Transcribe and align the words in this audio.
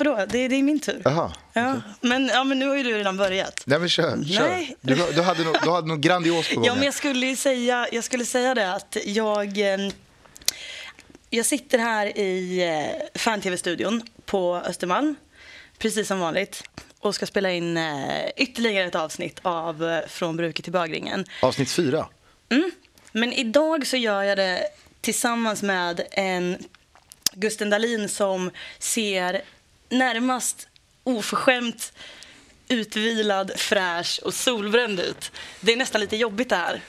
varför 0.00 0.04
då? 0.04 0.26
Det, 0.32 0.48
det 0.48 0.54
är 0.56 0.62
min 0.62 0.80
tur. 0.80 1.02
Jaha. 1.04 1.32
Ja, 1.52 1.80
men, 2.00 2.26
ja, 2.26 2.44
men 2.44 2.58
nu 2.58 2.68
har 2.68 2.76
ju 2.76 2.82
du 2.82 2.92
redan 2.98 3.16
börjat. 3.16 3.62
Nej, 3.66 3.78
men 3.78 3.88
kör. 3.88 4.24
kör. 4.24 4.48
Nej. 4.48 4.76
Du, 4.80 4.94
du, 4.94 5.22
hade 5.22 5.44
något, 5.44 5.62
du 5.62 5.70
hade 5.70 5.88
något 5.88 6.00
grandios 6.00 6.48
på 6.48 6.54
gång. 6.54 6.64
Ja, 6.64 6.74
men 6.74 6.84
jag 6.84 6.94
skulle 6.94 7.36
säga, 7.36 7.88
jag 7.92 8.04
skulle 8.04 8.24
säga 8.24 8.54
det 8.54 8.72
att 8.72 8.96
jag, 9.04 9.58
eh, 9.58 9.90
jag 11.30 11.46
sitter 11.46 11.78
här 11.78 12.18
i 12.18 12.62
eh, 12.62 13.20
fan-tv-studion 13.20 14.02
på 14.24 14.56
Östermalm, 14.56 15.14
precis 15.78 16.08
som 16.08 16.20
vanligt, 16.20 16.62
och 16.98 17.14
ska 17.14 17.26
spela 17.26 17.50
in 17.50 17.76
eh, 17.76 18.28
ytterligare 18.36 18.86
ett 18.86 18.94
avsnitt 18.94 19.38
av 19.42 20.00
Från 20.08 20.36
bruket 20.36 20.64
till 20.64 20.72
bögringen. 20.72 21.24
Avsnitt 21.42 21.70
fyra. 21.70 22.06
Men 23.12 23.32
idag 23.32 23.86
så 23.86 23.96
gör 23.96 24.22
jag 24.22 24.38
det 24.38 24.62
tillsammans 25.00 25.62
med 25.62 26.00
en 26.10 26.56
Gusten 27.34 27.70
Dahlin 27.70 28.08
som 28.08 28.50
ser 28.78 29.42
närmast 29.94 30.68
oförskämt 31.04 31.92
utvilad, 32.68 33.50
fräsch 33.56 34.20
och 34.24 34.34
solbränd 34.34 35.00
ut. 35.00 35.32
Det 35.60 35.72
är 35.72 35.76
nästan 35.76 36.00
lite 36.00 36.16
jobbigt 36.16 36.48
det 36.48 36.56
här. 36.56 36.80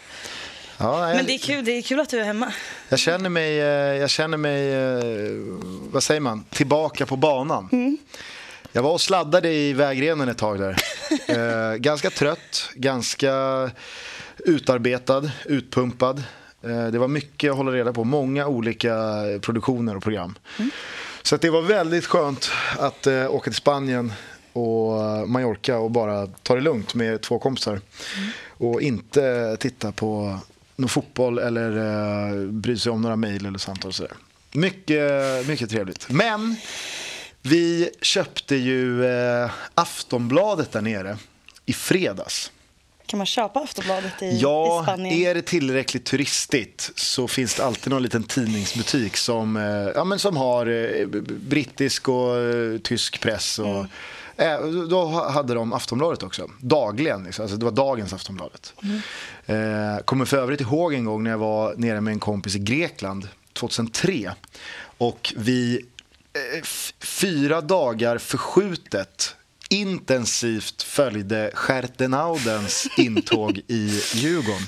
Ja, 0.78 1.02
nej, 1.02 1.16
Men 1.16 1.26
det 1.26 1.34
är 1.34 1.38
kul, 1.38 1.66
det 1.66 1.72
är 1.72 1.82
kul 1.82 2.00
att 2.00 2.10
du 2.10 2.20
är 2.20 2.24
hemma. 2.24 2.54
Jag 2.90 3.00
känner 3.00 3.30
mig, 3.30 3.60
eh, 3.60 4.00
jag 4.00 4.10
känner 4.10 4.38
mig 4.38 4.74
eh, 4.74 5.60
vad 5.92 6.04
säger 6.04 6.22
man, 6.22 6.44
tillbaka 6.44 7.06
på 7.06 7.16
banan. 7.16 7.70
Mm. 7.72 7.98
Jag 8.72 8.84
var 8.84 8.92
och 8.92 9.02
sladdade 9.02 9.54
i 9.54 9.74
vägrenen 9.74 10.30
ett 10.30 10.38
tag 10.38 10.60
där. 10.60 10.76
Eh, 11.28 11.76
ganska 11.76 12.10
trött, 12.10 12.70
ganska 12.76 13.32
utarbetad, 14.38 15.32
utpumpad. 15.46 16.24
Eh, 16.64 16.88
det 16.88 17.00
var 17.00 17.08
mycket 17.08 17.52
att 17.52 17.58
hålla 17.58 17.72
reda 17.72 17.94
på, 17.94 18.04
många 18.04 18.48
olika 18.48 18.96
produktioner 19.42 19.98
och 19.98 20.04
program. 20.04 20.36
Mm. 20.58 20.72
Så 21.26 21.38
det 21.38 21.50
var 21.50 21.62
väldigt 21.62 22.06
skönt 22.06 22.52
att 22.78 23.08
eh, 23.08 23.36
åka 23.36 23.44
till 23.44 23.58
Spanien 23.58 24.14
och 24.54 25.30
Mallorca 25.30 25.78
och 25.78 25.92
bara 25.92 26.28
ta 26.28 26.56
det 26.56 26.62
lugnt 26.62 26.96
med 26.96 27.22
två 27.22 27.40
kompisar. 27.40 27.72
Mm. 27.72 28.30
Och 28.48 28.82
inte 28.82 29.58
titta 29.60 29.92
på 29.92 30.40
någon 30.76 30.90
fotboll 30.90 31.40
eller 31.40 31.78
uh, 31.78 32.52
bry 32.52 32.78
sig 32.78 32.92
om 32.92 33.02
några 33.02 33.16
mejl 33.16 33.46
eller 33.46 33.60
samtal 33.60 33.90
och 33.90 33.96
sådär. 33.96 34.12
Mycket, 34.52 35.48
mycket 35.48 35.70
trevligt. 35.70 36.10
Men 36.10 36.56
vi 37.42 37.90
köpte 38.02 38.56
ju 38.56 39.06
eh, 39.06 39.52
Aftonbladet 39.76 40.72
där 40.72 40.82
nere 40.82 41.18
i 41.66 41.74
fredags. 41.74 42.52
Kan 43.06 43.18
man 43.18 43.26
köpa 43.26 43.60
Aftonbladet 43.60 44.22
i, 44.22 44.26
i 44.26 44.38
Ja, 44.40 44.84
Spanien? 44.84 45.16
är 45.16 45.34
det 45.36 45.42
tillräckligt 45.42 46.06
turistigt 46.06 46.92
så 46.96 47.28
finns 47.28 47.56
det 47.56 47.66
alltid 47.66 47.94
någon 47.94 48.04
liten 48.04 48.24
tidningsbutik 48.24 49.18
som, 49.18 49.58
eh, 49.58 49.64
ja, 49.96 50.04
men 50.04 50.20
som 50.20 50.38
har 50.38 50.68
eh, 50.68 51.06
brittisk 51.40 52.10
och 52.10 52.38
eh, 52.38 52.78
tysk 52.78 53.22
press. 53.22 53.60
Och, 53.60 53.86
eh, 54.44 54.60
då 54.90 55.06
hade 55.06 55.54
de 55.54 55.74
Aftonbladet 55.74 56.24
också, 56.24 56.50
dagligen. 56.60 57.24
Liksom. 57.24 57.44
Alltså, 57.44 57.58
det 57.58 57.66
var 57.66 57.72
dagens 57.72 58.14
Aftonbladet. 58.14 58.74
Eh, 59.46 59.56
kommer 60.06 60.26
för 60.26 60.38
övrigt 60.38 60.62
ihåg 60.62 60.94
en 60.94 61.06
gång 61.06 61.24
när 61.24 61.32
jag 61.32 61.38
var 61.38 61.74
nere 61.78 62.02
med 62.02 62.12
en 62.12 62.20
kompis 62.20 62.56
i 62.56 62.60
Grekland 62.60 63.28
2003. 63.54 64.32
Och 64.98 65.34
vi 65.38 65.86
eh, 66.34 66.64
fyra 67.00 67.62
dagar 67.62 68.18
förskjutet 68.18 69.36
intensivt 69.70 70.84
följde 70.84 71.52
Schertenaudens 71.54 72.88
intåg 72.98 73.62
i 73.68 74.02
Djurgården. 74.14 74.68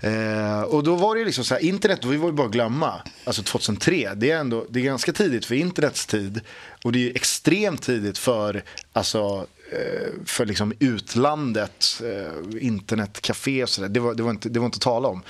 Eh, 0.00 0.62
och 0.62 0.82
då 0.82 0.96
var 0.96 1.16
det 1.16 1.24
liksom 1.24 1.44
så 1.44 1.54
här, 1.54 1.62
internet, 1.62 2.04
vi 2.04 2.16
var 2.16 2.28
ju 2.28 2.32
bara 2.32 2.46
att 2.46 2.52
glömma. 2.52 2.94
Alltså 3.24 3.42
2003, 3.42 4.14
det 4.14 4.30
är 4.30 4.38
ändå 4.38 4.66
det 4.70 4.80
är 4.80 4.84
ganska 4.84 5.12
tidigt 5.12 5.46
för 5.46 5.54
internets 5.54 6.06
tid. 6.06 6.40
Och 6.84 6.92
det 6.92 7.10
är 7.10 7.16
extremt 7.16 7.82
tidigt 7.82 8.18
för, 8.18 8.62
alltså, 8.92 9.46
eh, 9.72 10.08
för 10.24 10.46
liksom 10.46 10.72
utlandet, 10.78 12.02
eh, 12.04 12.64
internetcafé 12.66 13.62
och 13.62 13.68
sådär. 13.68 13.88
Det 13.88 14.00
var, 14.00 14.14
det, 14.14 14.22
var 14.22 14.30
inte, 14.30 14.48
det 14.48 14.58
var 14.58 14.66
inte 14.66 14.76
att 14.76 14.82
tala 14.82 15.08
om. 15.08 15.22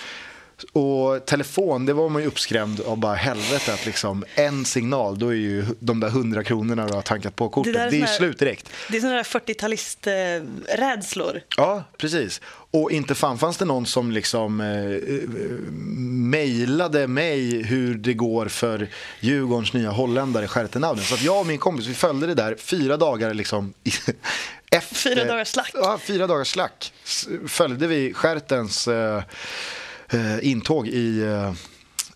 Och 0.73 1.27
telefon, 1.27 1.87
det 1.87 1.93
var 1.93 2.09
man 2.09 2.23
ju 2.23 2.29
uppskrämd 2.29 2.81
av 2.81 2.97
bara 2.99 3.15
helvete 3.15 3.75
att 3.75 3.87
liksom 3.87 4.25
en 4.35 4.65
signal, 4.65 5.19
då 5.19 5.29
är 5.29 5.33
ju 5.35 5.65
de 5.81 6.01
där 6.01 6.09
hundra 6.09 6.45
kronorna 6.45 6.87
du 6.87 6.95
har 6.95 7.03
tankat 7.03 7.37
på 7.37 7.49
kortet, 7.49 7.73
det 7.73 7.79
där 7.79 7.87
är, 7.87 7.93
ju 7.93 8.01
här- 8.01 8.07
slut 8.17 8.39
direkt. 8.39 8.71
Det 8.91 8.97
är 8.97 9.01
sådana 9.01 9.17
där 9.17 9.23
40-talist-rädslor. 9.25 11.41
Ja, 11.57 11.85
precis. 11.97 12.41
Och 12.71 12.91
inte 12.91 13.15
fan 13.15 13.39
fanns 13.39 13.57
det 13.57 13.65
någon 13.65 13.87
som 13.87 14.13
liksom 14.13 14.61
eh, 14.61 14.67
eh, 14.67 15.21
mejlade 16.31 17.07
mig 17.07 17.63
hur 17.63 17.95
det 17.95 18.15
går 18.15 18.49
för 18.49 18.89
Djurgårdens 19.21 19.73
nya 19.73 19.91
holländare 19.91 20.49
Schertenauden. 20.49 21.05
Så 21.05 21.15
att 21.15 21.23
jag 21.23 21.41
och 21.41 21.47
min 21.47 21.59
kompis, 21.59 21.87
vi 21.87 21.95
följde 21.95 22.27
det 22.27 22.35
där 22.35 22.55
fyra 22.59 22.97
dagar 22.97 23.35
liksom 23.35 23.75
efter... 24.71 24.95
Fyra 24.97 25.25
dagars 25.25 25.49
slack. 25.49 25.71
Ja, 25.75 25.99
fyra 26.03 26.27
dagars 26.27 26.49
slack. 26.49 26.93
Följde 27.47 27.87
vi 27.87 28.15
Schertens 28.15 28.89
eh, 28.89 29.23
intåg 30.43 30.89
i... 30.89 31.23
Eh, 31.23 31.53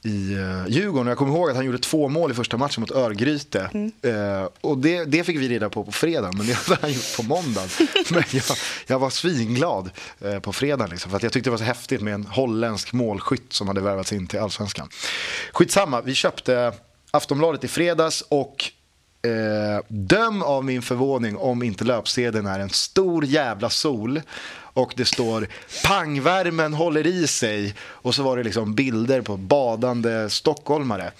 i 0.04 0.34
uh, 0.34 0.69
Djurgården. 0.69 1.06
Jag 1.06 1.19
kommer 1.19 1.32
ihåg 1.32 1.50
att 1.50 1.56
han 1.56 1.64
gjorde 1.64 1.78
två 1.78 2.08
mål 2.08 2.30
i 2.30 2.34
första 2.34 2.56
matchen 2.56 2.80
mot 2.80 2.91
Örgryte. 2.91 3.91
Eh, 4.03 4.48
och 4.60 4.78
det, 4.78 5.04
det 5.04 5.25
fick 5.25 5.38
vi 5.38 5.48
reda 5.48 5.70
på 5.70 5.84
på 5.84 5.92
fredag, 5.92 6.30
men 6.32 6.47
det 6.47 6.53
hade 6.66 6.80
han 6.80 6.92
gjort 6.92 7.16
på 7.16 7.22
måndag. 7.22 7.62
men 8.10 8.22
jag, 8.30 8.44
jag 8.86 8.98
var 8.98 9.10
svinglad 9.10 9.91
eh, 10.20 10.38
på 10.38 10.53
fredagen, 10.53 10.91
liksom, 10.91 11.10
för 11.10 11.16
att 11.16 11.22
jag 11.22 11.32
tyckte 11.32 11.47
det 11.47 11.53
var 11.53 11.58
så 11.58 11.64
häftigt 11.64 12.00
med 12.00 12.14
en 12.14 12.26
holländsk 12.26 12.92
målskytt 12.92 13.53
som 13.53 13.69
hade 13.69 13.80
värvats 13.80 14.12
in 14.12 14.26
till 14.26 14.38
Allsvenskan. 14.38 14.88
Skitsamma, 15.53 16.00
vi 16.00 16.14
köpte 16.14 16.72
Aftonbladet 17.10 17.64
i 17.64 17.69
fredags 17.69 18.24
och 18.28 18.72
Eh, 19.24 19.84
döm 19.88 20.42
av 20.42 20.64
min 20.64 20.82
förvåning 20.82 21.36
om 21.36 21.62
inte 21.62 21.84
löpsedeln 21.84 22.47
är 22.47 22.59
en 22.59 22.70
stor 22.70 23.24
jävla 23.24 23.70
sol 23.70 24.20
och 24.75 24.93
det 24.97 25.05
står 25.05 25.49
pangvärmen 25.84 26.75
håller 26.75 27.06
i 27.06 27.27
sig 27.27 27.75
och 27.81 28.15
så 28.15 28.22
var 28.22 28.37
det 28.37 28.43
liksom 28.43 28.75
bilder 28.75 29.21
på 29.21 29.37
badande 29.37 30.31
stockholmare. 30.31 31.12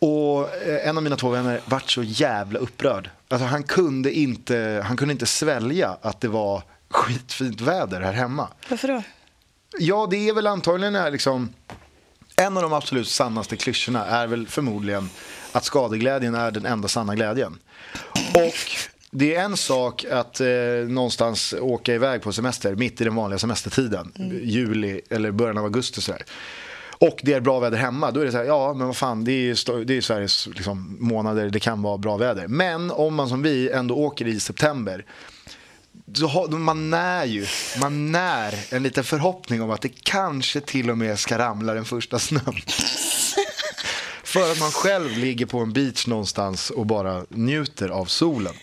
Och 0.00 0.54
eh, 0.54 0.88
en 0.88 0.96
av 0.96 1.02
mina 1.02 1.16
två 1.16 1.28
vänner 1.28 1.60
vart 1.64 1.90
så 1.90 2.02
jävla 2.02 2.58
upprörd. 2.58 3.10
Alltså 3.28 3.46
han 3.46 3.62
kunde 3.62 4.12
inte, 4.12 4.84
han 4.86 4.96
kunde 4.96 5.12
inte 5.12 5.26
svälja 5.26 5.96
att 6.02 6.20
det 6.20 6.28
var 6.28 6.62
skitfint 6.90 7.60
väder 7.60 8.00
här 8.00 8.12
hemma. 8.12 8.48
Varför 8.68 8.88
då? 8.88 9.02
Ja, 9.78 10.06
det 10.10 10.28
är 10.28 10.34
väl 10.34 10.46
antagligen 10.46 10.94
är 10.94 11.10
liksom 11.10 11.48
en 12.36 12.56
av 12.56 12.62
de 12.62 12.72
absolut 12.72 13.08
sannaste 13.08 13.56
klyschorna 13.56 14.06
är 14.06 14.26
väl 14.26 14.48
förmodligen 14.48 15.10
att 15.52 15.64
skadeglädjen 15.64 16.34
är 16.34 16.50
den 16.50 16.66
enda 16.66 16.88
sanna 16.88 17.14
glädjen. 17.14 17.58
Och 18.34 18.54
det 19.18 19.34
är 19.34 19.44
en 19.44 19.56
sak 19.56 20.04
att 20.04 20.40
eh, 20.40 20.46
någonstans 20.88 21.54
åka 21.60 21.94
iväg 21.94 22.22
på 22.22 22.32
semester 22.32 22.74
mitt 22.74 23.00
i 23.00 23.04
den 23.04 23.14
vanliga 23.14 23.38
semestertiden, 23.38 24.12
juli 24.42 25.00
eller 25.10 25.30
början 25.30 25.58
av 25.58 25.64
augusti 25.64 26.00
sådär. 26.00 26.24
Och 26.98 27.20
det 27.22 27.32
är 27.32 27.40
bra 27.40 27.60
väder 27.60 27.78
hemma, 27.78 28.10
då 28.10 28.20
är 28.20 28.24
det 28.24 28.30
så 28.30 28.36
här, 28.36 28.44
ja 28.44 28.74
men 28.74 28.86
vad 28.86 28.96
fan, 28.96 29.24
det 29.24 29.32
är, 29.32 29.68
ju 29.68 29.84
det 29.84 29.96
är 29.96 30.00
Sveriges 30.00 30.46
liksom, 30.46 30.96
månader, 31.00 31.50
det 31.50 31.60
kan 31.60 31.82
vara 31.82 31.98
bra 31.98 32.16
väder. 32.16 32.48
Men 32.48 32.90
om 32.90 33.14
man 33.14 33.28
som 33.28 33.42
vi 33.42 33.70
ändå 33.70 33.94
åker 33.94 34.26
i 34.26 34.40
september, 34.40 35.04
så 36.14 36.26
har, 36.26 36.48
man 36.48 36.90
när 36.90 37.24
ju, 37.24 37.46
man 37.80 38.12
när 38.12 38.74
en 38.74 38.82
liten 38.82 39.04
förhoppning 39.04 39.62
om 39.62 39.70
att 39.70 39.82
det 39.82 40.02
kanske 40.02 40.60
till 40.60 40.90
och 40.90 40.98
med 40.98 41.18
ska 41.18 41.38
ramla 41.38 41.74
den 41.74 41.84
första 41.84 42.18
snön. 42.18 42.42
För 44.24 44.52
att 44.52 44.60
man 44.60 44.70
själv 44.70 45.18
ligger 45.18 45.46
på 45.46 45.58
en 45.58 45.72
beach 45.72 46.06
någonstans 46.06 46.70
och 46.70 46.86
bara 46.86 47.24
njuter 47.28 47.88
av 47.88 48.04
solen. 48.04 48.54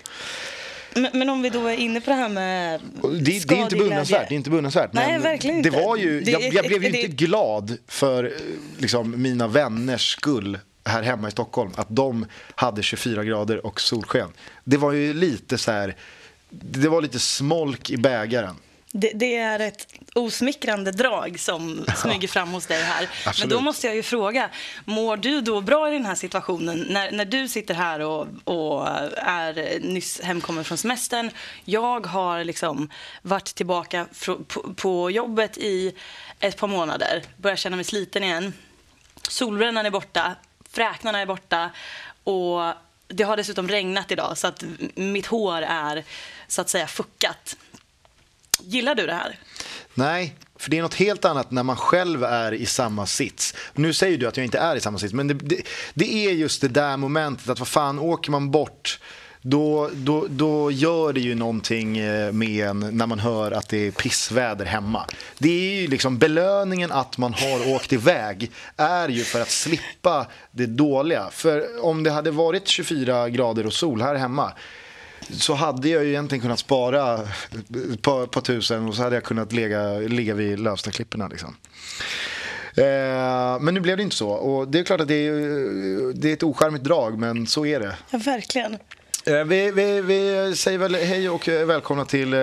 Men, 0.95 1.09
men 1.13 1.29
om 1.29 1.41
vi 1.41 1.49
då 1.49 1.67
är 1.67 1.75
inne 1.75 2.01
på 2.01 2.09
det 2.09 2.15
här 2.15 2.29
med 2.29 2.81
Det, 3.01 3.47
det 3.47 3.55
är 3.55 3.61
inte 3.61 3.75
beundransvärt. 3.75 4.29
Det 4.29 4.33
är 4.33 4.37
inte 4.37 4.49
beundransvärt. 4.49 4.93
Nej, 4.93 5.11
men 5.11 5.21
verkligen 5.21 5.61
Det 5.61 5.69
inte. 5.69 5.81
var 5.81 5.97
ju, 5.97 6.23
jag, 6.25 6.41
jag 6.53 6.65
blev 6.65 6.83
ju 6.83 7.01
inte 7.01 7.15
glad 7.15 7.77
för 7.87 8.23
eh, 8.23 8.31
liksom, 8.77 9.21
mina 9.21 9.47
vänners 9.47 10.11
skull 10.11 10.59
här 10.85 11.01
hemma 11.01 11.27
i 11.27 11.31
Stockholm. 11.31 11.71
Att 11.75 11.87
de 11.89 12.25
hade 12.55 12.83
24 12.83 13.23
grader 13.23 13.65
och 13.65 13.81
solsken. 13.81 14.27
Det 14.63 14.77
var 14.77 14.91
ju 14.91 15.13
lite 15.13 15.57
så 15.57 15.71
här, 15.71 15.95
det 16.49 16.89
var 16.89 17.01
lite 17.01 17.19
smolk 17.19 17.89
i 17.89 17.97
bägaren. 17.97 18.55
Det, 18.95 19.11
det 19.13 19.35
är 19.35 19.59
ett 19.59 19.87
osmickrande 20.15 20.91
drag 20.91 21.39
som 21.39 21.85
smyger 21.95 22.27
fram 22.27 22.49
hos 22.49 22.65
dig 22.65 22.83
här. 22.83 23.09
Men 23.39 23.49
då 23.49 23.61
måste 23.61 23.87
jag 23.87 23.95
ju 23.95 24.03
fråga, 24.03 24.49
mår 24.85 25.17
du 25.17 25.41
då 25.41 25.61
bra 25.61 25.89
i 25.89 25.93
den 25.93 26.05
här 26.05 26.15
situationen 26.15 26.85
när, 26.89 27.11
när 27.11 27.25
du 27.25 27.47
sitter 27.47 27.73
här 27.73 27.99
och, 27.99 28.27
och 28.43 28.87
är 29.15 29.79
nyss 29.79 30.21
hemkommen 30.21 30.63
från 30.63 30.77
semestern? 30.77 31.31
Jag 31.65 32.07
har 32.07 32.43
liksom 32.43 32.89
varit 33.21 33.55
tillbaka 33.55 34.07
på, 34.25 34.73
på 34.75 35.11
jobbet 35.11 35.57
i 35.57 35.95
ett 36.39 36.57
par 36.57 36.67
månader, 36.67 37.23
börjar 37.37 37.57
känna 37.57 37.75
mig 37.75 37.85
sliten 37.85 38.23
igen. 38.23 38.53
Solbrännan 39.27 39.85
är 39.85 39.91
borta, 39.91 40.35
fräknarna 40.71 41.19
är 41.19 41.25
borta 41.25 41.69
och 42.23 42.73
det 43.07 43.23
har 43.23 43.37
dessutom 43.37 43.67
regnat 43.67 44.11
idag 44.11 44.37
så 44.37 44.47
att 44.47 44.63
mitt 44.95 45.25
hår 45.25 45.61
är 45.61 46.03
så 46.47 46.61
att 46.61 46.69
säga 46.69 46.87
fuckat. 46.87 47.55
Gillar 48.59 48.95
du 48.95 49.05
det 49.05 49.13
här? 49.13 49.39
Nej, 49.93 50.35
För 50.55 50.69
det 50.69 50.77
är 50.77 50.81
något 50.81 50.93
helt 50.93 51.25
annat 51.25 51.51
när 51.51 51.63
man 51.63 51.75
själv 51.75 52.23
är 52.23 52.51
i 52.51 52.65
samma 52.65 53.05
sits. 53.05 53.53
Nu 53.73 53.93
säger 53.93 54.17
du 54.17 54.27
att 54.27 54.37
jag 54.37 54.43
inte 54.43 54.59
är 54.59 54.75
i 54.75 54.79
samma 54.79 54.99
sits, 54.99 55.13
men 55.13 55.27
det, 55.27 55.33
det, 55.33 55.61
det 55.93 56.25
är 56.25 56.31
just 56.31 56.61
det 56.61 56.67
där 56.67 56.97
momentet 56.97 57.49
att 57.49 57.59
vad 57.59 57.67
fan, 57.67 57.99
åker 57.99 58.31
man 58.31 58.51
bort 58.51 58.99
då, 59.45 59.89
då, 59.93 60.27
då 60.29 60.71
gör 60.71 61.13
det 61.13 61.19
ju 61.19 61.35
någonting 61.35 61.97
eh, 61.97 62.31
med 62.31 62.67
en 62.67 62.79
när 62.79 63.07
man 63.07 63.19
hör 63.19 63.51
att 63.51 63.69
det 63.69 63.87
är 63.87 63.91
pissväder 63.91 64.65
hemma. 64.65 65.05
Det 65.37 65.49
är 65.49 65.81
ju 65.81 65.87
liksom 65.87 66.17
belöningen 66.17 66.91
att 66.91 67.17
man 67.17 67.33
har 67.33 67.75
åkt 67.75 67.93
iväg 67.93 68.51
är 68.77 69.09
ju 69.09 69.23
för 69.23 69.41
att 69.41 69.51
slippa 69.51 70.27
det 70.51 70.65
dåliga. 70.65 71.29
För 71.31 71.85
om 71.85 72.03
det 72.03 72.11
hade 72.11 72.31
varit 72.31 72.67
24 72.67 73.29
grader 73.29 73.65
och 73.65 73.73
sol 73.73 74.01
här 74.01 74.15
hemma 74.15 74.53
så 75.31 75.53
hade 75.53 75.89
jag 75.89 76.03
ju 76.03 76.09
egentligen 76.09 76.41
kunnat 76.41 76.59
spara 76.59 77.13
ett 77.93 78.01
par, 78.01 78.25
par 78.25 78.41
tusen 78.41 78.87
och 78.87 78.95
så 78.95 79.03
hade 79.03 79.15
jag 79.15 79.23
kunnat 79.23 79.51
ligga, 79.51 79.93
ligga 79.93 80.33
vid 80.33 80.59
Lövstaklipporna. 80.59 81.27
Liksom. 81.27 81.55
Eh, 82.77 83.59
men 83.59 83.73
nu 83.73 83.79
blev 83.79 83.97
det 83.97 84.03
inte 84.03 84.15
så. 84.15 84.29
Och 84.29 84.67
det 84.67 84.79
är 84.79 84.83
klart 84.83 85.01
att 85.01 85.07
det 85.07 85.27
är, 85.27 86.13
det 86.13 86.29
är 86.29 86.33
ett 86.33 86.43
ocharmigt 86.43 86.83
drag, 86.83 87.19
men 87.19 87.47
så 87.47 87.65
är 87.65 87.79
det. 87.79 87.95
Ja, 88.09 88.17
verkligen. 88.17 88.77
Eh, 89.25 89.43
vi, 89.43 89.71
vi, 89.71 90.01
vi, 90.01 90.53
säger 90.55 90.77
väl 90.77 90.95
hej 90.95 91.29
och 91.29 91.47
välkomna 91.47 92.05
till 92.05 92.33
eh, 92.33 92.39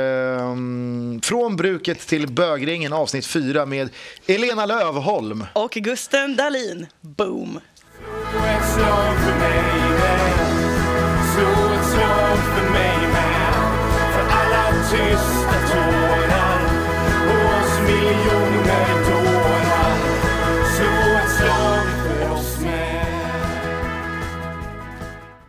Från 1.22 1.56
bruket 1.56 2.06
till 2.06 2.26
bögringen 2.26 2.92
avsnitt 2.92 3.26
4 3.26 3.66
med 3.66 3.88
Elena 4.26 4.66
Lövholm. 4.66 5.44
Och 5.52 5.70
Gusten 5.70 6.36
Dahlin. 6.36 6.86
Boom! 7.00 7.60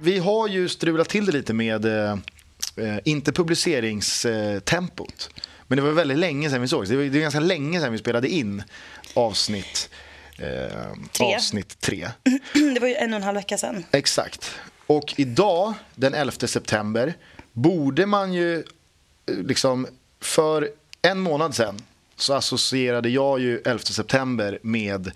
Vi 0.03 0.19
har 0.19 0.48
ju 0.48 0.69
strulat 0.69 1.09
till 1.09 1.25
det 1.25 1.31
lite 1.31 1.53
med, 1.53 1.86
eh, 1.86 2.12
eh 2.75 2.98
inte 3.06 3.31
publiceringstempot. 3.31 5.30
Men 5.68 5.75
det 5.75 5.81
var 5.81 5.92
väldigt 5.92 6.18
länge 6.18 6.50
sedan 6.50 6.62
vi 6.62 6.68
sågs. 6.68 6.89
Det 6.89 6.95
var, 6.95 7.03
det 7.03 7.09
var 7.09 7.19
ganska 7.19 7.39
länge 7.39 7.80
sedan 7.80 7.92
vi 7.92 7.98
spelade 7.98 8.30
in 8.30 8.63
avsnitt 9.13 9.89
eh, 10.38 10.48
tre. 11.12 11.36
avsnitt 11.36 11.81
tre. 11.81 12.09
Det 12.53 12.80
var 12.80 12.88
ju 12.88 12.95
en 12.95 13.13
och 13.13 13.18
en 13.18 13.24
halv 13.24 13.36
vecka 13.36 13.57
sedan. 13.57 13.86
Exakt. 13.92 14.56
Och 14.88 15.13
idag, 15.18 15.74
den 15.95 16.13
11 16.13 16.31
september, 16.31 17.13
borde 17.53 18.06
man 18.06 18.33
ju 18.33 18.63
liksom, 19.25 19.88
för 20.19 20.69
en 21.01 21.19
månad 21.19 21.56
sedan 21.56 21.81
så 22.15 22.33
associerade 22.33 23.09
jag 23.09 23.39
ju 23.39 23.62
11 23.65 23.80
september 23.80 24.59
med 24.62 25.07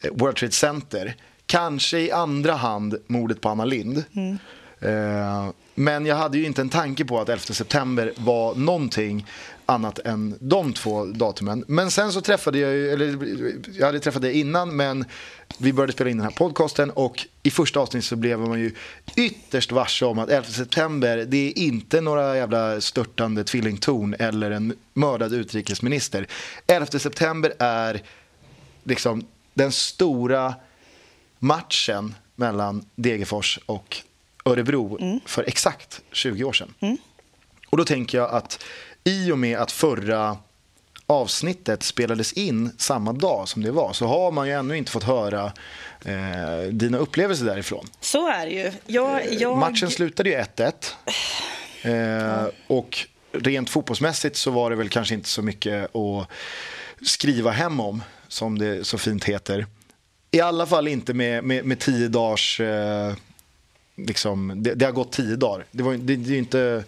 eh, 0.00 0.10
World 0.12 0.36
Trade 0.36 0.52
Center. 0.52 1.16
Kanske 1.50 1.98
i 1.98 2.10
andra 2.10 2.52
hand 2.52 2.96
mordet 3.06 3.40
på 3.40 3.48
Anna 3.48 3.64
Lind. 3.64 4.04
Mm. 4.12 4.38
Eh, 4.80 5.50
men 5.74 6.06
jag 6.06 6.16
hade 6.16 6.38
ju 6.38 6.46
inte 6.46 6.60
en 6.60 6.68
tanke 6.68 7.04
på 7.04 7.20
att 7.20 7.28
11 7.28 7.40
september 7.40 8.12
var 8.16 8.54
någonting 8.54 9.26
annat 9.66 9.98
än 9.98 10.34
de 10.40 10.72
två 10.72 11.04
datumen. 11.04 11.64
Men 11.68 11.90
sen 11.90 12.12
så 12.12 12.20
träffade 12.20 12.58
jag 12.58 12.72
ju, 12.72 12.90
eller 12.90 13.18
jag 13.78 13.86
hade 13.86 14.00
träffat 14.00 14.22
dig 14.22 14.40
innan 14.40 14.76
men 14.76 15.04
vi 15.58 15.72
började 15.72 15.92
spela 15.92 16.10
in 16.10 16.16
den 16.16 16.24
här 16.24 16.34
podcasten 16.34 16.90
och 16.90 17.26
i 17.42 17.50
första 17.50 17.80
avsnittet 17.80 18.04
så 18.04 18.16
blev 18.16 18.38
man 18.38 18.60
ju 18.60 18.74
ytterst 19.16 19.72
varse 19.72 20.04
om 20.04 20.18
att 20.18 20.30
11 20.30 20.48
september 20.48 21.24
det 21.28 21.36
är 21.36 21.58
inte 21.58 22.00
några 22.00 22.36
jävla 22.36 22.80
störtande 22.80 23.44
tvillingtorn 23.44 24.14
eller 24.18 24.50
en 24.50 24.76
mördad 24.92 25.34
utrikesminister. 25.34 26.26
11 26.66 26.86
september 26.86 27.52
är 27.58 28.02
liksom 28.84 29.26
den 29.54 29.72
stora 29.72 30.54
matchen 31.40 32.14
mellan 32.34 32.84
Degerfors 32.94 33.58
och 33.66 33.96
Örebro 34.44 34.98
mm. 35.00 35.20
för 35.26 35.44
exakt 35.48 36.00
20 36.12 36.44
år 36.44 36.52
sedan. 36.52 36.74
Mm. 36.80 36.96
Och 37.70 37.78
då 37.78 37.84
tänker 37.84 38.18
jag 38.18 38.30
att 38.30 38.64
i 39.04 39.32
och 39.32 39.38
med 39.38 39.58
att 39.58 39.72
förra 39.72 40.36
avsnittet 41.06 41.82
spelades 41.82 42.32
in 42.32 42.70
samma 42.78 43.12
dag 43.12 43.48
som 43.48 43.62
det 43.62 43.70
var 43.70 43.92
så 43.92 44.06
har 44.06 44.30
man 44.30 44.48
ju 44.48 44.52
ännu 44.52 44.76
inte 44.76 44.92
fått 44.92 45.04
höra 45.04 45.52
eh, 46.04 46.68
dina 46.70 46.98
upplevelser 46.98 47.44
därifrån. 47.44 47.86
Så 48.00 48.28
är 48.28 48.46
det 48.46 48.52
ju. 48.52 48.72
Jag, 48.86 49.32
jag... 49.32 49.58
Matchen 49.58 49.90
slutade 49.90 50.30
ju 50.30 50.36
1-1. 50.36 50.72
Eh. 51.82 52.46
Och 52.66 52.98
rent 53.32 53.70
fotbollsmässigt 53.70 54.36
så 54.36 54.50
var 54.50 54.70
det 54.70 54.76
väl 54.76 54.88
kanske 54.88 55.14
inte 55.14 55.28
så 55.28 55.42
mycket 55.42 55.96
att 55.96 56.28
skriva 57.02 57.50
hem 57.50 57.80
om, 57.80 58.02
som 58.28 58.58
det 58.58 58.86
så 58.86 58.98
fint 58.98 59.24
heter. 59.24 59.66
I 60.30 60.40
alla 60.40 60.66
fall 60.66 60.88
inte 60.88 61.14
med, 61.14 61.44
med, 61.44 61.64
med 61.64 61.78
tio 61.78 62.08
dagars... 62.08 62.60
Eh, 62.60 63.14
liksom, 63.96 64.52
det, 64.56 64.74
det, 64.74 64.84
har 64.84 64.92
gått 64.92 65.12
tio 65.12 65.36
dagar. 65.36 65.64
Det 65.70 65.82
var, 65.82 65.94
det, 65.94 66.16
det 66.16 66.36
inte 66.36 66.84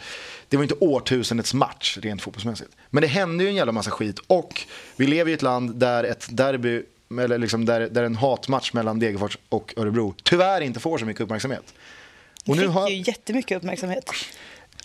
det 0.52 0.56
var 0.56 0.62
inte 0.62 0.74
årtusendets 0.74 1.54
match 1.54 1.98
rent 2.02 2.22
fotbollsmässigt. 2.22 2.70
Men 2.90 3.00
det 3.00 3.06
hände 3.06 3.44
ju 3.44 3.50
en 3.50 3.56
jävla 3.56 3.72
massa 3.72 3.90
skit 3.90 4.18
och 4.26 4.62
vi 4.96 5.06
lever 5.06 5.30
i 5.30 5.34
ett 5.34 5.42
land 5.42 5.74
där 5.74 6.04
ett 6.04 6.26
derby, 6.30 6.82
eller 7.20 7.38
liksom 7.38 7.64
där, 7.64 7.80
där 7.80 8.02
en 8.02 8.16
hatmatch 8.16 8.72
mellan 8.72 8.98
Degerfors 8.98 9.38
och 9.48 9.74
Örebro 9.76 10.14
tyvärr 10.22 10.60
inte 10.60 10.80
får 10.80 10.98
så 10.98 11.04
mycket 11.04 11.20
uppmärksamhet. 11.20 11.74
Och 12.46 12.56
nu 12.56 12.62
fick 12.62 12.70
har... 12.70 12.88
ju 12.88 12.96
jättemycket 12.96 13.56
uppmärksamhet. 13.56 14.10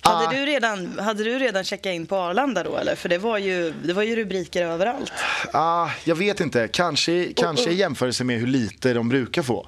Hade, 0.01 0.35
du 0.35 0.45
redan, 0.45 0.99
hade 0.99 1.23
du 1.23 1.39
redan 1.39 1.63
checkat 1.63 1.93
in 1.93 2.05
på 2.05 2.15
Arlanda 2.15 2.63
då 2.63 2.77
eller? 2.77 2.95
För 2.95 3.09
det 3.09 3.17
var 3.17 3.37
ju, 3.37 3.73
det 3.83 3.93
var 3.93 4.03
ju 4.03 4.15
rubriker 4.15 4.65
överallt. 4.65 5.11
Ah, 5.53 5.89
jag 6.03 6.15
vet 6.15 6.39
inte, 6.39 6.67
kanske, 6.67 7.33
kanske 7.33 7.71
i 7.71 7.75
jämförelse 7.75 8.23
med 8.23 8.39
hur 8.39 8.47
lite 8.47 8.93
de 8.93 9.09
brukar 9.09 9.41
få. 9.41 9.67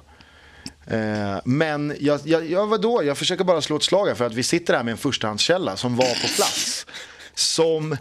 Eh, 0.86 1.38
men 1.44 1.96
jag, 2.00 2.20
jag, 2.24 2.50
jag, 2.50 2.66
vadå? 2.66 3.04
jag 3.04 3.18
försöker 3.18 3.44
bara 3.44 3.60
slå 3.60 3.76
ett 3.76 3.82
slag 3.82 4.16
för 4.16 4.26
att 4.26 4.34
vi 4.34 4.42
sitter 4.42 4.74
här 4.74 4.82
med 4.82 4.92
en 4.92 4.98
förstahandskälla 4.98 5.76
som 5.76 5.96
var 5.96 6.22
på 6.22 6.34
plats. 6.36 6.86
Som 7.34 7.96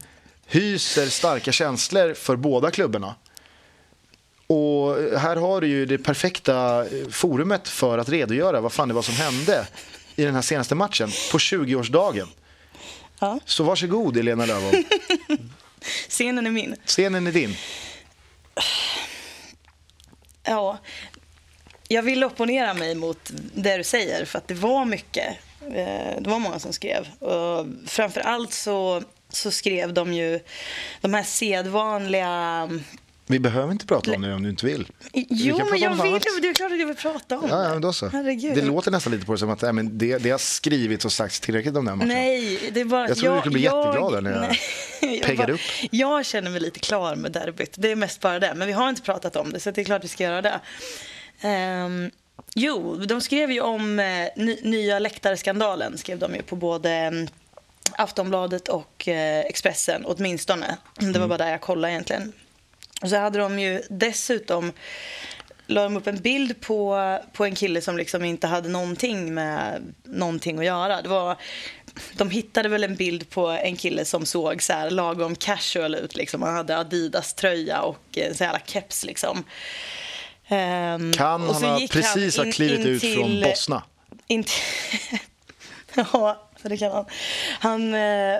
hyser 0.45 1.05
starka 1.05 1.51
känslor 1.51 2.13
för 2.13 2.35
båda 2.35 2.71
klubbarna. 2.71 3.15
Och 4.47 4.95
här 5.19 5.35
har 5.35 5.61
du 5.61 5.67
ju 5.67 5.85
det 5.85 5.97
perfekta 5.97 6.85
forumet 7.11 7.67
för 7.67 7.97
att 7.97 8.09
redogöra 8.09 8.61
vad 8.61 8.73
fan 8.73 8.87
det 8.87 8.93
var 8.93 9.01
som 9.01 9.15
hände 9.15 9.67
i 10.19 10.25
den 10.25 10.35
här 10.35 10.41
senaste 10.41 10.75
matchen 10.75 11.09
på 11.31 11.37
20-årsdagen. 11.37 12.27
Ja. 13.19 13.39
Så 13.45 13.63
varsågod 13.63 14.17
Elena 14.17 14.45
Löfholm. 14.45 14.83
Scenen 16.09 16.47
är 16.47 16.51
min. 16.51 16.75
Scenen 16.85 17.27
är 17.27 17.31
din. 17.31 17.55
Ja, 20.43 20.77
jag 21.87 22.03
vill 22.03 22.23
opponera 22.23 22.73
mig 22.73 22.95
mot 22.95 23.31
det 23.53 23.77
du 23.77 23.83
säger 23.83 24.25
för 24.25 24.37
att 24.37 24.47
det 24.47 24.53
var 24.53 24.85
mycket. 24.85 25.37
Eh, 25.61 26.21
det 26.21 26.29
var 26.29 26.39
många 26.39 26.59
som 26.59 26.73
skrev. 26.73 27.07
Och 27.19 27.67
framför 27.87 28.21
allt 28.21 28.53
så, 28.53 29.03
så 29.29 29.51
skrev 29.51 29.93
de 29.93 30.13
ju 30.13 30.39
de 31.01 31.13
här 31.13 31.23
sedvanliga 31.23 32.69
vi 33.31 33.39
behöver 33.39 33.71
inte 33.71 33.85
prata 33.85 34.15
om 34.15 34.21
det 34.21 34.33
om 34.33 34.43
du 34.43 34.49
inte 34.49 34.65
vill. 34.65 34.87
Jo, 35.13 35.59
men 35.71 35.79
jag 35.79 36.03
vill. 36.03 36.19
Det 36.41 36.47
är 36.47 36.53
klart 36.53 36.71
att 36.71 36.79
jag 36.79 36.87
vill 36.87 36.95
prata 36.95 37.39
om 37.39 37.49
ja, 37.49 37.63
ja, 37.63 37.79
då 37.79 37.93
så. 37.93 38.07
Herregud. 38.07 38.55
Det 38.55 38.61
låter 38.61 38.91
nästan 38.91 39.13
lite 39.13 39.25
på 39.25 39.31
det 39.31 39.37
som 39.37 39.49
att 39.49 39.75
men 39.75 39.97
det, 39.97 40.17
det 40.17 40.29
har 40.29 40.37
skrivits 40.37 41.05
och 41.05 41.11
sagts 41.11 41.39
tillräckligt 41.39 41.75
om 41.75 41.85
den 41.85 41.97
matchen. 41.97 42.07
Nej, 42.07 42.69
det 42.73 42.79
är 42.79 42.85
bara 42.85 43.07
jag 43.07 43.17
tror 43.17 43.33
du 43.33 43.39
skulle 43.39 43.53
bli 43.53 43.63
jag, 43.63 43.87
jätteglad 43.87 44.23
när 44.23 44.31
jag, 44.31 44.55
jag 45.15 45.21
peggar 45.21 45.49
upp. 45.49 45.59
Jag 45.91 46.25
känner 46.25 46.51
mig 46.51 46.59
lite 46.59 46.79
klar 46.79 47.15
med 47.15 47.31
derbyt. 47.31 47.73
Det 47.77 47.91
är 47.91 47.95
mest 47.95 48.21
bara 48.21 48.39
det. 48.39 48.53
Men 48.55 48.67
vi 48.67 48.73
har 48.73 48.89
inte 48.89 49.01
pratat 49.01 49.35
om 49.35 49.51
det, 49.51 49.59
så 49.59 49.71
det 49.71 49.81
är 49.81 49.85
klart 49.85 50.03
vi 50.03 50.07
ska 50.07 50.23
göra 50.23 50.41
det. 50.41 50.59
Um, 51.47 52.11
jo, 52.55 52.95
de 52.95 53.21
skrev 53.21 53.51
ju 53.51 53.61
om 53.61 53.99
eh, 53.99 54.27
nya 54.63 54.99
läktarskandalen 54.99 55.97
skrev 55.97 56.19
de 56.19 56.35
ju 56.35 56.41
på 56.41 56.55
både 56.55 56.89
mm, 56.91 57.27
Aftonbladet 57.91 58.67
och 58.67 59.07
eh, 59.07 59.39
Expressen 59.39 60.05
åtminstone. 60.05 60.77
Det 60.95 61.05
var 61.05 61.15
mm. 61.15 61.29
bara 61.29 61.37
där 61.37 61.51
jag 61.51 61.61
kollade 61.61 61.93
egentligen. 61.93 62.33
Och 63.01 63.09
så 63.09 63.17
hade 63.17 63.39
de 63.39 63.59
ju 63.59 63.81
dessutom 63.89 64.71
la 65.69 65.83
de 65.83 65.97
upp 65.97 66.07
en 66.07 66.17
bild 66.17 66.61
på, 66.61 67.17
på 67.33 67.45
en 67.45 67.55
kille 67.55 67.81
som 67.81 67.97
liksom 67.97 68.23
inte 68.23 68.47
hade 68.47 68.69
någonting 68.69 69.33
med 69.33 69.93
någonting 70.03 70.59
att 70.59 70.65
göra. 70.65 71.01
Det 71.01 71.09
var, 71.09 71.35
de 72.13 72.29
hittade 72.29 72.69
väl 72.69 72.83
en 72.83 72.95
bild 72.95 73.29
på 73.29 73.47
en 73.47 73.75
kille 73.75 74.05
som 74.05 74.25
såg 74.25 74.63
så 74.63 74.73
här 74.73 74.89
lagom 74.89 75.35
casual 75.35 75.95
ut. 75.95 76.15
Liksom. 76.15 76.41
Han 76.41 76.55
hade 76.55 76.77
Adidas-tröja 76.77 77.81
och 77.81 78.17
en 78.17 78.35
så 78.35 78.43
jävla 78.43 78.59
keps. 78.65 79.05
Liksom. 79.05 79.37
Um, 80.51 81.13
kan 81.13 81.41
han 81.41 81.63
ha 81.63 81.79
precis 81.91 82.37
ha 82.37 82.51
klivit 82.51 82.79
in 82.79 82.87
ut 82.87 83.01
från 83.15 83.41
Bosna? 83.41 83.83
In 84.27 84.43
ja, 85.93 86.48
det 86.63 86.77
kan 86.77 86.91
han. 86.91 87.05
han. 87.59 87.93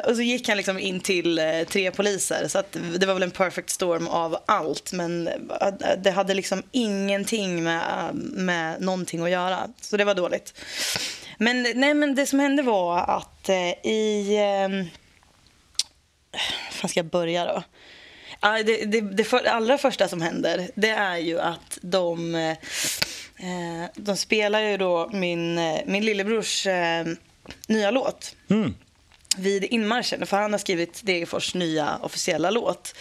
Och 0.06 0.16
så 0.16 0.22
gick 0.22 0.48
han 0.48 0.58
liksom 0.58 0.80
in 0.80 1.00
till 1.00 1.40
eh, 1.40 1.64
tre 1.64 1.92
poliser. 1.92 2.48
Så 2.48 2.60
att 2.60 2.78
det 3.00 3.06
var 3.06 3.14
väl 3.14 3.24
en 3.24 3.32
perfect 3.32 3.70
storm 3.70 4.08
av 4.08 4.38
allt. 4.46 4.92
Men 4.92 5.28
eh, 5.28 5.34
det 5.98 6.12
hade 6.12 6.34
liksom 6.34 6.64
ingenting 6.72 7.64
med, 7.64 8.16
med 8.16 8.82
någonting 8.82 9.22
att 9.24 9.30
göra. 9.30 9.70
Så 9.82 9.98
det 9.98 10.04
var 10.04 10.16
dåligt. 10.16 10.54
Men, 11.38 11.68
nej, 11.76 11.94
men 11.94 12.16
det 12.16 12.26
som 12.26 12.40
hände 12.40 12.64
var 12.64 12.98
att 12.98 13.50
i... 13.84 14.38
Hur 16.32 16.72
fan 16.72 16.90
ska 16.90 17.00
jag 17.00 17.06
börja 17.06 17.46
då? 17.46 17.64
Det, 18.66 18.86
det, 18.86 19.02
det 19.02 19.24
för, 19.24 19.48
allra 19.48 19.78
första 19.78 20.08
som 20.08 20.22
händer 20.22 20.72
det 20.76 20.90
är 20.90 21.18
ju 21.18 21.40
att 21.40 21.78
de, 21.82 22.56
de 23.96 24.18
spelar 24.18 24.60
ju 24.60 24.78
då 24.78 25.10
min, 25.14 25.56
min 25.86 26.06
lillebrors 26.06 26.68
nya 27.68 27.92
låt. 27.92 28.36
Mm. 28.50 28.76
vid 29.38 29.64
inmarschen, 29.64 30.26
för 30.26 30.38
han 30.38 30.52
har 30.52 30.60
skrivit 30.60 31.02
Degerfors 31.06 31.56
nya 31.56 31.98
officiella 31.98 32.50
låt. 32.50 32.96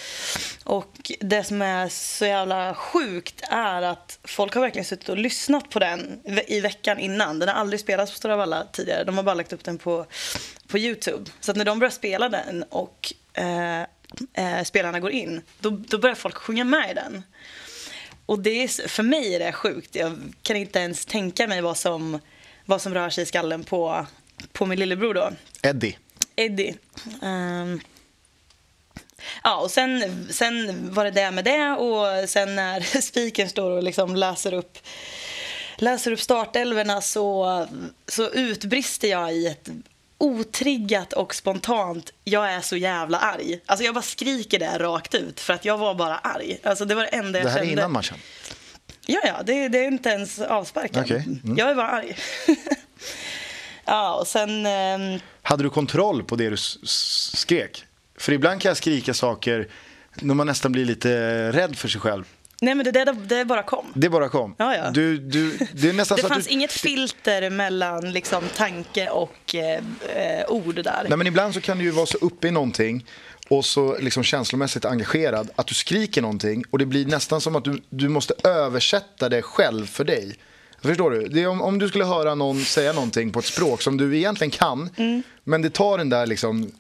Och 0.64 1.12
det 1.21 1.45
som 1.45 1.62
är 1.62 1.88
så 1.88 2.26
jävla 2.26 2.75
sjukt 2.75 3.43
är 3.50 3.83
att 3.83 4.19
folk 4.25 4.55
har 4.55 4.61
verkligen 4.61 4.85
suttit 4.85 5.09
och 5.09 5.19
lyssnat 5.19 5.71
på 5.71 5.78
den 5.78 6.21
i 6.47 6.61
veckan 6.61 6.99
innan. 6.99 7.38
Den 7.38 7.49
har 7.49 7.57
aldrig 7.57 7.81
spelats 7.81 8.12
på 8.12 8.19
Stora 8.19 8.37
Valla 8.37 8.67
tidigare, 8.73 9.05
de 9.05 9.17
har 9.17 9.25
bara 9.25 9.35
lagt 9.35 9.52
upp 9.52 9.64
den 9.64 9.78
på, 9.78 10.07
på 10.69 10.78
Youtube. 10.78 11.31
Så 11.40 11.50
att 11.50 11.57
när 11.57 11.64
de 11.64 11.78
börjar 11.78 11.90
spela 11.90 12.28
den 12.28 12.62
och 12.62 13.12
eh, 13.35 13.81
eh, 14.33 14.64
spelarna 14.64 15.00
går 15.00 15.11
in, 15.11 15.43
då, 15.61 15.71
då 15.71 15.99
börjar 15.99 16.17
folk 16.17 16.35
sjunga 16.35 16.64
med 16.64 16.90
i 16.90 16.95
den. 16.95 17.23
Och 18.26 18.38
det 18.38 18.62
är, 18.62 18.88
för 18.88 19.02
mig 19.02 19.35
är 19.35 19.38
det 19.38 19.52
sjukt. 19.52 19.95
Jag 19.95 20.19
kan 20.43 20.57
inte 20.57 20.78
ens 20.78 21.07
tänka 21.07 21.47
mig 21.47 21.61
vad 21.61 21.76
som, 21.76 22.21
vad 22.64 22.83
som 22.83 22.95
rör 22.95 23.11
sig 23.11 23.23
i 23.23 23.26
skallen 23.26 23.64
på, 23.64 24.07
på 24.52 24.66
min 24.66 24.78
lillebror 24.78 25.14
då. 25.14 25.30
Eddie. 25.62 25.99
Eddie. 26.37 26.75
Um, 27.23 27.80
ja, 29.45 29.57
och 29.57 29.71
sen, 29.71 30.26
sen 30.30 30.88
var 30.95 31.04
det 31.04 31.11
det 31.11 31.30
med 31.30 31.45
det 31.45 31.71
och 31.71 32.28
sen 32.28 32.54
när 32.57 33.00
spiken 33.00 33.49
står 33.49 33.71
och 33.71 33.83
liksom 33.83 34.16
läser 34.16 34.54
upp 34.54 34.78
läser 35.76 36.12
upp 36.12 36.21
startelverna 36.21 37.00
så, 37.00 37.66
så 38.09 38.30
utbrister 38.30 39.09
jag 39.09 39.35
i 39.35 39.47
ett 39.47 39.68
otriggat 40.18 41.12
och 41.12 41.35
spontant 41.35 42.12
jag 42.25 42.52
är 42.52 42.61
så 42.61 42.76
jävla 42.76 43.18
arg. 43.18 43.61
Alltså 43.66 43.85
jag 43.85 43.95
bara 43.95 44.02
skriker 44.02 44.59
det 44.59 44.78
rakt 44.78 45.14
ut 45.14 45.40
för 45.40 45.52
att 45.52 45.64
jag 45.64 45.78
var 45.78 45.95
bara 45.95 46.18
arg. 46.18 46.59
Alltså 46.62 46.85
det 46.85 46.95
var 46.95 47.02
det 47.02 47.09
enda 47.09 47.38
jag 47.38 47.47
Det 47.47 47.50
här 47.50 47.59
är 47.59 47.62
kände. 47.62 47.73
innan 47.73 47.92
matchen? 47.92 48.18
Ja, 49.07 49.21
ja, 49.25 49.42
det, 49.45 49.68
det 49.68 49.78
är 49.78 49.87
inte 49.88 50.09
ens 50.09 50.38
avsparken. 50.38 51.02
Okej, 51.04 51.25
mm. 51.45 51.59
Jag 51.59 51.71
är 51.71 51.75
bara 51.75 51.90
arg. 51.90 52.16
ja, 53.88 54.14
och 54.14 54.26
sen... 54.26 54.66
ehm, 54.66 55.18
Hade 55.42 55.62
du 55.62 55.71
kontroll 55.71 56.23
på 56.25 56.37
det 56.37 56.50
du 56.50 56.57
skrek? 56.57 57.85
För 58.18 58.33
ibland 58.33 58.61
kan 58.61 58.68
jag 58.71 58.76
skrika 58.76 59.14
saker 59.14 59.68
när 60.14 60.35
man 60.35 60.47
nästan 60.47 60.73
blir 60.73 60.85
lite 60.85 61.11
rädd 61.52 61.76
för 61.76 61.88
sig 61.88 62.00
själv. 62.00 62.25
nej, 62.62 62.75
men 62.75 62.85
det, 62.85 62.90
det, 62.90 63.12
det 63.12 63.45
bara 63.45 63.62
kom. 63.62 63.87
Det 63.95 64.09
bara 64.09 64.28
kom. 64.28 64.54
Ja, 64.59 64.76
ja. 64.76 64.90
Du, 64.90 65.18
du, 65.18 65.59
det 65.73 65.88
är 65.88 65.92
nästan 65.92 66.16
Det 66.16 66.23
så 66.23 66.28
fanns 66.28 66.38
att 66.38 66.49
du, 66.49 66.54
inget 66.54 66.73
filter 66.73 67.50
mellan 67.50 68.12
liksom, 68.12 68.45
tanke 68.57 69.09
och 69.11 69.54
eh, 69.54 69.80
eh, 70.16 70.45
ord 70.49 70.75
där. 70.75 71.07
Nej, 71.09 71.18
men 71.18 71.26
ibland 71.26 71.54
så 71.54 71.61
kan 71.61 71.78
du 71.78 71.85
ju 71.85 71.90
vara 71.90 72.07
så 72.07 72.18
uppe 72.18 72.49
i 72.49 72.50
någonting 72.50 73.04
och 73.49 73.64
så 73.64 73.99
liksom 73.99 74.23
känslomässigt 74.23 74.85
engagerad 74.85 75.50
att 75.57 75.66
du 75.66 75.75
skriker 75.75 76.23
någonting 76.23 76.64
och 76.71 76.78
det 76.78 76.87
blir 76.87 77.07
nästan 77.07 77.40
som 77.40 77.57
att 77.57 77.64
du, 77.64 77.83
du 77.90 78.09
måste 78.09 78.35
översätta 78.45 79.28
det 79.28 79.42
själv 79.42 79.87
för 79.87 80.04
dig. 80.04 80.37
Förstår 80.82 81.11
du? 81.11 81.28
Det 81.28 81.42
är 81.42 81.47
om, 81.49 81.62
om 81.62 81.78
du 81.78 81.88
skulle 81.88 82.04
höra 82.04 82.35
någon 82.35 82.64
säga 82.64 82.92
någonting 82.92 83.32
på 83.32 83.38
ett 83.38 83.44
språk 83.44 83.82
som 83.82 83.97
du 83.97 84.16
egentligen 84.16 84.50
kan 84.50 84.90
men 85.44 85.62
det 85.62 85.70
tar 85.70 85.99
den 85.99 86.08
där 86.11 86.26
liksom 86.26 86.73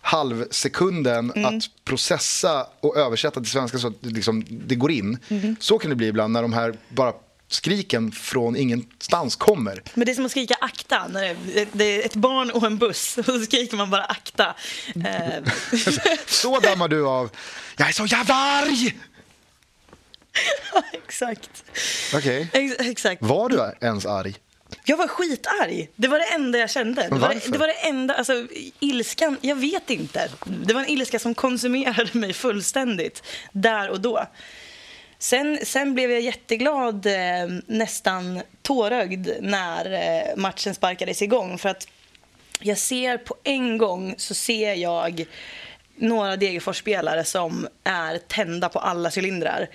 halvsekunden 0.00 1.32
att 1.46 1.84
processa 1.84 2.66
och 2.80 2.96
översätta 2.96 3.40
till 3.40 3.50
svenska 3.50 3.78
så 3.78 3.88
att 3.88 3.94
det 4.00 4.10
liksom, 4.10 4.44
det 4.50 4.74
går 4.74 4.90
in. 4.90 5.18
Så 5.60 5.78
kan 5.78 5.90
det 5.90 5.96
bli 5.96 6.06
ibland 6.06 6.32
när 6.32 6.42
de 6.42 6.52
här 6.52 6.74
bara 6.88 7.12
skriken 7.48 8.12
från 8.12 8.56
ingenstans 8.56 9.36
kommer. 9.36 9.82
Men 9.94 10.06
det 10.06 10.12
är 10.12 10.14
som 10.14 10.24
att 10.24 10.30
skrika 10.30 10.54
akta. 10.60 11.08
När 11.08 11.36
det, 11.54 11.68
det 11.72 11.84
är 11.84 12.06
ett 12.06 12.14
barn 12.14 12.50
och 12.50 12.66
en 12.66 12.78
buss 12.78 13.18
och 13.18 13.24
så 13.24 13.40
skriker 13.40 13.76
man 13.76 13.90
bara 13.90 14.04
akta. 14.04 14.54
Eh, 14.94 15.52
Så 16.26 16.60
dammar 16.60 16.88
du 16.88 17.06
av 17.06 17.30
“Jag 17.76 17.88
är 17.88 17.92
så 17.92 18.06
jävla 18.06 18.34
arg!” 18.34 18.96
exakt. 20.92 21.64
Okej. 22.14 22.48
Ex, 22.52 22.74
exakt. 22.78 23.22
Var 23.22 23.48
du 23.48 23.86
ens 23.86 24.06
arg? 24.06 24.34
Jag 24.84 24.96
var 24.96 25.08
skitarg. 25.08 25.90
Det 25.96 26.08
var 26.08 26.18
det 26.18 26.34
enda 26.34 26.58
jag 26.58 26.70
kände. 26.70 27.02
Det 27.02 27.18
var 27.18 27.50
det 27.52 27.58
var 27.58 27.66
det 27.66 27.88
enda, 27.88 28.14
alltså 28.14 28.46
ilskan, 28.80 29.36
jag 29.40 29.56
vet 29.56 29.90
inte. 29.90 30.28
Det 30.44 30.74
var 30.74 30.80
en 30.80 30.88
ilska 30.88 31.18
som 31.18 31.34
konsumerade 31.34 32.18
mig 32.18 32.32
fullständigt 32.32 33.22
där 33.52 33.90
och 33.90 34.00
då. 34.00 34.26
Sen, 35.18 35.58
sen 35.62 35.94
blev 35.94 36.10
jag 36.10 36.20
jätteglad, 36.20 37.06
eh, 37.06 37.12
nästan 37.66 38.42
tårögd, 38.62 39.28
när 39.40 39.92
eh, 39.92 40.36
matchen 40.36 40.74
sparkades 40.74 41.22
igång. 41.22 41.58
För 41.58 41.68
att 41.68 41.88
jag 42.60 42.78
ser 42.78 43.18
på 43.18 43.36
en 43.44 43.78
gång 43.78 44.14
så 44.18 44.34
ser 44.34 44.74
jag 44.74 45.26
några 45.96 46.36
Degerfors-spelare 46.36 47.24
som 47.24 47.68
är 47.84 48.18
tända 48.18 48.68
på 48.68 48.78
alla 48.78 49.10
cylindrar 49.16 49.68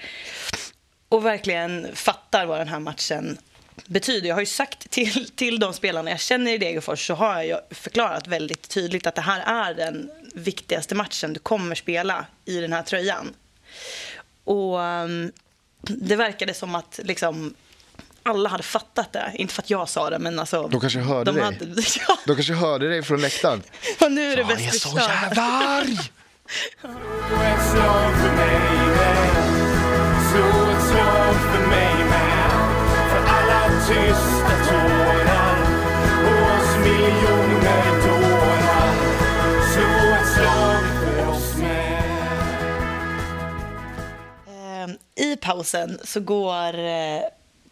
och 1.09 1.25
verkligen 1.25 1.95
fattar 1.95 2.45
vad 2.45 2.59
den 2.59 2.67
här 2.67 2.79
matchen 2.79 3.37
betyder. 3.85 4.27
Jag 4.27 4.35
har 4.35 4.41
ju 4.41 4.45
sagt 4.45 4.89
till, 4.89 5.29
till 5.29 5.59
de 5.59 5.73
spelarna 5.73 6.09
jag 6.09 6.19
känner 6.19 6.53
i 6.53 6.57
Degerfors 6.57 7.07
så 7.07 7.13
har 7.13 7.43
jag 7.43 7.61
förklarat 7.71 8.27
väldigt 8.27 8.69
tydligt 8.69 9.07
att 9.07 9.15
det 9.15 9.21
här 9.21 9.69
är 9.69 9.73
den 9.73 10.11
viktigaste 10.33 10.95
matchen 10.95 11.33
du 11.33 11.39
kommer 11.39 11.75
spela 11.75 12.25
i 12.45 12.59
den 12.59 12.73
här 12.73 12.83
tröjan. 12.83 13.33
Och 14.43 14.83
ehm, 14.83 15.31
det 15.81 16.15
verkade 16.15 16.53
som 16.53 16.75
att 16.75 16.99
liksom 17.03 17.53
alla 18.23 18.49
hade 18.49 18.63
fattat 18.63 19.13
det. 19.13 19.31
Inte 19.35 19.53
för 19.53 19.61
att 19.61 19.69
jag 19.69 19.89
sa 19.89 20.09
det, 20.09 20.19
men 20.19 20.39
alltså... 20.39 20.67
De 20.67 20.81
kanske 20.81 20.99
hörde 20.99 21.31
de 21.31 21.35
dig. 21.35 21.43
Hade, 21.43 21.65
ja, 22.07 22.17
De 22.25 22.35
kanske 22.35 22.53
hörde 22.53 22.89
dig 22.89 23.03
från 23.03 23.21
läktaren. 23.21 23.63
och 24.01 24.11
nu 24.11 24.31
är 24.31 24.35
det 24.35 24.41
Jag 24.41 24.47
bäst 24.47 24.61
är 24.67 24.71
vi 24.71 24.79
så 24.79 24.97
jävla 24.97 25.41
arg! 25.41 25.93
ett 25.93 27.71
slag 27.71 28.13
för 28.15 28.35
mig 28.35 28.85
med 28.87 29.27
Slå 30.31 30.71
ett 30.71 30.83
slag 30.87 31.35
för 31.35 31.67
mig 31.67 31.95
med 32.05 32.51
För 33.09 33.21
alla 33.27 33.69
tysta 33.87 34.65
tårar 34.69 35.57
Och 36.25 36.59
oss 36.59 36.75
miljoner 36.77 37.85
dårar 38.07 38.91
Slå 39.73 40.15
ett 40.21 40.33
slag 40.33 40.83
för 40.99 41.27
oss 41.29 41.55
med 41.57 42.01
Eh, 44.47 45.25
I 45.25 45.35
pausen 45.37 45.99
så 46.03 46.19
går 46.19 46.79
eh, 46.79 47.21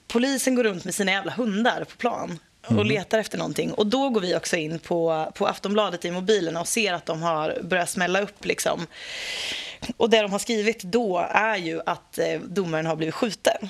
polisen 0.09 0.55
går 0.55 0.63
runt 0.63 0.85
med 0.85 0.95
sina 0.95 1.11
jävla 1.11 1.31
hundar 1.31 1.83
på 1.89 1.95
plan 1.97 2.39
och 2.67 2.85
letar 2.85 3.19
efter 3.19 3.37
någonting. 3.37 3.71
Och 3.73 3.87
då 3.87 4.09
går 4.09 4.21
vi 4.21 4.35
också 4.35 4.55
in 4.55 4.79
på, 4.79 5.31
på 5.35 5.47
Aftonbladet 5.47 6.05
i 6.05 6.11
mobilerna 6.11 6.61
och 6.61 6.67
ser 6.67 6.93
att 6.93 7.05
de 7.05 7.21
har 7.21 7.57
börjat 7.63 7.89
smälla 7.89 8.21
upp. 8.21 8.45
Liksom. 8.45 8.87
Och 9.97 10.09
det 10.09 10.21
de 10.21 10.31
har 10.31 10.39
skrivit 10.39 10.83
då 10.83 11.17
är 11.31 11.55
ju 11.57 11.81
att 11.85 12.17
eh, 12.19 12.39
domaren 12.41 12.85
har 12.85 12.95
blivit 12.95 13.15
skjuten. 13.15 13.69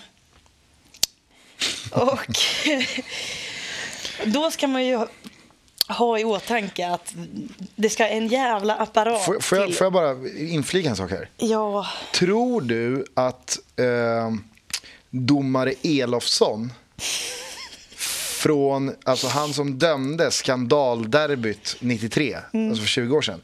Och 1.91 2.19
då 4.25 4.51
ska 4.51 4.67
man 4.67 4.85
ju 4.85 4.95
ha- 4.95 5.07
ha 5.89 6.19
i 6.19 6.23
åtanke 6.23 6.87
att 6.87 7.13
det 7.75 7.89
ska 7.89 8.07
en 8.07 8.27
jävla 8.27 8.75
apparat 8.75 9.25
Får, 9.25 9.39
får, 9.39 9.57
jag, 9.57 9.67
till. 9.67 9.75
får 9.75 9.85
jag 9.85 9.93
bara 9.93 10.15
inflika 10.37 10.89
en 10.89 10.95
sak 10.95 11.11
här? 11.11 11.29
Ja, 11.37 11.87
Tror 12.13 12.61
du 12.61 13.05
att 13.13 13.59
eh, 13.75 13.85
domare 15.09 15.73
Elofsson 15.83 16.73
från, 18.39 18.95
alltså 19.03 19.27
han 19.27 19.53
som 19.53 19.79
dömde 19.79 20.31
skandalderbyt 20.31 21.75
93, 21.79 22.37
alltså 22.53 22.81
för 22.81 22.87
20 22.87 23.15
år 23.17 23.21
sedan. 23.21 23.41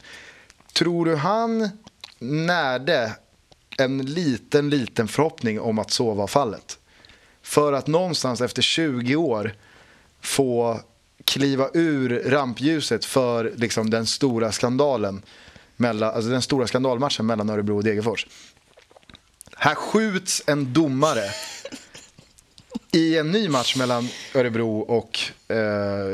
Tror 0.72 1.04
du 1.04 1.16
han 1.16 1.68
närde 2.18 3.12
en 3.78 4.06
liten, 4.06 4.70
liten 4.70 5.08
förhoppning 5.08 5.60
om 5.60 5.78
att 5.78 5.90
så 5.90 6.14
var 6.14 6.26
fallet? 6.26 6.78
För 7.42 7.72
att 7.72 7.86
någonstans 7.86 8.40
efter 8.40 8.62
20 8.62 9.16
år 9.16 9.54
få 10.20 10.80
kliva 11.24 11.70
ur 11.74 12.22
rampljuset 12.26 13.04
för 13.04 13.52
liksom, 13.56 13.90
den 13.90 14.06
stora 14.06 14.52
skandalen 14.52 15.22
mellan, 15.76 16.14
alltså 16.14 16.30
den 16.30 16.42
stora 16.42 16.66
skandalmatchen 16.66 17.26
mellan 17.26 17.50
Örebro 17.50 17.76
och 17.76 17.84
Degerfors. 17.84 18.26
Här 19.58 19.74
skjuts 19.74 20.42
en 20.46 20.72
domare 20.72 21.24
i 22.92 23.18
en 23.18 23.30
ny 23.30 23.48
match 23.48 23.76
mellan 23.76 24.08
Örebro 24.34 24.78
och 24.78 25.18
eh, 25.48 26.06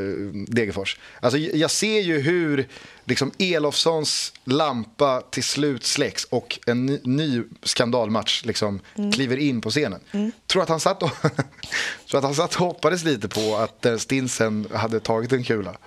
Degerfors. 0.47 0.99
Alltså, 1.21 1.39
jag 1.39 1.71
ser 1.71 2.01
ju 2.01 2.21
hur 2.21 2.69
liksom, 3.05 3.33
Elofssons 3.39 4.33
lampa 4.45 5.21
till 5.21 5.45
slut 5.45 5.85
släcks 5.85 6.25
och 6.25 6.59
en 6.67 6.87
ny, 6.87 6.99
ny 7.05 7.43
skandalmatch 7.63 8.45
liksom, 8.45 8.81
kliver 9.15 9.37
in 9.37 9.61
på 9.61 9.71
scenen. 9.71 10.01
Tror, 10.47 10.63
att 10.63 10.69
han 10.69 10.81
satt 10.81 11.03
och, 11.03 11.11
tror 12.11 12.19
att 12.19 12.25
han 12.25 12.35
satt 12.35 12.55
och 12.55 12.67
hoppades 12.67 13.05
lite 13.05 13.29
på 13.29 13.57
att 13.57 13.87
eh, 13.87 13.97
Stinsen 13.97 14.69
hade 14.75 15.01
tagit 15.01 15.33
en 15.33 15.45
kula. 15.45 15.77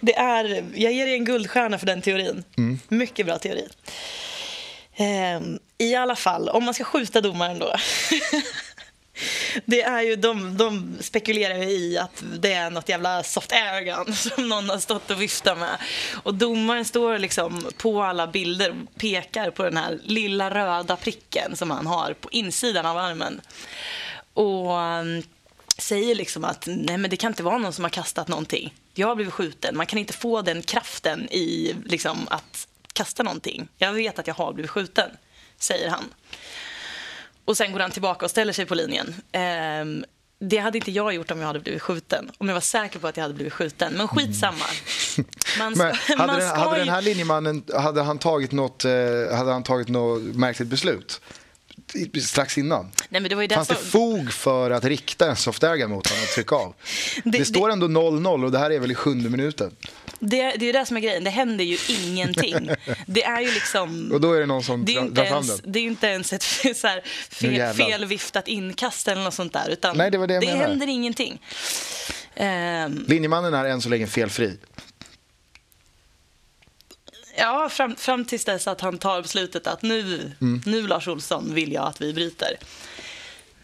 Det 0.00 0.14
är, 0.14 0.64
jag 0.74 0.92
ger 0.92 1.06
dig 1.06 1.14
en 1.14 1.24
guldstjärna 1.24 1.78
för 1.78 1.86
den 1.86 2.02
teorin. 2.02 2.44
Mycket 2.88 3.26
bra 3.26 3.38
teori. 3.38 3.68
Ehm, 4.96 5.58
I 5.78 5.94
alla 5.94 6.16
fall, 6.16 6.48
om 6.48 6.64
man 6.64 6.74
ska 6.74 6.84
skjuta 6.84 7.20
domaren 7.20 7.58
då. 7.58 7.74
det 9.64 9.82
är 9.82 10.02
ju, 10.02 10.16
de, 10.16 10.56
de 10.56 10.96
spekulerar 11.00 11.54
ju 11.54 11.70
i 11.70 11.98
att 11.98 12.24
det 12.38 12.52
är 12.52 12.70
något 12.70 12.88
jävla 12.88 13.22
soft 13.22 13.52
air 13.52 13.80
gun 13.80 14.14
som 14.14 14.48
någon 14.48 14.70
har 14.70 14.78
stått 14.78 15.10
och 15.10 15.22
viftat 15.22 15.58
med. 15.58 15.78
Och 16.22 16.34
domaren 16.34 16.84
står 16.84 17.18
liksom 17.18 17.70
på 17.76 18.02
alla 18.02 18.26
bilder 18.26 18.70
och 18.70 19.00
pekar 19.00 19.50
på 19.50 19.62
den 19.62 19.76
här 19.76 19.98
lilla 20.02 20.50
röda 20.50 20.96
pricken 20.96 21.56
som 21.56 21.70
han 21.70 21.86
har 21.86 22.14
på 22.20 22.30
insidan 22.30 22.86
av 22.86 22.98
armen. 22.98 23.40
Och 24.34 24.80
ehm, 24.80 25.22
säger 25.78 26.14
liksom 26.14 26.44
att 26.44 26.64
nej 26.66 26.98
men 26.98 27.10
det 27.10 27.16
kan 27.16 27.32
inte 27.32 27.42
vara 27.42 27.58
någon 27.58 27.72
som 27.72 27.84
har 27.84 27.90
kastat 27.90 28.28
någonting. 28.28 28.74
Jag 28.94 29.08
har 29.08 29.14
blivit 29.14 29.34
skjuten. 29.34 29.76
Man 29.76 29.86
kan 29.86 29.98
inte 29.98 30.12
få 30.12 30.42
den 30.42 30.62
kraften 30.62 31.28
i 31.30 31.74
liksom, 31.84 32.26
att 32.30 32.68
kasta 32.94 33.22
någonting. 33.22 33.68
Jag 33.76 33.92
vet 33.92 34.18
att 34.18 34.26
jag 34.26 34.34
har 34.34 34.52
blivit 34.52 34.70
skjuten, 34.70 35.10
säger 35.58 35.88
han. 35.90 36.04
Och 37.44 37.56
sen 37.56 37.72
går 37.72 37.80
han 37.80 37.90
tillbaka 37.90 38.24
och 38.24 38.30
ställer 38.30 38.52
sig 38.52 38.66
på 38.66 38.74
linjen. 38.74 39.14
Ehm, 39.32 40.04
det 40.38 40.58
hade 40.58 40.78
inte 40.78 40.90
jag 40.90 41.14
gjort 41.14 41.30
om 41.30 41.38
jag 41.40 41.46
hade 41.46 41.60
blivit 41.60 41.82
skjuten. 41.82 42.30
Om 42.38 42.48
jag 42.48 42.54
var 42.54 42.60
säker 42.60 42.98
på 42.98 43.08
att 43.08 43.16
jag 43.16 43.24
hade 43.24 43.34
blivit 43.34 43.52
skjuten. 43.52 43.92
Men 43.92 44.08
skitsamma. 44.08 44.64
Man 45.58 45.74
ska, 45.76 45.84
Men 45.84 45.94
hade, 46.18 46.26
man 46.32 46.38
den, 46.40 46.48
hade 46.58 46.78
den 46.78 46.88
här 46.88 47.02
linjemannen 47.02 47.64
hade 47.74 48.02
han 48.02 48.18
tagit 48.18 48.52
något, 48.52 48.84
eh, 48.84 48.90
hade 49.36 49.52
han 49.52 49.62
tagit 49.62 49.88
något 49.88 50.22
märkligt 50.22 50.68
beslut? 50.68 51.20
Strax 52.22 52.58
innan? 52.58 52.84
Nej, 53.08 53.20
men 53.20 53.28
det 53.28 53.34
var 53.34 53.42
ju 53.42 53.48
Fanns 53.48 53.68
det 53.68 53.74
därför... 53.74 53.86
fog 53.90 54.32
för 54.32 54.70
att 54.70 54.84
rikta 54.84 55.30
en 55.30 55.36
soft 55.36 55.64
air 55.64 55.76
gun 55.76 55.90
mot 55.90 56.06
honom 56.10 56.22
och 56.22 56.28
trycka 56.28 56.54
av? 56.54 56.74
Det, 57.24 57.38
Det- 57.38 57.44
står 57.44 57.70
ändå 57.70 57.86
0-0 57.86 58.44
och 58.44 58.52
det 58.52 58.58
här 58.58 58.70
är 58.70 58.78
väl 58.78 58.90
i 58.90 58.94
sjunde 58.94 59.30
minuten. 59.30 59.76
Det, 60.26 60.50
det 60.56 60.68
är 60.68 60.72
det 60.72 60.86
som 60.86 60.96
är 60.96 61.00
grejen. 61.00 61.24
Det 61.24 61.30
händer 61.30 61.64
ju 61.64 61.78
ingenting. 61.88 62.70
Det 63.06 63.24
är 63.24 63.40
ju 63.40 63.52
liksom... 63.52 64.10
Och 64.12 64.20
då 64.20 64.32
är 64.32 64.40
det 64.40 64.46
någon 64.46 64.62
som 64.62 64.84
Det 64.84 64.96
är, 64.96 65.02
drar 65.02 65.24
fram 65.24 65.32
ens, 65.44 65.60
den. 65.60 65.72
det 65.72 65.78
är 65.78 65.82
ju 65.82 65.88
inte 65.88 66.06
ens 66.06 66.32
ett 66.32 66.42
så 66.76 66.86
här, 66.86 67.00
fel, 67.30 67.74
felviftat 67.74 68.48
inkast 68.48 69.08
eller 69.08 69.22
något 69.22 69.34
sånt 69.34 69.52
där. 69.52 69.68
Utan 69.70 69.96
Nej, 69.96 70.10
det 70.10 70.18
var 70.18 70.26
det 70.26 70.34
jag 70.34 70.44
menade. 70.44 70.68
händer 70.68 70.86
ingenting. 70.86 71.40
Ehm, 72.34 73.04
Linjemannen 73.08 73.54
är 73.54 73.64
än 73.64 73.82
så 73.82 73.88
länge 73.88 74.06
felfri. 74.06 74.58
ja, 77.38 77.68
fram, 77.68 77.96
fram 77.96 78.24
tills 78.24 78.44
dess 78.44 78.66
att 78.68 78.80
han 78.80 78.98
tar 78.98 79.22
beslutet 79.22 79.66
att 79.66 79.82
nu, 79.82 80.32
Mm. 80.40 80.62
nu 80.66 80.86
Lars 80.86 81.08
Olsson 81.08 81.54
vill 81.54 81.72
jag 81.72 81.84
att 81.86 82.00
vi 82.00 82.12
bryter. 82.12 82.56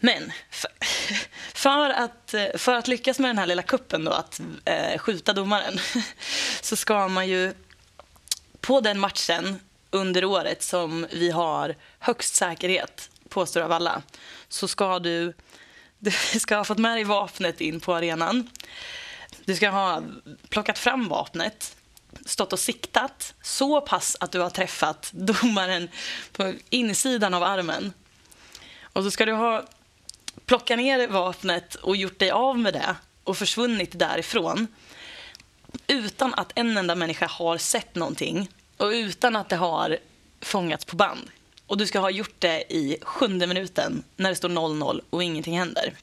Men 0.03 0.31
för, 0.49 0.71
för, 1.53 1.89
att, 1.89 2.33
eh, 2.33 2.45
för 2.55 2.75
att 2.75 2.87
lyckas 2.87 3.19
med 3.19 3.29
den 3.29 3.37
här 3.37 3.45
lilla 3.45 3.61
kuppen 3.61 4.03
då, 4.03 4.11
att 4.11 4.41
eh, 4.65 4.97
skjuta 4.97 5.33
domaren, 5.33 5.79
så 6.61 6.75
ska 6.75 7.07
man 7.07 7.27
ju 7.27 7.53
på 8.61 8.81
den 8.81 8.99
matchen 8.99 9.59
under 9.91 10.25
året 10.25 10.63
som 10.63 11.07
vi 11.11 11.31
har 11.31 11.75
högst 11.99 12.35
säkerhet, 12.35 13.09
påstår 13.29 13.61
av 13.61 13.71
alla, 13.71 14.01
så 14.49 14.67
ska 14.67 14.99
du, 14.99 15.33
du 15.99 16.11
ska 16.39 16.55
ha 16.55 16.63
fått 16.63 16.77
med 16.77 16.97
dig 16.97 17.03
vapnet 17.03 17.61
in 17.61 17.79
på 17.79 17.95
arenan. 17.95 18.49
Du 19.45 19.55
ska 19.55 19.69
ha 19.69 20.03
plockat 20.49 20.77
fram 20.77 21.07
vapnet, 21.07 21.75
stått 22.25 22.53
och 22.53 22.59
siktat 22.59 23.33
så 23.41 23.81
pass 23.81 24.17
att 24.19 24.31
du 24.31 24.39
har 24.39 24.49
träffat 24.49 25.11
domaren 25.13 25.89
på 26.31 26.53
insidan 26.69 27.33
av 27.33 27.43
armen. 27.43 27.93
Och 28.93 29.03
så 29.03 29.11
ska 29.11 29.25
du 29.25 29.31
ha 29.31 29.63
plockat 30.51 30.77
ner 30.77 31.07
vapnet 31.07 31.75
och 31.75 31.95
gjort 31.95 32.19
dig 32.19 32.31
av 32.31 32.59
med 32.59 32.73
det 32.73 32.95
och 33.23 33.37
försvunnit 33.37 33.99
därifrån 33.99 34.67
utan 35.87 36.33
att 36.33 36.51
en 36.55 36.77
enda 36.77 36.95
människa 36.95 37.27
har 37.27 37.57
sett 37.57 37.95
någonting 37.95 38.49
och 38.77 38.87
utan 38.87 39.35
att 39.35 39.49
det 39.49 39.55
har 39.55 39.97
fångats 40.41 40.85
på 40.85 40.95
band. 40.95 41.29
Och 41.67 41.77
du 41.77 41.87
ska 41.87 41.99
ha 41.99 42.09
gjort 42.09 42.35
det 42.39 42.73
i 42.73 42.97
sjunde 43.01 43.47
minuten 43.47 44.03
när 44.15 44.29
det 44.29 44.35
står 44.35 44.49
0-0 44.49 45.01
och 45.09 45.23
ingenting 45.23 45.59
händer. 45.59 45.93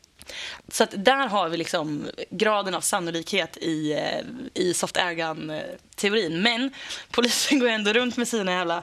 Så 0.69 0.85
att 0.85 1.05
där 1.05 1.27
har 1.27 1.49
vi 1.49 1.57
liksom 1.57 2.11
graden 2.31 2.75
av 2.75 2.81
sannolikhet 2.81 3.57
i, 3.57 3.93
eh, 3.93 4.21
i 4.55 4.75
soft 4.75 4.97
air 4.97 5.13
gun-teorin. 5.13 6.43
Men 6.43 6.71
polisen 7.11 7.59
går 7.59 7.69
ändå 7.69 7.93
runt 7.93 8.17
med 8.17 8.29
sina 8.29 8.53
jävla 8.53 8.83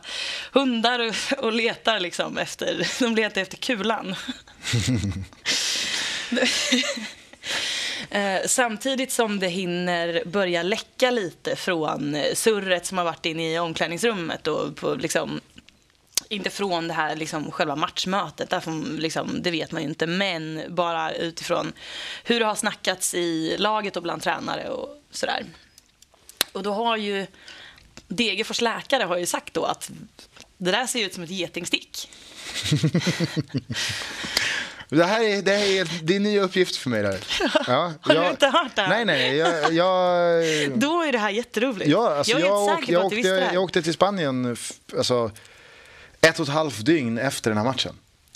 hundar 0.51 0.99
och, 0.99 1.43
och 1.43 1.53
letar 1.53 1.99
liksom 1.99 2.37
efter, 2.37 2.87
de 2.99 3.15
letar 3.15 3.41
efter 3.41 3.57
kulan. 3.57 4.15
Eh, 8.09 8.41
samtidigt 8.45 9.11
som 9.11 9.39
det 9.39 9.47
hinner 9.47 10.23
börja 10.25 10.63
läcka 10.63 11.11
lite 11.11 11.55
från 11.55 12.15
eh, 12.15 12.33
surret 12.33 12.85
som 12.85 12.97
har 12.97 13.05
varit 13.05 13.25
inne 13.25 13.53
i 13.53 13.59
omklädningsrummet 13.59 14.47
och 14.47 14.75
på 14.75 14.95
liksom 14.95 15.41
inte 16.29 16.49
från 16.49 16.87
det 16.87 16.93
här 16.93 17.15
liksom, 17.15 17.51
själva 17.51 17.75
matchmötet, 17.75 18.49
därför, 18.49 18.97
liksom, 18.97 19.41
det 19.41 19.51
vet 19.51 19.71
man 19.71 19.81
ju 19.81 19.87
inte, 19.87 20.07
men 20.07 20.61
bara 20.69 21.11
utifrån 21.13 21.73
hur 22.23 22.39
det 22.39 22.45
har 22.45 22.55
snackats 22.55 23.13
i 23.13 23.55
laget 23.57 23.97
och 23.97 24.03
bland 24.03 24.21
tränare 24.21 24.69
och 24.69 24.89
sådär. 25.11 25.45
Och 26.51 26.63
då 26.63 26.73
har 26.73 26.97
ju 26.97 27.27
Degerfors 28.07 28.61
läkare 28.61 29.03
har 29.03 29.17
ju 29.17 29.25
sagt 29.25 29.53
då 29.53 29.63
att 29.65 29.91
det 30.57 30.71
där 30.71 30.85
ser 30.87 31.05
ut 31.05 31.13
som 31.13 31.23
ett 31.23 31.29
getingstick. 31.29 32.09
Det 34.89 35.03
här 35.05 35.21
är, 35.23 35.41
det 35.41 35.51
här 35.51 35.65
är, 35.65 35.87
det 36.03 36.15
är 36.15 36.19
nya 36.19 36.41
uppgifter 36.41 36.79
för 36.79 36.89
mig. 36.89 37.03
Där. 37.03 37.19
Ja, 37.67 37.93
Har 38.01 38.13
du 38.13 38.21
jag- 38.21 38.29
inte 38.31 38.47
hört 38.47 38.75
det 38.75 38.81
här? 38.81 38.89
Nej, 38.89 39.05
nej. 39.05 39.35
Jag, 39.37 39.73
jag, 39.73 40.43
Då 40.79 41.01
är 41.01 41.11
det 41.11 41.17
här 41.17 41.29
jätteroligt. 41.29 41.89
ja, 41.91 42.15
alltså, 42.17 42.31
jag 42.31 42.41
är 42.41 42.45
jag, 42.45 42.85
på 42.85 42.91
jag, 42.91 43.05
åkte, 43.05 43.15
du 43.21 43.27
jag 43.53 43.63
åkte 43.63 43.81
till 43.81 43.93
Spanien 43.93 44.57
alltså, 44.97 45.31
ett 46.25 46.39
och 46.39 46.47
ett 46.47 46.53
halvt 46.53 46.85
dygn 46.85 47.17
efter 47.17 47.51
den 47.51 47.57
här 47.57 47.65
matchen. 47.65 47.95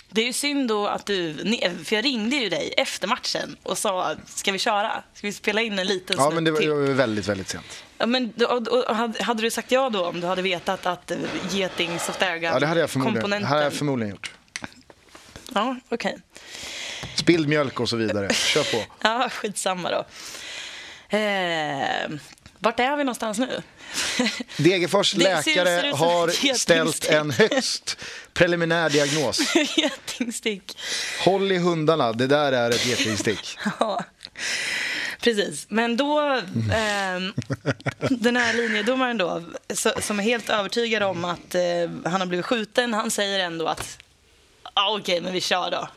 Det 0.09 0.21
är 0.21 0.25
ju 0.25 0.33
synd 0.33 0.67
då 0.67 0.87
att 0.87 1.05
du, 1.05 1.33
för 1.85 1.95
jag 1.95 2.05
ringde 2.05 2.35
ju 2.35 2.49
dig 2.49 2.73
efter 2.77 3.07
matchen 3.07 3.57
och 3.63 3.77
sa, 3.77 4.15
ska 4.25 4.51
vi 4.51 4.59
köra? 4.59 5.03
Ska 5.13 5.27
vi 5.27 5.33
spela 5.33 5.61
in 5.61 5.79
en 5.79 5.87
liten 5.87 6.15
Ja, 6.19 6.29
men 6.29 6.43
det 6.43 6.51
var, 6.51 6.59
det 6.61 6.73
var 6.73 6.81
väldigt, 6.81 7.27
väldigt 7.27 7.49
sent. 7.49 7.83
Ja, 7.97 8.05
men, 8.05 8.33
och, 8.49 8.67
och, 8.67 8.95
hade, 8.95 9.41
du 9.41 9.51
sagt 9.51 9.71
ja 9.71 9.89
då 9.89 10.05
om 10.05 10.21
du 10.21 10.27
hade 10.27 10.41
vetat 10.41 10.85
att 10.85 11.11
eh, 11.11 11.17
Geting 11.51 11.99
Soft 11.99 12.21
Air 12.21 12.37
Gun 12.37 12.51
Ja, 12.53 12.59
det 12.59 12.67
hade 12.67 12.79
jag 12.79 12.89
förmodligen, 12.89 13.43
hade 13.43 13.63
jag 13.63 13.73
förmodligen 13.73 14.11
gjort. 14.11 14.31
Ja, 15.53 15.75
okej. 15.89 16.17
Spilld 17.15 17.49
mjölk 17.49 17.79
och 17.79 17.89
så 17.89 17.95
vidare. 17.95 18.33
Kör 18.33 18.63
på. 18.63 18.83
Ja, 19.01 19.29
skitsamma 19.29 19.89
då. 19.91 20.05
Eh, 21.17 22.09
vart 22.59 22.79
är 22.79 22.97
vi 22.97 23.03
någonstans 23.03 23.37
nu? 23.39 23.61
Degerfors 24.57 25.15
läkare 25.15 25.91
har 25.95 26.53
ställt 26.57 27.05
en 27.05 27.31
högst 27.31 27.97
preliminär 28.33 28.89
diagnos. 28.89 29.55
Getingstick. 29.77 30.77
Håll 31.25 31.51
i 31.51 31.57
hundarna, 31.57 32.13
det 32.13 32.27
där 32.27 32.51
är 32.51 32.69
ett 32.69 32.85
getingstick. 32.85 33.57
Ja, 33.79 34.03
precis. 35.21 35.65
Men 35.69 35.97
då, 35.97 36.41
ehm, 36.73 37.33
den 38.09 38.35
här 38.37 38.53
linjedomaren 38.53 39.17
då, 39.17 39.43
som 40.01 40.19
är 40.19 40.23
helt 40.23 40.49
övertygad 40.49 41.03
om 41.03 41.25
att 41.25 41.55
eh, 41.55 41.61
han 42.05 42.21
har 42.21 42.25
blivit 42.25 42.45
skjuten, 42.45 42.93
han 42.93 43.11
säger 43.11 43.39
ändå 43.39 43.67
att 43.67 43.97
ah, 44.79 44.97
okej, 44.97 45.21
men 45.21 45.33
vi 45.33 45.41
kör 45.41 45.71
då. 45.71 45.87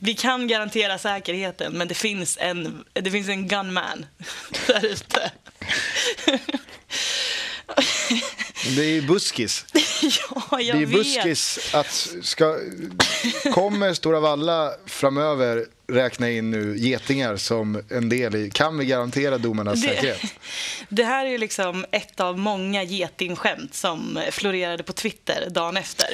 Vi 0.00 0.14
kan 0.14 0.48
garantera 0.48 0.98
säkerheten, 0.98 1.72
men 1.72 1.88
det 1.88 1.94
finns 1.94 2.38
en, 2.40 2.84
det 2.92 3.10
finns 3.10 3.28
en 3.28 3.48
gunman 3.48 4.06
där 4.66 4.84
ute. 4.84 5.32
Det 8.76 8.82
är 8.82 8.90
ju 8.90 9.02
buskis. 9.02 9.64
ja, 10.50 10.60
jag 10.60 10.76
Det 10.76 10.82
är 10.82 10.86
vet. 10.86 10.90
buskis 10.90 11.74
att 11.74 12.08
ska, 12.22 12.56
kommer 13.54 13.94
Stora 13.94 14.20
Valla 14.20 14.72
framöver 14.86 15.66
räkna 15.88 16.30
in 16.30 16.50
nu 16.50 16.76
getingar 16.78 17.36
som 17.36 17.82
en 17.90 18.08
del 18.08 18.34
i, 18.36 18.50
kan 18.50 18.78
vi 18.78 18.84
garantera 18.86 19.38
domarnas 19.38 19.82
säkerhet? 19.82 20.20
Det, 20.22 20.28
det 20.88 21.04
här 21.04 21.26
är 21.26 21.30
ju 21.30 21.38
liksom 21.38 21.84
ett 21.90 22.20
av 22.20 22.38
många 22.38 22.82
getingskämt 22.82 23.74
som 23.74 24.20
florerade 24.30 24.82
på 24.82 24.92
Twitter 24.92 25.48
dagen 25.50 25.76
efter. 25.76 26.06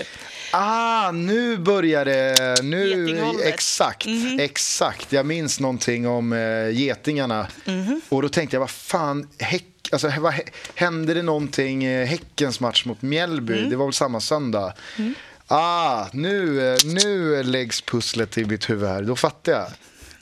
Ah, 0.52 1.10
nu 1.12 1.56
börjar 1.56 2.04
det. 2.04 2.62
Nu, 2.62 3.40
exakt, 3.44 4.06
exakt. 4.38 5.12
Jag 5.12 5.26
minns 5.26 5.60
någonting 5.60 6.08
om 6.08 6.32
eh, 6.32 6.70
getingarna. 6.70 7.46
Och 8.08 8.22
då 8.22 8.28
tänkte 8.28 8.56
jag, 8.56 8.60
vad 8.60 8.70
fan, 8.70 9.28
häck, 9.38 9.64
alltså, 9.92 10.12
vad, 10.20 10.32
hä- 10.32 10.48
hände 10.74 11.14
det 11.14 11.22
någonting 11.22 11.84
eh, 11.84 12.06
Häckens 12.06 12.60
match 12.60 12.84
mot 12.84 13.02
Mjällby? 13.02 13.62
Det 13.70 13.76
var 13.76 13.84
väl 13.86 13.92
samma 13.92 14.20
söndag? 14.20 14.72
Ah, 15.46 16.06
nu, 16.12 16.68
eh, 16.72 16.78
nu 16.84 17.42
läggs 17.42 17.80
pusslet 17.82 18.30
till 18.30 18.46
mitt 18.46 18.70
huvud 18.70 18.88
här. 18.88 19.02
Då 19.02 19.16
fattar 19.16 19.52
jag. 19.52 19.66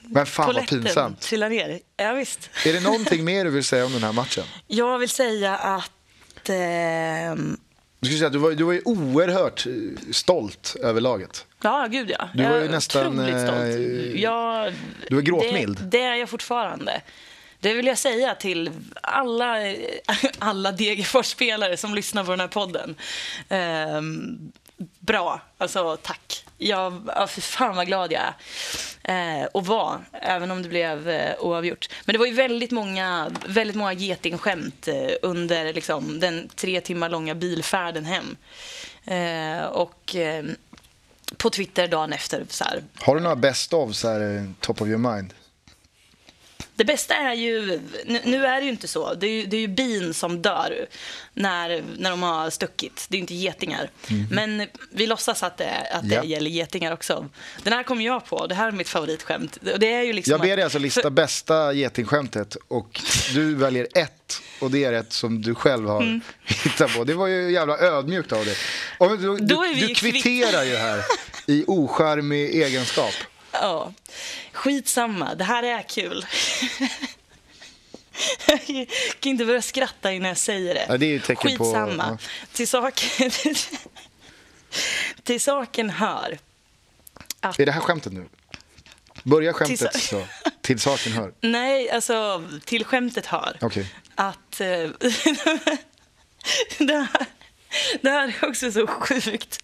Men 0.01 0.25
fan 0.25 0.45
vad 0.45 0.55
Polletten 0.55 0.83
pinsamt. 0.83 1.19
trillar 1.21 1.49
ner. 1.49 1.79
Ja, 1.97 2.13
visst. 2.13 2.49
Är 2.65 2.73
det 2.73 2.79
någonting 2.79 3.25
mer 3.25 3.43
du 3.45 3.49
vill 3.49 3.63
säga 3.63 3.85
om 3.85 3.91
den 3.93 4.03
här 4.03 4.13
matchen? 4.13 4.43
Jag 4.67 4.99
vill 4.99 5.09
säga 5.09 5.55
att... 5.57 6.49
ehm, 6.49 7.57
Du, 7.99 8.05
skulle 8.07 8.17
säga 8.17 8.27
att 8.27 8.33
du, 8.33 8.39
var, 8.39 8.51
du 8.51 8.63
var 8.63 8.73
ju 8.73 8.81
oerhört 8.85 9.65
eh, 9.67 9.73
stolt 10.11 10.75
över 10.83 11.01
laget. 11.01 11.45
ja, 11.63 11.87
gud 11.91 12.09
ja. 12.19 12.29
Du 12.33 12.43
var 12.43 12.49
Jag 12.51 12.59
ju 12.59 12.65
är 12.65 12.71
nästan, 12.71 13.07
otroligt 13.19 13.41
stolt. 13.41 13.59
eh, 13.61 14.21
Jag, 14.21 14.73
du 15.09 15.15
var 15.15 15.21
gråtmild. 15.21 15.77
Det, 15.79 15.97
det 15.97 16.03
är 16.03 16.15
jag 16.15 16.29
fortfarande. 16.29 17.01
Det 17.61 17.73
vill 17.73 17.87
jag 17.87 17.97
säga 17.97 18.35
till 18.35 18.71
alla, 19.01 19.57
alla 20.39 20.71
Degerfors-spelare 20.71 21.77
som 21.77 21.95
lyssnar 21.95 22.23
på 22.23 22.31
den 22.31 22.39
här 22.39 22.47
podden. 22.47 22.95
Ehm, 23.49 24.51
bra. 24.99 25.41
Alltså 25.57 25.97
tack. 26.01 26.45
Jag, 26.57 27.09
ja, 27.15 27.27
för 27.27 27.41
fan 27.41 27.75
vad 27.75 27.87
glad 27.87 28.11
jag 28.11 28.21
är. 28.21 29.41
Eh, 29.41 29.45
och 29.45 29.65
var, 29.65 29.99
även 30.11 30.51
om 30.51 30.61
det 30.63 30.69
blev 30.69 31.09
eh, 31.09 31.35
oavgjort. 31.39 31.89
Men 32.05 32.13
det 32.13 32.19
var 32.19 32.25
ju 32.25 32.33
väldigt 32.33 32.71
många, 32.71 33.31
väldigt 33.47 33.75
många 33.75 33.93
getingskämt 33.93 34.87
eh, 34.87 35.11
under 35.21 35.73
liksom, 35.73 36.19
den 36.19 36.49
tre 36.55 36.81
timmar 36.81 37.09
långa 37.09 37.35
bilfärden 37.35 38.05
hem. 38.05 38.37
Eh, 39.05 39.65
och 39.65 40.15
eh, 40.15 40.45
på 41.37 41.49
Twitter 41.49 41.87
dagen 41.87 42.13
efter 42.13 42.45
så 42.49 42.63
här, 42.63 42.83
Har 42.99 43.15
du 43.15 43.21
några 43.21 43.35
best 43.35 43.73
of, 43.73 43.95
så 43.95 44.09
här, 44.09 44.37
eh, 44.37 44.43
top 44.59 44.81
of 44.81 44.87
your 44.87 45.15
mind? 45.15 45.33
Det 46.75 46.85
bästa 46.85 47.15
är 47.15 47.33
ju, 47.33 47.79
nu, 48.05 48.19
nu 48.23 48.45
är 48.45 48.59
det 48.59 48.65
ju 48.65 48.71
inte 48.71 48.87
så, 48.87 49.13
det 49.13 49.27
är 49.27 49.31
ju, 49.31 49.45
det 49.45 49.57
är 49.57 49.61
ju 49.61 49.67
bin 49.67 50.13
som 50.13 50.41
dör 50.41 50.85
när, 51.33 51.83
när 51.97 52.09
de 52.09 52.23
har 52.23 52.49
stuckit. 52.49 53.05
Det 53.09 53.15
är 53.15 53.17
ju 53.17 53.21
inte 53.21 53.33
getingar. 53.33 53.89
Men 54.31 54.67
vi 54.91 55.07
låtsas 55.07 55.43
att 55.43 55.57
det, 55.57 55.71
att 55.93 56.09
det 56.09 56.15
Ja. 56.15 56.23
gäller 56.23 56.49
getingar 56.49 56.91
också. 56.93 57.29
Den 57.63 57.73
här 57.73 57.83
kom 57.83 58.01
jag 58.01 58.25
på, 58.25 58.47
det 58.47 58.55
här 58.55 58.67
är 58.67 58.71
mitt 58.71 58.89
favoritskämt. 58.89 59.57
Det 59.79 59.93
är 59.93 60.01
ju 60.03 60.13
liksom 60.13 60.31
Jag 60.31 60.41
ber 60.41 60.55
dig 60.55 60.63
alltså 60.63 60.79
lista 60.79 61.01
för- 61.01 61.09
bästa 61.09 61.73
getingskämtet 61.73 62.57
och 62.67 63.01
du 63.33 63.55
väljer 63.55 63.87
ett 63.95 64.41
och 64.61 64.71
det 64.71 64.83
är 64.83 64.93
ett 64.93 65.13
som 65.13 65.41
du 65.41 65.55
själv 65.55 65.87
har 65.87 66.01
Mm. 66.01 66.21
hittat 66.63 66.93
på. 66.95 67.03
Det 67.03 67.13
var 67.13 67.27
ju 67.27 67.51
jävla 67.51 67.77
ödmjukt 67.77 68.31
av 68.31 68.45
dig. 68.45 68.55
Du, 68.99 69.37
du, 69.37 69.73
du 69.87 69.95
kvitterar 69.95 70.63
ju 70.63 70.75
här 70.75 71.01
i 71.47 71.63
ocharmig 71.67 72.55
egenskap. 72.63 73.13
Ja, 73.51 73.93
skitsamma. 74.53 75.35
Det 75.35 75.43
här 75.43 75.63
är 75.63 75.81
kul. 75.89 76.25
Jag 78.47 78.87
kan 79.19 79.29
inte 79.31 79.45
börja 79.45 79.61
skratta 79.61 80.11
innan 80.11 80.27
jag 80.27 80.37
säger 80.37 80.73
det. 80.73 80.85
Ja, 80.89 80.97
det 80.97 81.05
är 81.05 81.09
ju 81.09 81.19
tecken 81.19 81.57
på- 81.57 81.63
Skitsamma. 81.63 82.17
ja. 82.21 82.27
Till, 82.53 82.67
saken, 82.67 83.31
till 85.23 85.41
saken 85.41 85.89
hör 85.89 86.39
att... 87.39 87.59
Är 87.59 87.65
det 87.65 87.71
här 87.71 87.81
skämtet 87.81 88.13
nu? 88.13 88.25
Börja 89.23 89.53
skämtet 89.53 89.91
Till 89.91 90.01
så. 90.01 90.25
Till 90.61 90.79
saken 90.79 91.11
hör. 91.13 91.33
Nej, 91.41 91.89
alltså 91.91 92.43
till 92.65 92.85
skämtet 92.85 93.25
hör 93.25 93.57
Okej. 93.61 93.85
att... 94.15 94.61
eh, 94.61 94.67
det, 96.77 96.93
här, 96.97 97.25
det 98.01 98.09
här 98.09 98.27
är 98.41 98.49
också 98.49 98.71
så 98.71 98.87
sjukt. 98.87 99.59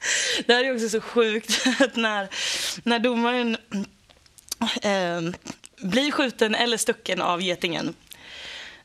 Det 0.45 0.53
här 0.53 0.63
är 0.63 0.73
också 0.73 0.89
så 0.89 1.01
sjukt 1.01 1.67
att 1.79 1.95
när, 1.95 2.27
när 2.83 2.99
domaren 2.99 3.57
eh, 4.81 5.21
blir 5.81 6.11
skjuten 6.11 6.55
eller 6.55 6.77
stucken 6.77 7.21
av 7.21 7.41
getingen 7.41 7.93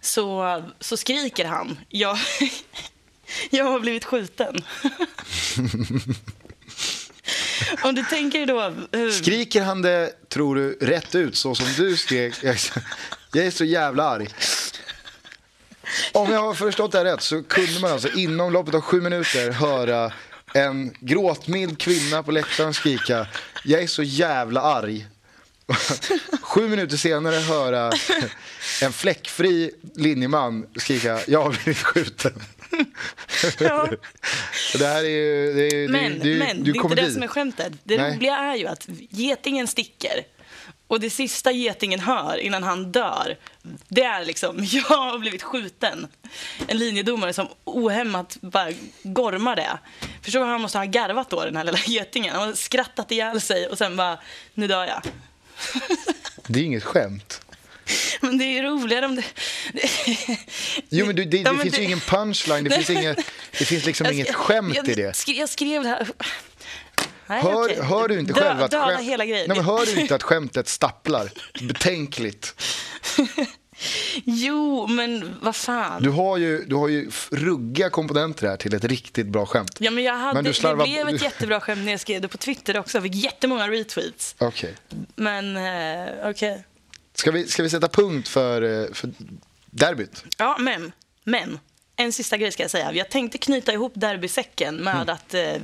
så, 0.00 0.62
så 0.80 0.96
skriker 0.96 1.44
han 1.44 1.78
jag, 1.88 2.18
jag 3.50 3.64
har 3.64 3.80
blivit 3.80 4.04
skjuten. 4.04 4.64
Om 7.82 7.94
du 7.94 8.04
tänker 8.04 8.46
då... 8.46 8.74
hur- 8.92 9.11
Skriker 9.11 9.62
han 9.62 9.82
det, 9.82 10.28
tror 10.28 10.54
du, 10.56 10.72
rätt 10.80 11.14
ut 11.14 11.37
så 11.37 11.54
som 11.54 11.66
du 11.76 11.96
skrek? 11.96 12.35
Jag 12.42 12.52
är 12.54 12.58
så, 12.58 12.80
jag 13.32 13.46
är 13.46 13.50
så 13.50 13.64
jävla 13.64 14.04
arg. 14.04 14.28
Om 16.12 16.33
jag 16.33 16.40
har 16.40 16.55
förstått 16.55 16.92
det 16.92 16.98
här 16.98 17.05
rätt 17.05 17.22
så 17.22 17.42
kunde 17.42 17.81
man 17.81 17.92
alltså 17.92 18.09
inom 18.09 18.52
loppet 18.52 18.74
av 18.74 18.81
sju 18.81 19.00
minuter 19.00 19.50
höra 19.50 20.12
en 20.55 20.94
gråtmild 21.00 21.78
kvinna 21.78 22.22
på 22.22 22.31
läktaren 22.31 22.74
skrika 22.74 23.26
Jag 23.64 23.83
är 23.83 23.87
så 23.87 24.02
jävla 24.02 24.61
arg. 24.61 25.07
Sju 26.42 26.68
minuter 26.68 26.96
senare 26.96 27.37
höra 27.37 27.92
en 28.83 28.92
fläckfri 28.92 29.70
linjeman 29.94 30.66
skrika 30.76 31.20
Jag 31.26 31.42
har 31.42 31.50
blivit 31.50 31.83
skjuten. 31.83 32.42
Ja. 33.59 33.88
Det 34.78 34.87
här 34.87 35.05
är 35.05 35.09
ju... 35.09 35.52
Det 35.52 35.62
är, 35.62 35.88
Men, 35.88 36.18
det 36.18 36.33
är, 36.33 36.38
men 36.38 36.64
det 36.64 36.70
är 36.70 36.72
det 36.72 36.78
är 36.78 36.83
inte 36.83 36.94
det 36.94 37.12
som 37.12 37.22
är 37.22 37.26
skämtet. 37.26 37.72
Det 37.85 37.96
Nej. 37.96 38.16
roliga 38.16 38.37
är 38.37 38.57
ju 38.57 38.66
att 38.66 38.88
getingen 39.11 39.66
sticker. 39.66 40.24
Och 40.92 41.00
det 41.00 41.11
sista 41.11 41.52
getingen 41.52 42.00
hör 42.00 42.37
innan 42.37 42.62
han 42.62 42.92
dör, 42.92 43.37
det 43.88 44.02
är 44.02 44.24
liksom 44.24 44.57
jag 44.64 44.83
har 44.83 45.18
blivit 45.18 45.42
skjuten. 45.42 46.07
En 46.66 46.78
linjedomare 46.78 47.33
som 47.33 47.48
ohämmat 47.64 48.37
bara 48.40 48.72
gormar 49.02 49.57
det. 49.57 49.78
Förstår 50.22 50.40
du 50.40 50.46
han 50.46 50.61
måste 50.61 50.78
ha 50.78 50.85
garvat 50.85 51.31
då, 51.31 51.44
den 51.44 51.57
här 51.57 51.64
lilla 51.64 51.78
getingen? 51.87 52.35
Han 52.35 52.48
har 52.48 52.55
skrattat 52.55 53.11
ihjäl 53.11 53.40
sig 53.40 53.66
och 53.66 53.78
sen 53.78 53.96
bara, 53.96 54.18
nu 54.55 54.66
dör 54.66 54.85
jag. 54.87 55.02
Det 56.46 56.61
är 56.61 56.64
inget 56.64 56.85
skämt. 56.85 57.40
Men 58.20 58.38
det 58.38 58.44
är 58.44 58.52
ju 58.52 58.62
roligare 58.62 59.07
om 59.07 59.16
det... 59.16 59.24
Jo 60.88 61.07
men 61.07 61.16
du, 61.16 61.24
det, 61.24 61.37
Ja, 61.37 61.52
det 61.52 61.59
finns 61.59 61.78
ju 61.78 61.83
ingen 61.83 62.00
punchline, 62.00 62.64
det 62.64 62.70
finns, 62.70 62.90
inget, 62.90 63.18
det 63.59 63.64
finns 63.64 63.85
liksom 63.85 64.05
Jag 64.05 64.14
inget 64.14 64.35
skämt 64.35 64.76
jag, 64.76 64.88
i 64.88 64.94
det. 64.94 65.28
Jag 65.28 65.48
skrev 65.48 65.83
det 65.83 65.88
här... 65.88 66.07
Nej, 67.32 67.42
Hör, 67.42 67.64
okej. 67.64 67.78
hör 67.82 68.08
du 68.08 68.18
inte 68.20 68.32
Dö- 68.32 68.40
själv 68.40 68.62
att 68.62 68.72
skämt- 68.74 69.00
hela 69.00 69.24
grejen. 69.26 69.44
Nej, 69.48 69.56
men 69.56 69.66
hör 69.66 69.86
du 69.86 70.00
inte 70.00 70.14
att 70.14 70.22
skämtet 70.22 70.68
stapplar? 70.68 71.30
Betänkligt. 71.68 72.54
Jo, 74.24 74.86
men 74.86 75.34
vad 75.42 75.56
fan. 75.56 76.02
Du 76.02 76.10
har 76.10 76.36
ju, 76.36 76.64
du 76.64 76.74
har 76.74 76.88
ju 76.88 77.10
ruggiga 77.30 77.90
komponenter 77.90 78.48
här 78.48 78.56
till 78.56 78.74
ett 78.74 78.84
riktigt 78.84 79.26
bra 79.26 79.46
skämt. 79.46 79.76
Ja, 79.78 79.90
men 79.90 80.04
jag 80.04 80.14
hade, 80.14 80.34
Men 80.34 80.44
du 80.44 80.52
slarvar- 80.52 80.84
Det 80.86 81.04
blev 81.04 81.08
ett 81.14 81.22
jättebra 81.22 81.60
skämt 81.60 81.84
när 81.84 81.90
jag 81.92 82.00
skrev 82.00 82.20
det 82.20 82.28
på 82.28 82.36
Twitter 82.38 82.78
också. 82.78 82.96
Jag 82.98 83.02
fick 83.02 83.14
jättemånga 83.14 83.68
retweets. 83.68 84.34
Okej. 84.38 84.74
Men 85.14 85.56
eh, 85.56 86.30
okej. 86.30 86.64
Ska, 87.14 87.30
vi, 87.30 87.46
ska 87.46 87.62
vi 87.62 87.70
sätta 87.70 87.88
punkt 87.88 88.28
för, 88.28 88.62
eh, 88.82 88.92
för 88.92 89.10
derbyt? 89.70 90.24
Ja, 90.38 90.56
men, 90.60 90.92
men. 91.24 91.58
En 91.96 92.12
sista 92.12 92.37
grej 92.37 92.52
ska 92.52 92.62
jag 92.62 92.70
säga. 92.70 92.92
Jag 92.92 93.11
tänkte 93.11 93.38
knyta 93.38 93.72
ihop 93.72 93.92
derbysäcken 93.94 94.76
med 94.76 94.94
Mm. 94.94 95.09
att 95.09 95.35
eh, 95.35 95.57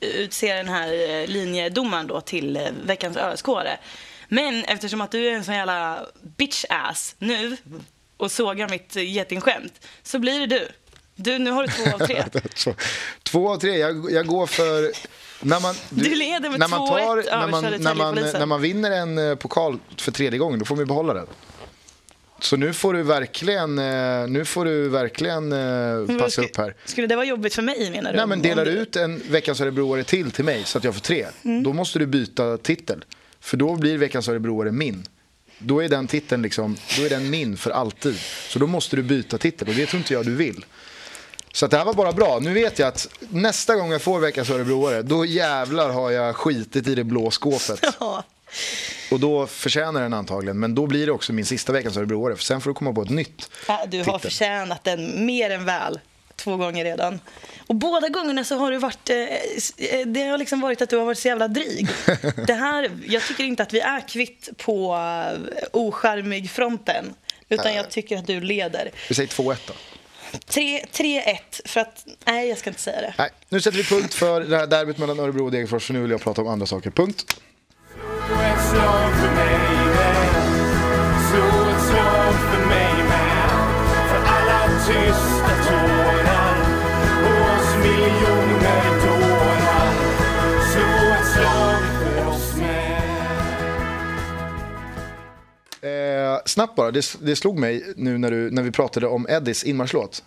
utse 0.00 0.54
den 0.54 0.68
här 0.68 1.10
eh, 1.10 1.26
linjedomaren 1.26 2.06
då 2.06 2.20
till 2.20 2.56
eh, 2.56 2.62
veckans 2.86 3.16
ösk 3.16 3.46
Men 4.28 4.64
eftersom 4.64 5.00
att 5.00 5.10
du 5.10 5.28
är 5.28 5.32
en 5.32 5.44
sån 5.44 5.54
jävla 5.54 6.06
bitch-ass 6.36 7.14
nu 7.18 7.56
och 8.16 8.32
sågar 8.32 8.68
mitt 8.68 8.96
eh, 8.96 9.12
getingskämt 9.12 9.86
så 10.02 10.18
blir 10.18 10.40
det 10.40 10.46
du. 10.46 10.68
Du, 11.14 11.38
nu 11.38 11.50
har 11.50 11.62
du 11.62 11.68
två 11.68 11.94
av 11.94 12.06
tre. 12.06 12.24
Så, 12.54 12.74
två 13.22 13.52
av 13.52 13.56
tre. 13.58 13.78
Jag, 13.78 14.12
jag 14.12 14.26
går 14.26 14.46
för... 14.46 14.92
När 15.40 15.60
man, 15.60 15.74
Du 15.90 16.14
leder 16.14 16.50
med 16.50 16.60
när 16.60 16.68
man 16.68 16.80
2-1 16.80 16.86
tar, 16.88 17.18
över 17.18 17.40
när 17.40 17.46
man, 17.48 17.62
när, 17.64 17.94
man, 17.94 18.14
när 18.14 18.46
man 18.46 18.60
vinner 18.60 18.90
en 18.90 19.18
eh, 19.18 19.34
pokal 19.34 19.78
för 19.96 20.12
tredje 20.12 20.38
gången, 20.38 20.58
då 20.58 20.64
får 20.64 20.76
man 20.76 20.86
behålla 20.86 21.14
den. 21.14 21.26
Så 22.40 22.56
nu 22.56 22.72
får 22.72 22.94
du 22.94 23.02
verkligen, 23.02 23.78
eh, 23.78 24.28
nu 24.28 24.44
får 24.44 24.64
du 24.64 24.88
verkligen 24.88 25.52
eh, 25.52 26.18
passa 26.18 26.42
upp 26.42 26.56
här. 26.56 26.74
Skulle 26.84 27.06
det 27.06 27.16
vara 27.16 27.26
jobbigt 27.26 27.54
för 27.54 27.62
mig 27.62 27.90
menar 27.90 28.10
du? 28.12 28.16
Nej, 28.16 28.26
men 28.26 28.42
delar 28.42 28.64
du- 28.64 28.70
ut 28.70 28.96
en 28.96 29.22
Veckans 29.30 29.60
Örebroare 29.60 30.04
till 30.04 30.30
till 30.30 30.44
mig 30.44 30.62
så 30.64 30.78
att 30.78 30.84
jag 30.84 30.94
får 30.94 31.00
tre, 31.00 31.26
Mm. 31.44 31.62
då 31.62 31.72
måste 31.72 31.98
du 31.98 32.06
byta 32.06 32.56
titel. 32.58 33.04
För 33.40 33.56
då 33.56 33.74
blir 33.76 33.98
Veckans 33.98 34.28
Örebroare 34.28 34.72
min. 34.72 35.02
Då 35.58 35.82
är 35.84 35.88
den 35.88 36.06
titeln 36.06 36.42
liksom, 36.42 36.76
då 36.98 37.04
är 37.04 37.08
den 37.10 37.30
min 37.30 37.56
för 37.56 37.70
alltid. 37.70 38.18
Så 38.48 38.58
då 38.58 38.66
måste 38.66 38.96
du 38.96 39.02
byta 39.02 39.38
titel 39.38 39.68
och 39.68 39.74
det 39.74 39.86
tror 39.86 39.98
inte 39.98 40.12
jag 40.14 40.26
du 40.26 40.34
vill. 40.34 40.64
Så 41.52 41.66
det 41.66 41.76
här 41.76 41.84
var 41.84 41.94
bara 41.94 42.12
bra. 42.12 42.38
Nu 42.42 42.52
vet 42.52 42.78
jag 42.78 42.88
att 42.88 43.08
nästa 43.30 43.76
gång 43.76 43.92
jag 43.92 44.02
får 44.02 44.20
Veckans 44.20 44.50
Örebroare, 44.50 45.02
då 45.02 45.24
jävlar 45.24 45.90
har 45.90 46.10
jag 46.10 46.36
skitit 46.36 46.88
i 46.88 46.94
det 46.94 47.04
blå 47.04 47.30
skåpet. 47.30 47.80
Ja. 48.00 48.24
Och 49.10 49.20
då 49.20 49.46
förtjänar 49.46 50.02
den 50.02 50.14
antagligen. 50.14 50.58
Men 50.58 50.74
då 50.74 50.86
blir 50.86 51.06
det 51.06 51.12
också 51.12 51.32
min 51.32 51.46
sista 51.46 51.72
Veckans 51.72 51.96
Örebroare. 51.96 52.36
För 52.36 52.44
sen 52.44 52.60
får 52.60 52.70
du 52.70 52.74
komma 52.74 52.92
på 52.92 53.02
ett 53.02 53.10
nytt. 53.10 53.50
Ja, 53.68 53.84
du 53.88 53.98
har 53.98 54.04
titel. 54.04 54.20
förtjänat 54.20 54.84
den 54.84 55.26
mer 55.26 55.50
än 55.50 55.64
väl. 55.64 56.00
Två 56.36 56.56
gånger 56.56 56.84
redan. 56.84 57.20
Och 57.66 57.74
båda 57.74 58.08
gångerna 58.08 58.44
så 58.44 58.56
har 58.56 58.70
du 58.70 58.78
varit... 58.78 59.10
Eh, 59.10 59.16
eh, 59.16 60.06
det 60.06 60.22
har 60.22 60.38
liksom 60.38 60.60
varit 60.60 60.82
att 60.82 60.90
du 60.90 60.96
har 60.96 61.04
varit 61.04 61.18
så 61.18 61.28
jävla 61.28 61.48
dryg. 61.48 61.88
Det 62.46 62.54
här, 62.54 62.90
jag 63.06 63.22
tycker 63.22 63.44
inte 63.44 63.62
att 63.62 63.72
vi 63.72 63.80
är 63.80 64.08
kvitt 64.08 64.48
på 64.56 64.94
uh, 64.94 65.48
ocharmig 65.72 66.50
fronten. 66.50 67.14
Utan 67.48 67.74
jag 67.74 67.90
tycker 67.90 68.18
att 68.18 68.26
du 68.26 68.40
leder. 68.40 68.90
Vi 69.08 69.14
säger 69.14 69.28
2-1 69.28 69.56
då. 69.66 69.74
Tre- 70.46 70.84
3-1 70.92 71.36
för 71.64 71.80
att... 71.80 72.06
Nej, 72.26 72.48
jag 72.48 72.58
ska 72.58 72.70
inte 72.70 72.82
säga 72.82 73.00
det. 73.00 73.14
Nej, 73.18 73.30
nu 73.48 73.60
sätter 73.60 73.78
vi 73.78 73.84
punkt 73.84 74.14
för 74.14 74.40
det 74.40 74.56
här 74.56 74.66
derbyt 74.66 74.98
mellan 74.98 75.20
Örebro 75.20 75.44
och 75.44 75.50
Degerfors. 75.50 75.86
För 75.86 75.94
nu 75.94 76.02
vill 76.02 76.10
jag 76.10 76.20
prata 76.20 76.42
om 76.42 76.48
andra 76.48 76.66
saker. 76.66 76.90
Punkt. 76.90 77.40
Slag 78.68 79.12
för 79.12 79.34
mig 79.34 79.58
men. 79.96 80.42
Slå 81.28 81.70
ett 81.70 81.82
slag 81.82 82.34
för 82.50 82.66
mig 82.68 82.94
men. 83.08 83.48
För 84.08 84.20
alla 84.26 84.68
tysta 84.86 85.52
tårar 85.68 86.56
Och 87.24 87.56
oss 87.56 87.76
miljoner 87.82 88.84
dårar 89.06 89.92
Slå 90.72 91.14
ett 91.14 91.26
slag 91.32 91.82
för 91.98 92.28
oss 92.28 92.56
med 92.56 92.98
Eh, 95.82 96.38
snabbt 96.44 96.76
bara, 96.76 96.90
det, 96.90 97.16
det 97.20 97.36
slog 97.36 97.58
mig 97.58 97.92
nu 97.96 98.18
när, 98.18 98.30
du, 98.30 98.50
när 98.50 98.62
vi 98.62 98.70
pratade 98.70 99.06
om 99.06 99.26
Eddies 99.28 99.64
inmarschlåt. 99.64 100.24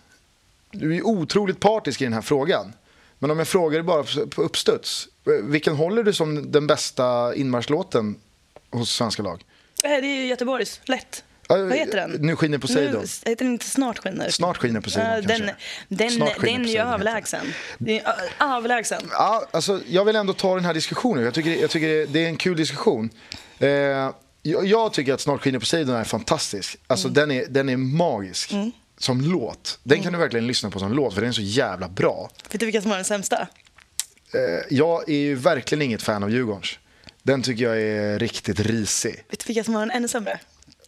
Du 0.70 0.96
är 0.96 1.06
otroligt 1.06 1.60
partisk 1.60 2.00
i 2.00 2.04
den 2.04 2.12
här 2.12 2.22
frågan. 2.22 2.72
Men 3.18 3.30
om 3.30 3.38
jag 3.38 3.48
frågar 3.48 3.78
dig 3.78 3.82
bara 3.82 4.04
på 4.30 4.42
uppstuds. 4.42 5.08
Eh, 5.26 5.32
vilken 5.44 5.74
håller 5.74 6.02
du 6.02 6.12
som 6.12 6.52
den 6.52 6.66
bästa 6.66 7.34
inmarschlåten 7.34 8.16
hos 8.72 8.90
svenska 8.94 9.22
lag? 9.22 9.42
Eh, 9.84 9.90
Det 9.90 10.06
är 10.06 10.26
Göteborgs. 10.26 10.80
Lätt. 10.84 11.24
Vad 11.48 11.72
heter 11.72 11.96
den? 11.96 12.10
Nu 12.10 12.36
skiner 12.36 12.58
Poseidon. 12.58 13.00
Nu, 13.24 13.30
heter 13.30 13.44
den 13.44 13.52
inte 13.52 13.66
Snart 13.66 13.98
skiner? 13.98 14.30
Snart 14.30 14.56
skiner 14.56 14.80
Poseidon 14.80 15.22
kanske. 15.22 15.44
den, 15.46 15.50
den, 15.88 16.10
Snart 16.10 16.36
skiner 16.38 16.58
den 16.58 16.68
är 16.68 16.72
ju 16.72 16.78
överlägsen. 16.78 17.46
Överlägsen. 18.40 19.02
Ja, 19.12 19.46
alltså, 19.50 19.80
jag 19.88 20.04
vill 20.04 20.16
ändå 20.16 20.32
ta 20.32 20.54
den 20.54 20.64
här 20.64 20.74
diskussionen. 20.74 21.24
Jag 21.24 21.34
tycker, 21.34 21.50
jag 21.50 21.70
tycker 21.70 22.06
det 22.06 22.24
är 22.24 22.28
en 22.28 22.36
kul 22.36 22.56
diskussion. 22.56 23.10
Eh, 23.58 23.68
jag, 23.68 24.66
jag 24.66 24.92
tycker 24.92 25.14
att 25.14 25.20
Snart 25.20 25.40
skiner 25.42 25.58
Poseidon 25.58 25.96
är 25.96 26.04
fantastisk. 26.04 26.76
Alltså, 26.86 27.08
Mm. 27.08 27.14
den, 27.14 27.30
är, 27.30 27.46
den 27.48 27.68
är 27.68 27.76
magisk 27.76 28.52
som 28.98 29.20
låt. 29.20 29.78
Den 29.82 30.02
kan 30.02 30.12
du 30.12 30.18
verkligen 30.18 30.46
lyssna 30.46 30.70
på 30.70 30.78
som 30.78 30.92
låt 30.92 31.14
för 31.14 31.20
den 31.20 31.28
är 31.28 31.34
så 31.34 31.42
jävla 31.42 31.88
bra. 31.88 32.30
Vet 32.50 32.60
du 32.60 32.66
vilka 32.66 32.80
som 32.82 32.90
har 32.90 32.98
den 32.98 33.04
sämsta? 33.04 33.48
Eh, 34.34 34.40
jag 34.70 35.08
är 35.08 35.16
ju 35.16 35.34
verkligen 35.34 35.82
inget 35.82 36.02
fan 36.02 36.22
av 36.22 36.30
Djurgårdens. 36.30 36.78
Den 37.22 37.42
tycker 37.42 37.64
jag 37.64 37.80
är 37.82 38.18
riktigt 38.18 38.60
risig. 38.60 39.24
Vet 39.30 39.40
du 39.40 39.46
vilka 39.46 39.64
som 39.64 39.74
har 39.74 39.80
den 39.80 39.90
ännu 39.90 40.08
sämre? 40.08 40.38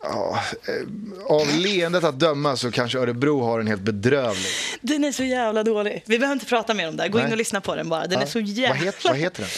Ja, 0.03 0.40
eh, 0.68 1.25
av 1.27 1.47
leendet 1.59 2.05
att 2.05 2.18
döma 2.18 2.57
så 2.57 2.70
kanske 2.70 2.99
Örebro 2.99 3.40
har 3.42 3.61
en 3.61 3.66
helt 3.66 3.83
bedrövlig. 3.83 4.47
Den 4.81 5.05
är 5.05 5.12
så 5.12 5.25
jävla 5.25 5.62
dålig. 5.62 6.03
Vi 6.07 6.18
behöver 6.18 6.33
inte 6.33 6.47
prata 6.47 6.75
mer 6.75 6.88
om 6.88 6.97
det. 6.97 7.09
Gå 7.09 7.18
in 7.18 7.25
Nej. 7.25 7.33
och 7.33 7.38
lyssna 7.38 7.61
på 7.61 7.75
den 7.75 7.88
bara. 7.88 8.07
Den 8.07 8.12
Ja. 8.12 8.20
är 8.23 8.27
så 8.27 8.38
Vad, 8.38 8.49
jävla... 8.49 8.75
het, 8.85 9.05
vad 9.05 9.16
heter 9.16 9.40
den? 9.40 9.51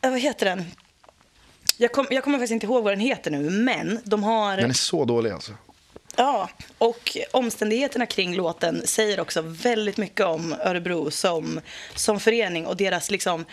Ja, 0.00 0.10
vad 0.10 0.20
heter 0.20 0.46
den? 0.46 0.64
Jag, 1.76 1.92
kom, 1.92 2.06
jag 2.10 2.24
kommer 2.24 2.38
faktiskt 2.38 2.52
inte 2.52 2.66
ihåg 2.66 2.84
vad 2.84 2.92
den 2.92 3.00
heter 3.00 3.30
nu, 3.30 3.50
men 3.50 3.98
de 4.04 4.22
har... 4.22 4.56
Den 4.56 4.70
är 4.70 4.74
så 4.74 5.04
dålig 5.04 5.30
alltså. 5.30 5.52
Ja, 6.16 6.48
och 6.78 7.16
omständigheterna 7.30 8.06
kring 8.06 8.34
låten 8.34 8.82
säger 8.86 9.20
också 9.20 9.40
väldigt 9.42 9.96
mycket 9.96 10.26
om 10.26 10.54
Örebro 10.64 11.10
som, 11.10 11.60
som 11.94 12.20
förening 12.20 12.66
och 12.66 12.76
deras 12.76 13.10
liksom 13.10 13.44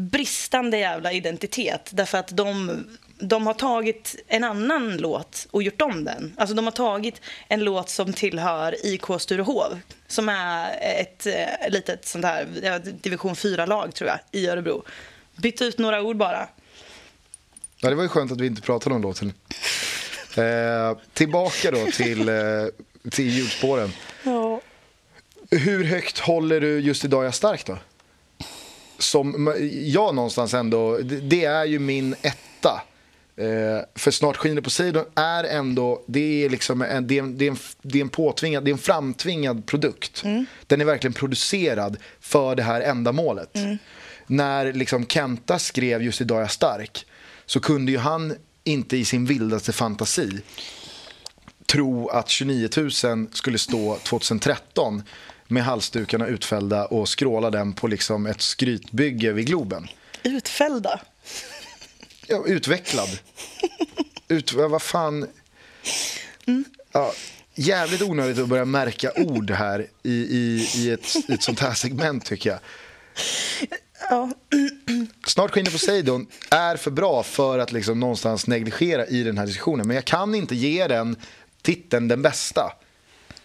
bristande 0.00 0.78
jävla 0.78 1.12
identitet. 1.12 1.90
Därför 1.92 2.18
att 2.18 2.36
de, 2.36 2.84
de 3.18 3.46
har 3.46 3.54
tagit 3.54 4.16
en 4.26 4.44
annan 4.44 4.96
låt 4.96 5.46
och 5.50 5.62
gjort 5.62 5.80
om 5.80 6.04
den. 6.04 6.34
Alltså 6.36 6.54
de 6.54 6.64
har 6.64 6.72
tagit 6.72 7.20
en 7.48 7.64
låt 7.64 7.88
som 7.88 8.12
tillhör 8.12 8.86
IK 8.86 9.04
Sturehov 9.18 9.80
som 10.06 10.28
är 10.28 10.78
ett 11.00 11.26
eh, 11.26 11.70
litet 11.70 12.06
sånt 12.06 12.24
här 12.24 12.46
division 13.02 13.34
4-lag 13.34 13.94
tror 13.94 14.10
jag 14.10 14.18
i 14.32 14.46
Örebro. 14.46 14.84
Bytt 15.36 15.62
ut 15.62 15.78
några 15.78 16.02
ord 16.02 16.16
bara. 16.16 16.48
Ja, 17.76 17.90
det 17.90 17.94
var 17.94 18.02
ju 18.02 18.08
skönt 18.08 18.32
att 18.32 18.40
vi 18.40 18.46
inte 18.46 18.62
pratade 18.62 18.94
om 18.94 19.02
låten. 19.02 19.32
Eh, 20.36 20.98
tillbaka 21.12 21.70
då 21.70 21.86
till, 21.86 22.28
eh, 22.28 22.34
till 23.10 23.28
ljudspåren. 23.28 23.92
Ja. 24.22 24.60
Hur 25.50 25.84
högt 25.84 26.18
håller 26.18 26.60
du 26.60 26.80
just 26.80 27.04
idag 27.04 27.20
är 27.20 27.24
jag 27.24 27.34
stark 27.34 27.66
då? 27.66 27.78
Som 29.00 29.54
jag 29.72 30.14
någonstans 30.14 30.54
ändå, 30.54 30.98
det 31.02 31.44
är 31.44 31.64
ju 31.64 31.78
min 31.78 32.14
etta. 32.22 32.82
Eh, 33.36 33.84
för 33.94 34.10
Snart 34.10 34.36
skiner 34.36 34.62
Poseidon 34.62 35.04
är 35.14 35.44
ändå, 35.44 36.02
det 36.06 36.44
är 36.44 36.50
liksom 36.50 36.82
en, 36.82 37.06
det 37.06 37.18
är 37.18 37.22
en, 37.22 37.38
det 37.38 37.46
är 37.46 37.50
en, 37.50 37.58
det 37.82 37.98
är 37.98 38.02
en 38.02 38.08
påtvingad, 38.08 38.64
det 38.64 38.70
är 38.70 38.72
en 38.72 38.78
framtvingad 38.78 39.66
produkt. 39.66 40.22
Den 40.66 40.80
är 40.80 40.84
verkligen 40.84 41.14
producerad 41.14 41.96
för 42.20 42.54
det 42.54 42.62
här 42.62 42.80
ändamålet. 42.80 43.56
När 44.26 44.72
liksom 44.72 45.06
Kenta 45.06 45.58
skrev 45.58 46.02
just 46.02 46.20
idag 46.20 46.36
är 46.38 46.42
jag 46.42 46.50
stark 46.50 47.06
så 47.46 47.60
kunde 47.60 47.92
ju 47.92 47.98
han 47.98 48.34
inte 48.64 48.96
i 48.96 49.04
sin 49.04 49.26
vildaste 49.26 49.72
fantasi 49.72 50.40
tro 51.66 52.08
att 52.08 52.28
29 52.28 52.68
000 52.76 52.90
skulle 53.32 53.58
stå 53.58 53.96
2013 53.96 55.02
med 55.50 55.64
halsdukarna 55.64 56.26
utfällda 56.26 56.84
och 56.84 57.08
skråla 57.08 57.50
den 57.50 57.72
på 57.72 57.86
liksom 57.86 58.26
ett 58.26 58.40
skrytbygge 58.40 59.32
vid 59.32 59.46
Globen. 59.46 59.88
Utfällda. 60.22 61.00
Ja, 62.26 62.44
utvecklad. 62.46 63.18
Ut, 64.28 64.52
vad 64.52 64.82
fan. 64.82 65.26
Ja, 66.92 67.12
jävligt 67.54 68.02
onödigt 68.02 68.38
att 68.38 68.48
börja 68.48 68.64
märka 68.64 69.12
ord 69.16 69.50
här 69.50 69.86
i, 70.02 70.12
i, 70.12 70.68
i, 70.76 70.90
ett, 70.90 71.16
i 71.28 71.32
ett 71.32 71.42
sånt 71.42 71.60
här 71.60 71.74
segment 71.74 72.24
tycker 72.24 72.50
jag. 72.50 72.58
Ja. 74.10 74.30
Snart 75.26 75.50
skiner 75.50 75.70
Poseidon 75.70 76.26
är 76.50 76.76
för 76.76 76.90
bra 76.90 77.22
för 77.22 77.58
att 77.58 77.72
liksom 77.72 78.00
någonstans 78.00 78.46
negligera 78.46 79.06
i 79.06 79.22
den 79.22 79.38
här 79.38 79.46
diskussionen. 79.46 79.86
Men 79.86 79.94
jag 79.94 80.04
kan 80.04 80.34
inte 80.34 80.54
ge 80.54 80.86
den 80.86 81.16
titeln 81.62 82.08
den 82.08 82.22
bästa. 82.22 82.72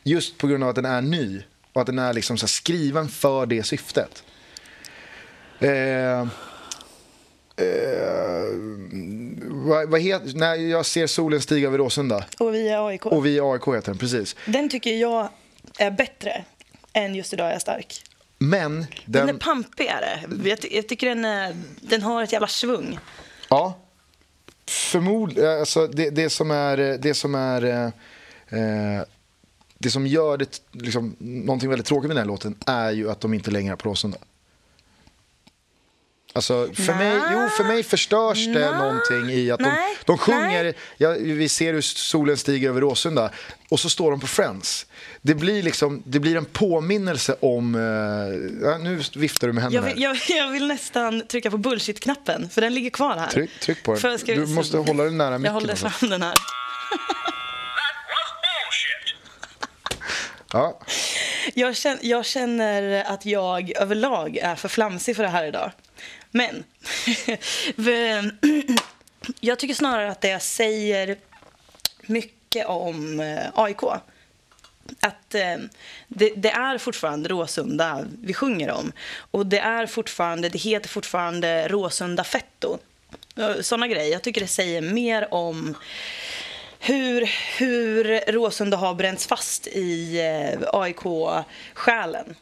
Just 0.03 0.37
på 0.37 0.47
grund 0.47 0.63
av 0.63 0.69
att 0.69 0.75
den 0.75 0.85
är 0.85 1.01
ny 1.01 1.43
och 1.75 1.81
att 1.81 1.87
den 1.87 1.99
är 1.99 2.13
liksom 2.13 2.37
så 2.37 2.47
skriven 2.47 3.09
för 3.09 3.45
det 3.45 3.63
syftet. 3.63 4.23
Eh, 5.59 6.19
eh, 6.19 6.25
vad, 9.47 9.89
vad 9.89 10.01
heter, 10.01 10.37
när 10.37 10.55
jag 10.55 10.85
ser 10.85 11.07
solen 11.07 11.41
stiga 11.41 11.67
över 11.67 11.77
Råsunda 11.77 12.25
Och 12.39 12.53
vi 12.53 12.69
är 12.69 12.87
AIK. 12.87 13.05
och 13.05 13.25
vi 13.25 13.35
i 13.35 13.39
AIK 13.39 13.67
heter 13.67 13.81
den, 13.91 13.97
precis. 13.97 14.35
Den 14.45 14.69
tycker 14.69 14.93
jag 14.93 15.29
är 15.79 15.91
bättre 15.91 16.45
än 16.93 17.15
Just 17.15 17.33
idag 17.33 17.47
är 17.47 17.51
jag 17.51 17.61
stark. 17.61 18.03
Men 18.37 18.75
Den, 19.05 19.25
den, 19.27 19.35
är 19.35 19.39
pampig 19.39 19.85
är 19.85 20.01
det. 20.01 20.49
Jag, 20.49 20.61
ty- 20.61 20.75
jag 20.75 20.87
tycker 20.87 21.07
den, 21.07 21.25
är, 21.25 21.55
den 21.81 22.01
har 22.01 22.23
ett 22.23 22.31
jävla 22.31 22.47
svung. 22.47 22.99
Ja. 23.49 23.79
Förmodligen, 24.67 25.59
alltså 25.59 25.87
det, 25.87 26.09
det 26.09 26.29
som 26.29 26.51
är, 26.51 26.77
det 26.77 27.13
som 27.13 27.35
är, 27.35 27.63
eh, 27.65 27.85
eh, 28.59 29.01
det 29.85 29.91
som 29.91 30.07
gör 30.07 30.37
det, 30.37 30.61
liksom, 30.71 31.15
någonting 31.19 31.69
väldigt 31.69 31.87
tråkigt 31.87 32.07
med 32.07 32.15
den 32.15 32.23
här 32.23 32.27
låten 32.27 32.55
är 32.65 32.91
ju 32.91 33.11
att 33.11 33.21
de 33.21 33.33
inte 33.33 33.51
längre 33.51 33.73
är 33.73 33.75
på 33.75 33.89
Råsunda. 33.89 34.17
Alltså 36.33 36.69
för 36.73 36.93
mig, 36.93 37.21
jo, 37.31 37.49
för 37.57 37.63
mig 37.63 37.83
förstörs 37.83 38.45
det 38.45 38.71
Nej. 38.71 38.79
någonting 38.79 39.29
i 39.29 39.51
att 39.51 39.59
de, 39.59 39.63
Nej. 39.63 39.97
de 40.05 40.17
sjunger, 40.17 40.73
ja, 40.97 41.15
vi 41.19 41.49
ser 41.49 41.73
hur 41.73 41.81
solen 41.81 42.37
stiger 42.37 42.69
över 42.69 42.81
Råsunda 42.81 43.31
och 43.69 43.79
så 43.79 43.89
står 43.89 44.11
de 44.11 44.19
på 44.19 44.27
Friends. 44.27 44.85
Det 45.21 45.35
blir, 45.35 45.63
liksom, 45.63 46.03
det 46.05 46.19
blir 46.19 46.37
en 46.37 46.45
påminnelse 46.45 47.35
om, 47.39 47.75
eh, 47.75 48.79
nu 48.79 49.01
viftar 49.15 49.47
du 49.47 49.53
med 49.53 49.61
Jag 49.61 49.63
händerna 49.63 49.87
vill, 49.87 50.03
här. 50.03 50.15
jag, 50.29 50.37
jag 50.37 50.51
vill 50.51 50.67
nästan 50.67 51.27
trycka 51.27 51.51
på 51.51 51.57
bullshit-knappen, 51.57 52.49
för 52.49 52.61
den 52.61 52.73
ligger 52.73 52.89
kvar 52.89 53.17
här. 53.17 53.27
Tryck, 53.27 53.59
tryck 53.59 53.83
på 53.83 53.95
den. 53.95 54.19
Du 54.25 54.45
måste 54.45 54.77
hålla 54.77 55.03
den 55.03 55.17
nära 55.17 55.37
micken. 55.37 55.45
Jag 55.45 55.53
håller 55.53 55.69
alltså. 55.69 55.89
fram 55.89 56.09
den 56.09 56.21
här. 56.21 56.35
Ja. 60.55 60.79
Jag 61.53 61.75
känner, 61.75 61.99
jag 62.01 62.25
känner 62.25 63.03
att 63.03 63.25
jag 63.25 63.77
överlag 63.77 64.37
är 64.37 64.55
för 64.55 64.69
flamsig 64.69 65.15
för 65.15 65.23
det 65.23 65.29
här 65.29 65.45
idag. 65.45 65.71
Men 66.31 66.63
jag 69.39 69.59
tycker 69.59 69.73
snarare 69.73 70.11
att 70.11 70.21
det 70.21 70.39
säger 70.39 71.17
mycket 72.01 72.65
om 72.65 73.19
eh, 73.19 73.45
AIK. 73.53 73.83
Att 74.99 75.35
eh, 75.35 75.57
det, 76.07 76.29
det 76.35 76.51
är 76.51 76.77
fortfarande 76.77 77.29
Råsunda 77.29 78.05
vi 78.21 78.33
sjunger 78.33 78.71
om. 78.71 78.91
Och 79.31 79.45
det 79.45 79.59
är 79.59 79.85
fortfarande, 79.85 80.49
det 80.49 80.59
heter 80.59 80.89
fortfarande 80.89 81.67
Råsunda 81.67 82.23
Fetto. 82.23 82.77
Sådana 83.61 83.87
grejer. 83.87 84.11
Jag 84.11 84.21
tycker 84.21 84.41
det 84.41 84.47
säger 84.47 84.81
mer 84.81 85.33
om 85.33 85.75
hur, 86.85 87.29
hur 87.57 88.31
Råsunda 88.31 88.77
har 88.77 88.93
bränts 88.93 89.27
fast 89.27 89.67
i 89.67 90.19
eh, 90.19 90.59
AIK-själen. 90.73 92.35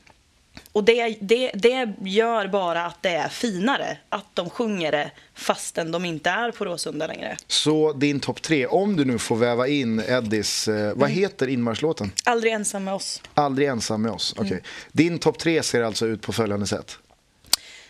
Och 0.72 0.84
det, 0.84 1.18
det, 1.22 1.52
det 1.54 1.94
gör 2.02 2.48
bara 2.48 2.86
att 2.86 3.02
det 3.02 3.10
är 3.10 3.30
finare 3.30 3.98
att 4.10 4.26
de 4.34 4.50
sjunger 4.50 4.92
det 4.92 5.12
fastän 5.36 5.92
de 5.92 6.06
inte 6.06 6.30
är 6.30 6.52
på 6.52 6.66
Råsunda 6.66 7.08
längre. 7.08 7.38
Så 7.48 7.94
din 7.94 8.20
topp 8.20 8.42
tre, 8.42 8.66
om 8.68 8.96
du 8.96 9.06
nu 9.06 9.20
får 9.20 9.36
väva 9.36 9.68
in 9.68 10.00
Eddies, 10.08 10.68
eh, 10.68 10.86
vad 10.86 11.10
Mm. 11.10 11.12
heter 11.12 11.48
inmarschlåten? 11.48 12.12
Aldrig 12.24 12.54
ensam 12.54 12.84
med 12.84 12.94
oss. 12.94 13.22
Aldrig 13.34 13.68
ensam 13.68 14.02
med 14.02 14.12
oss. 14.12 14.34
Okej. 14.38 14.52
Mm. 14.52 14.64
Din 14.92 15.20
topp 15.20 15.40
tre 15.40 15.64
ser 15.64 15.82
alltså 15.84 16.06
ut 16.06 16.22
på 16.22 16.34
följande 16.34 16.68
sätt. 16.68 16.98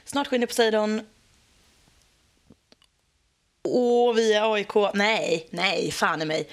Snart 0.06 0.28
skiner 0.28 0.48
Poseidon. 0.48 1.02
Och 3.64 4.18
vi 4.18 4.34
är 4.34 4.54
AIK. 4.54 4.74
Nej, 4.94 5.48
nej, 5.50 5.92
fan 5.92 6.22
i 6.22 6.26
mig. 6.26 6.48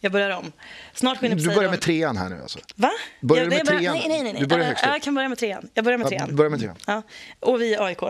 Jag 0.00 0.12
börjar 0.12 0.30
om. 0.30 0.52
Snart 0.94 1.18
skiner 1.18 1.36
Du 1.36 1.54
börjar 1.54 1.70
med 1.70 1.80
trean 1.80 2.16
här 2.16 2.28
nu 2.28 2.42
alltså. 2.42 2.58
Va? 2.74 2.90
Börjar 3.20 3.44
Ja, 3.44 3.50
du 3.50 3.56
med 3.56 3.66
bara- 3.66 3.78
trean? 3.78 3.96
Nej, 3.96 4.08
nej, 4.08 4.22
nej. 4.22 4.36
Du 4.40 4.46
börjar 4.46 4.62
Ja, 4.64 4.68
högst 4.68 4.84
upp. 4.84 4.90
Jag 4.92 5.02
kan 5.02 5.14
börja 5.14 5.28
med 5.28 5.38
trean. 5.38 5.68
Jag 5.74 5.84
börjar 5.84 5.98
med 5.98 6.04
Ja, 6.04 6.08
trean. 6.08 6.36
börja 6.36 6.50
med 6.50 6.60
trean. 6.60 6.76
Ja. 6.86 7.02
Och 7.40 7.60
vi 7.60 7.74
är 7.74 7.84
AIK. 7.86 8.02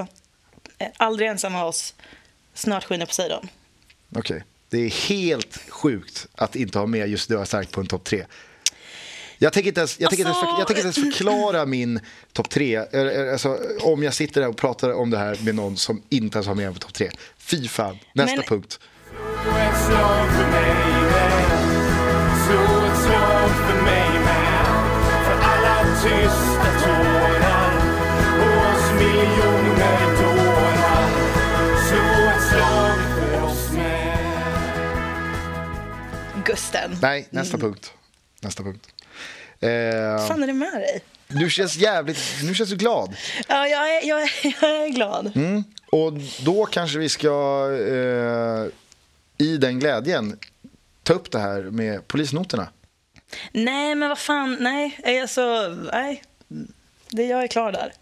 Eh, 0.78 0.88
Aldrig 0.96 1.28
ensamma 1.28 1.64
oss. 1.64 1.94
Snart 2.54 2.84
skiner 2.84 3.06
Poseidon. 3.06 3.48
Okej. 4.16 4.44
Det 4.68 4.78
är 4.78 5.08
helt 5.08 5.70
sjukt 5.70 6.26
att 6.34 6.56
inte 6.56 6.78
ha 6.78 6.86
med 6.86 7.08
just 7.08 7.28
det 7.28 7.34
jag 7.34 7.46
starkt 7.46 7.72
på 7.72 7.80
en 7.80 7.86
topp 7.86 8.04
tre. 8.04 8.24
Jag 9.38 9.52
tänker 9.52 9.68
inte 9.68 9.80
ens, 9.80 10.00
jag 10.00 10.10
tänker 10.10 10.28
inte 10.28 10.38
ens, 10.38 10.58
jag 10.58 10.66
tänker 10.66 10.82
ens 10.82 10.96
förklara 10.96 11.66
min 11.66 12.00
topp 12.32 12.50
tre. 12.50 12.76
Eh, 12.76 13.00
eh, 13.00 13.32
Alltså, 13.32 13.58
om 13.82 14.02
jag 14.02 14.14
sitter 14.14 14.40
där 14.40 14.48
och 14.48 14.56
pratar 14.56 14.92
om 14.92 15.10
det 15.10 15.18
här 15.18 15.38
med 15.44 15.54
någon 15.54 15.76
som 15.76 16.02
inte 16.08 16.38
ens 16.38 16.46
har 16.46 16.54
med 16.54 16.72
på 16.74 16.78
topp 16.80 16.94
tre. 16.94 17.10
Fy 17.38 17.68
fan. 17.68 17.98
Nästa 18.12 18.36
Men- 18.36 18.44
punkt. 18.44 18.80
Gusten. 36.44 36.96
Nej, 37.02 37.26
nästa 37.30 37.58
punkt. 37.58 37.92
Nästa 38.42 38.62
punkt. 38.62 38.88
Eh, 39.60 40.28
fan 40.28 40.42
är 40.42 40.46
det 40.46 40.52
med 40.52 40.72
dig? 40.72 41.02
du 41.28 41.50
känns 41.50 41.76
jävligt... 41.76 42.18
Nu 42.42 42.54
känns 42.54 42.70
du 42.70 42.76
glad. 42.76 43.16
Ja, 43.48 43.68
jag 43.68 43.96
är, 43.96 44.08
jag 44.08 44.22
är, 44.22 44.30
jag 44.60 44.84
är 44.84 44.88
glad. 44.88 45.32
Mm. 45.36 45.64
Och 45.86 46.12
då 46.44 46.66
kanske 46.66 46.98
vi 46.98 47.08
ska, 47.08 47.68
eh, 47.88 48.66
i 49.46 49.56
den 49.56 49.78
glädjen, 49.78 50.38
ta 51.02 51.12
upp 51.12 51.30
det 51.30 51.38
här 51.38 51.62
med 51.62 52.08
polisnoterna. 52.08 52.68
Nej, 53.52 53.94
men 53.94 54.08
vad 54.08 54.18
fan, 54.18 54.56
nej, 54.60 55.20
alltså, 55.22 55.68
nej. 55.92 56.22
Det, 57.08 57.24
jag 57.24 57.42
är 57.42 57.46
klar 57.46 57.72
där. 57.72 57.92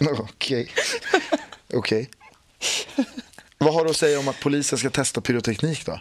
Okej. 0.20 0.70
Okej. 1.72 2.10
Vad 3.58 3.74
har 3.74 3.84
du 3.84 3.90
att 3.90 3.96
säga 3.96 4.18
om 4.18 4.28
att 4.28 4.40
polisen 4.40 4.78
ska 4.78 4.90
testa 4.90 5.20
pyroteknik 5.20 5.86
då? 5.86 6.00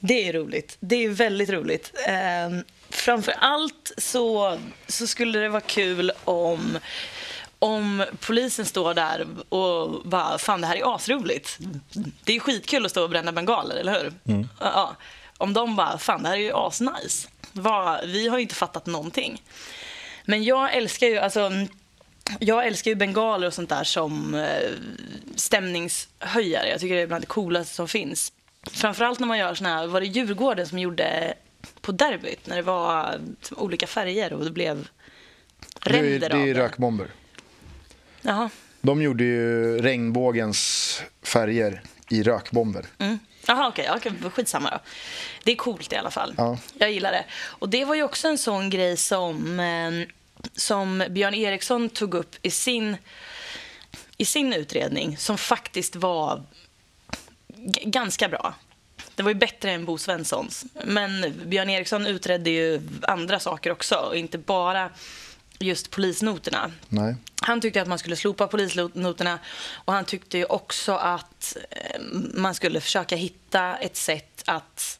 Det 0.00 0.28
är 0.28 0.32
roligt. 0.32 0.76
Det 0.80 1.04
är 1.04 1.08
väldigt 1.08 1.50
roligt. 1.50 1.92
Ehm, 2.06 2.64
framför 2.92 3.34
allt 3.38 3.92
så, 3.98 4.58
så 4.86 5.06
skulle 5.06 5.38
det 5.38 5.48
vara 5.48 5.60
kul 5.60 6.12
om, 6.24 6.78
om 7.58 8.04
polisen 8.20 8.66
står 8.66 8.94
där 8.94 9.26
och 9.48 10.02
bara, 10.04 10.38
fan 10.38 10.60
det 10.60 10.66
här 10.66 10.76
är 10.76 10.94
asroligt. 10.94 11.58
Det 12.24 12.36
är 12.36 12.40
skitkul 12.40 12.84
att 12.84 12.90
stå 12.90 13.02
och 13.02 13.10
bränna 13.10 13.32
bengaler, 13.32 13.76
eller 13.76 13.92
hur? 14.02 14.12
Ja, 14.24 14.46
Ja. 14.60 14.96
Om 15.38 15.52
de 15.52 15.76
bara, 15.76 15.98
fan 15.98 16.22
det 16.22 16.28
här 16.28 16.36
är 16.36 16.40
ju 16.40 16.52
asnice. 16.54 17.28
Vi 18.04 18.28
har 18.28 18.38
ju 18.38 18.42
inte 18.42 18.54
fattat 18.54 18.86
någonting. 18.86 19.42
Men 20.24 20.44
jag 20.44 20.74
älskar 20.74 21.06
ju, 21.06 21.18
alltså 21.18 21.50
jag 22.40 22.66
älskar 22.66 22.90
ju 22.90 22.94
bengaler 22.94 23.46
och 23.46 23.54
sånt 23.54 23.68
där 23.68 23.84
som 23.84 24.34
eh, 24.34 24.70
stämningshöjare. 25.36 26.68
Jag 26.68 26.80
tycker 26.80 26.94
det 26.94 27.00
är 27.02 27.06
bland 27.06 27.22
det 27.22 27.26
coolaste 27.26 27.74
som 27.74 27.88
finns. 27.88 28.32
Framförallt 28.70 29.18
när 29.20 29.26
man 29.26 29.38
gör 29.38 29.54
såna 29.54 29.68
här, 29.68 29.86
var 29.86 30.00
det 30.00 30.06
Djurgården 30.06 30.66
som 30.66 30.78
gjorde 30.78 31.34
på 31.80 31.92
derbyt 31.92 32.46
när 32.46 32.56
det 32.56 32.62
var 32.62 33.20
som 33.42 33.58
olika 33.58 33.86
färger 33.86 34.32
och 34.32 34.44
det 34.44 34.50
blev 34.50 34.88
Det 35.84 35.90
är, 35.90 36.02
ränder 36.02 36.28
det 36.28 36.36
av 36.36 36.42
är 36.42 36.54
det. 36.54 36.60
rökbomber. 36.60 37.08
Jaha. 38.22 38.50
De 38.80 39.02
gjorde 39.02 39.24
ju 39.24 39.78
regnbågens 39.82 41.02
färger 41.22 41.82
i 42.10 42.22
rökbomber. 42.22 42.86
Mm. 42.98 43.18
Jaha, 43.46 43.68
okej. 43.68 43.90
Okay, 43.96 44.30
skitsamma 44.30 44.70
då. 44.70 44.78
Det 45.44 45.52
är 45.52 45.56
coolt 45.56 45.92
i 45.92 45.96
alla 45.96 46.10
fall. 46.10 46.34
Ja. 46.36 46.58
Jag 46.78 46.92
gillar 46.92 47.12
det. 47.12 47.24
Och 47.32 47.68
det 47.68 47.84
var 47.84 47.94
ju 47.94 48.02
också 48.02 48.28
en 48.28 48.38
sån 48.38 48.70
grej 48.70 48.96
som, 48.96 49.60
eh, 49.60 50.08
som 50.54 51.04
Björn 51.10 51.34
Eriksson 51.34 51.88
tog 51.88 52.14
upp 52.14 52.36
i 52.42 52.50
sin, 52.50 52.96
i 54.16 54.24
sin 54.24 54.52
utredning 54.52 55.16
som 55.16 55.38
faktiskt 55.38 55.96
var 55.96 56.42
ganska 57.84 58.28
bra. 58.28 58.54
Det 59.22 59.24
var 59.24 59.30
ju 59.30 59.38
bättre 59.38 59.70
än 59.70 59.84
Bo 59.84 59.98
Svenssons. 59.98 60.64
Men 60.84 61.34
Björn 61.46 61.70
Eriksson 61.70 62.06
utredde 62.06 62.50
ju 62.50 62.80
andra 63.02 63.40
saker 63.40 63.72
också 63.72 63.94
och 63.94 64.16
inte 64.16 64.38
bara 64.38 64.90
just 65.58 65.90
polisnoterna. 65.90 66.72
Nej. 66.88 67.16
Han 67.42 67.60
tyckte 67.60 67.82
att 67.82 67.88
man 67.88 67.98
skulle 67.98 68.16
slopa 68.16 68.46
polisnoterna 68.46 69.38
och 69.84 69.92
han 69.92 70.04
tyckte 70.04 70.38
ju 70.38 70.44
också 70.44 70.92
att 70.92 71.56
eh, 71.70 72.00
man 72.34 72.54
skulle 72.54 72.80
försöka 72.80 73.16
hitta 73.16 73.76
ett 73.76 73.96
sätt 73.96 74.42
att 74.46 74.98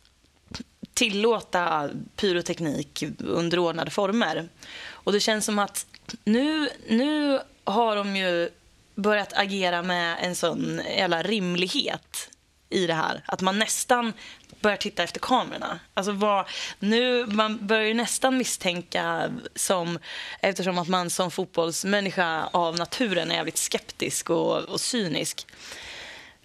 tillåta 0.95 1.91
pyroteknik 2.17 3.05
under 3.19 3.59
ordnade 3.59 3.91
former. 3.91 4.49
Och 4.91 5.13
det 5.13 5.21
känns 5.21 5.45
som 5.45 5.59
att 5.59 5.87
nu, 6.25 6.69
nu 6.89 7.41
har 7.65 7.97
de 7.97 8.17
ju 8.17 8.51
börjat 8.95 9.33
agera 9.33 9.83
med 9.83 10.17
en 10.21 10.35
sån 10.35 10.81
jävla 10.97 11.23
rimlighet 11.23 12.29
i 12.73 12.87
det 12.87 12.95
här. 12.95 13.23
Att 13.27 13.41
man 13.41 13.59
nästan 13.59 14.13
börjar 14.61 14.77
titta 14.77 15.03
efter 15.03 15.21
kamerorna. 15.21 15.81
Alltså 15.95 16.13
vad, 16.13 16.47
nu, 16.79 17.27
man 17.27 17.67
börjar 17.67 17.85
ju 17.85 17.95
nästan 17.95 18.39
misstänka, 18.39 19.31
som, 19.55 19.99
eftersom 20.41 20.79
att 20.79 20.89
man 20.89 21.11
som 21.11 21.31
fotbollsmänniska 21.31 22.49
av 22.53 22.79
naturen 22.79 23.31
är 23.31 23.35
jävligt 23.35 23.59
skeptisk 23.59 24.31
och, 24.31 24.59
och 24.59 24.81
cynisk 24.81 25.47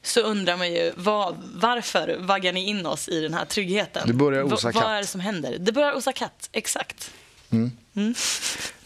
så 0.02 0.22
undrar 0.22 0.58
man 0.58 0.74
ju 0.74 0.92
vad, 0.96 1.36
varför 1.56 2.18
vaggar 2.20 2.54
ni 2.54 2.66
in 2.66 2.86
oss 2.86 3.10
i 3.10 3.22
den 3.22 3.34
här 3.34 3.46
tryggheten? 3.46 4.08
Det 4.08 4.14
börjar 4.14 4.44
osa 4.44 4.68
Vad 4.68 4.74
katt. 4.74 4.86
är 4.86 5.02
det 5.02 5.08
som 5.08 5.22
händer? 5.22 5.58
Det 5.60 5.72
börjar 5.72 5.94
osa 5.94 6.14
katt, 6.14 6.50
exakt. 6.52 7.12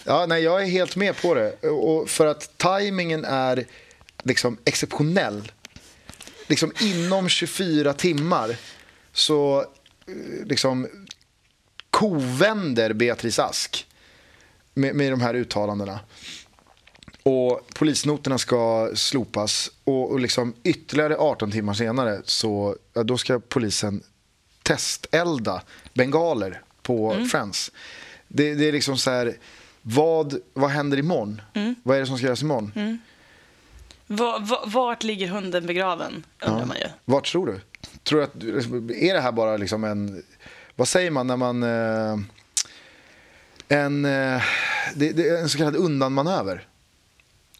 Ja, 0.03 0.25
nej, 0.25 0.43
jag 0.43 0.63
är 0.63 0.67
helt 0.67 0.95
med 0.95 1.21
på 1.21 1.33
det. 1.33 1.69
Och 1.69 2.09
för 2.09 2.25
att 2.25 2.57
tajmingen 2.57 3.25
är 3.25 3.65
liksom 4.23 4.57
exceptionell. 4.65 5.51
Liksom 6.47 6.71
inom 6.81 7.29
24 7.29 7.93
timmar 7.93 8.55
så 9.13 9.61
eh, 10.07 10.45
liksom 10.45 10.87
kovänder 11.89 12.93
Beatrice 12.93 13.39
Ask 13.39 13.87
med, 14.73 14.95
med 14.95 15.11
de 15.11 15.21
här 15.21 15.33
uttalandena. 15.33 15.99
Och 17.23 17.61
polisnoterna 17.75 18.37
ska 18.37 18.91
slopas 18.95 19.71
och, 19.83 20.11
och 20.11 20.19
liksom 20.19 20.53
ytterligare 20.63 21.17
18 21.17 21.51
timmar 21.51 21.73
senare 21.73 22.21
så 22.25 22.75
ja, 22.93 23.03
då 23.03 23.17
ska 23.17 23.39
polisen 23.39 24.03
testellda 24.63 25.61
bengaler 25.93 26.61
på 26.81 27.25
Friends. 27.31 27.71
Det, 28.27 28.53
det 28.53 28.67
är 28.67 28.71
liksom 28.71 28.97
så 28.97 29.11
här, 29.11 29.37
vad, 29.81 30.39
vad 30.53 30.69
händer 30.69 30.97
imorgon? 30.97 31.41
Vad 31.83 31.97
är 31.97 32.01
det 32.01 32.07
som 32.07 32.17
ska 32.17 32.25
göras 32.25 32.41
imorgon? 32.41 32.71
Va, 32.75 32.97
va, 34.11 34.63
vart 34.65 35.03
ligger 35.03 35.27
hunden 35.27 35.65
begraven, 35.65 36.23
undrar 36.41 36.65
man 36.65 36.77
ju. 36.77 36.87
Vart 37.05 37.31
tror 37.31 37.45
du? 37.45 37.61
Tror 38.03 38.19
du 38.19 38.25
att, 38.25 38.35
är 38.91 39.13
det 39.13 39.21
här 39.21 39.31
bara 39.31 39.57
liksom 39.57 39.83
en, 39.83 40.23
vad 40.75 40.87
säger 40.87 41.11
man 41.11 41.27
när 41.27 41.37
man, 41.37 41.63
eh, 41.63 42.17
en, 43.67 44.05
eh, 44.05 44.43
det, 44.95 45.11
det 45.11 45.27
är 45.29 45.41
en 45.41 45.49
så 45.49 45.57
kallad 45.57 45.75
undanmanöver. 45.75 46.67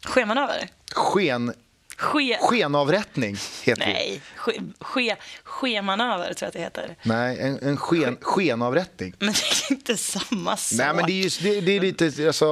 Schemanöver? 0.04 0.68
Sken, 0.92 1.52
Ske... 1.96 2.38
skenavrättning 2.40 3.36
heter. 3.62 3.86
Nej, 3.86 4.20
ske, 4.36 4.62
ske, 4.80 5.16
schemanöver 5.44 6.34
tror 6.34 6.36
jag 6.40 6.48
att 6.48 6.52
det 6.52 6.60
heter. 6.60 6.96
Nej, 7.02 7.38
en, 7.40 7.58
en 7.62 7.76
sken, 7.76 8.16
skenavrättning. 8.20 9.14
Men 9.18 9.32
det 9.32 9.70
är 9.70 9.72
inte 9.72 9.96
samma 9.96 10.56
sak. 10.56 10.78
Nej, 10.78 10.94
men 10.94 11.06
det 11.06 11.12
är, 11.12 11.42
ju, 11.42 11.50
det, 11.50 11.60
det 11.60 11.76
är 11.76 11.80
lite, 11.80 12.26
alltså, 12.26 12.46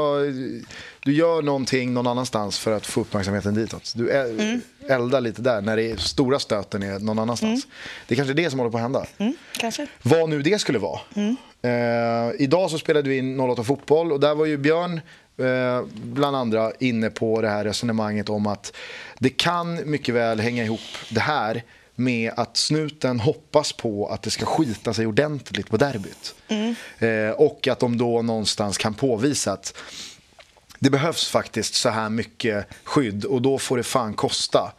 du 1.00 1.12
gör 1.12 1.42
någonting 1.42 1.92
någon 1.94 2.06
annanstans 2.06 2.58
för 2.58 2.72
att 2.72 2.86
få 2.86 3.00
uppmärksamheten 3.00 3.54
ditåt. 3.54 3.92
Du 3.96 4.10
Mm. 4.10 4.60
eldar 4.88 5.20
lite 5.20 5.42
där 5.42 5.60
när 5.60 5.76
det 5.76 5.90
är, 5.90 5.96
stora 5.96 6.38
stöten 6.38 6.82
är 6.82 6.98
någon 6.98 7.18
annanstans. 7.18 7.66
Det 8.08 8.14
är 8.14 8.16
kanske 8.16 8.32
är 8.32 8.34
det 8.34 8.50
som 8.50 8.58
håller 8.58 8.70
på 8.72 8.76
att 8.78 8.82
hända. 8.82 9.06
Mm, 9.18 9.34
kanske. 9.58 9.86
Vad 10.02 10.28
nu 10.28 10.42
det 10.42 10.58
skulle 10.60 10.78
vara. 10.78 11.00
Eh, 11.62 12.30
idag 12.38 12.70
så 12.70 12.78
spelade 12.78 13.08
vi 13.08 13.18
in 13.18 13.40
08 13.40 13.64
Fotboll 13.64 14.12
och 14.12 14.20
där 14.20 14.34
var 14.34 14.46
ju 14.46 14.56
Björn 14.56 15.00
eh, 15.38 15.82
bland 15.94 16.36
andra 16.36 16.72
inne 16.80 17.10
på 17.10 17.40
det 17.40 17.48
här 17.48 17.64
resonemanget 17.64 18.28
om 18.28 18.46
att 18.46 18.72
det 19.18 19.28
kan 19.30 19.90
mycket 19.90 20.14
väl 20.14 20.40
hänga 20.40 20.64
ihop 20.64 20.80
det 21.10 21.20
här 21.20 21.62
med 21.94 22.32
att 22.36 22.56
snuten 22.56 23.20
hoppas 23.20 23.72
på 23.72 24.06
att 24.08 24.22
det 24.22 24.30
ska 24.30 24.46
skita 24.46 24.94
sig 24.94 25.06
ordentligt 25.06 25.70
på 25.70 25.76
derbyt. 25.76 26.34
Eh, 26.98 27.30
och 27.36 27.68
att 27.68 27.78
de 27.78 27.98
då 27.98 28.22
någonstans 28.22 28.78
kan 28.78 28.94
påvisa 28.94 29.52
att 29.52 29.74
det 30.82 30.90
behövs 30.90 31.28
faktiskt 31.28 31.74
så 31.74 31.88
här 31.88 32.10
mycket 32.10 32.66
skydd 32.84 33.24
och 33.24 33.42
då 33.42 33.58
får 33.58 33.76
det 33.76 33.82
fan 33.82 34.14
kosta. 34.14 34.72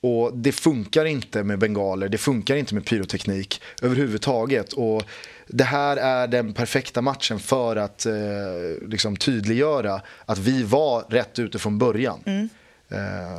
Och 0.00 0.36
det 0.36 0.52
funkar 0.52 1.04
inte 1.04 1.44
med 1.44 1.58
bengaler, 1.58 2.08
det 2.08 2.18
funkar 2.18 2.56
inte 2.56 2.74
med 2.74 2.84
pyroteknik 2.84 3.62
överhuvudtaget. 3.82 4.72
Och 4.72 5.02
det 5.48 5.64
här 5.64 5.96
är 5.96 6.26
den 6.26 6.54
perfekta 6.54 7.02
matchen 7.02 7.38
för 7.38 7.76
att 7.76 8.06
eh, 8.06 8.14
liksom 8.88 9.16
tydliggöra 9.16 10.00
att 10.26 10.38
vi 10.38 10.62
var 10.62 11.04
rätt 11.08 11.38
ute 11.38 11.58
från 11.58 11.78
början. 11.78 12.20
Eh, 12.24 12.44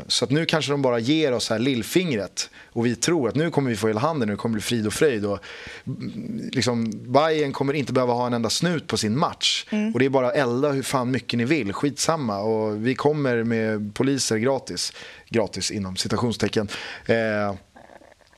Så 0.08 0.26
att 0.26 0.32
nu 0.32 0.46
kanske 0.46 0.72
de 0.72 0.82
bara 0.82 1.00
ger 1.00 1.32
oss 1.32 1.50
här 1.50 1.60
lillfingret 1.60 2.50
och 2.70 2.86
vi 2.86 2.96
tror 2.96 3.30
att 3.30 3.36
nu 3.36 3.52
kommer 3.52 3.70
vi 3.70 3.76
få 3.76 3.88
hela 3.88 4.00
handen, 4.00 4.30
nu 4.30 4.36
kommer 4.36 4.54
det 4.54 4.58
bli 4.58 4.62
frid 4.62 4.88
och 4.88 4.94
fröjd. 4.94 5.26
Och, 5.26 5.40
mm, 5.86 6.50
liksom, 6.54 6.92
Bayern 7.14 7.54
kommer 7.54 7.74
inte 7.74 7.94
behöva 7.94 8.14
ha 8.14 8.28
en 8.28 8.34
enda 8.34 8.50
snut 8.50 8.88
på 8.88 8.98
sin 8.98 9.18
match. 9.18 9.66
Och 9.94 10.00
det 10.00 10.06
är 10.06 10.10
bara 10.10 10.28
att 10.28 10.36
elda 10.36 10.72
hur 10.72 10.84
fan 10.84 11.12
mycket 11.12 11.38
ni 11.38 11.46
vill, 11.46 11.74
skitsamma. 11.74 12.40
Och 12.40 12.88
vi 12.88 12.96
kommer 12.96 13.44
med 13.44 13.96
poliser 13.96 14.38
gratis, 14.38 14.94
gratis 15.30 15.72
inom 15.72 15.96
citationstecken. 15.96 16.68
Eh, 17.06 17.56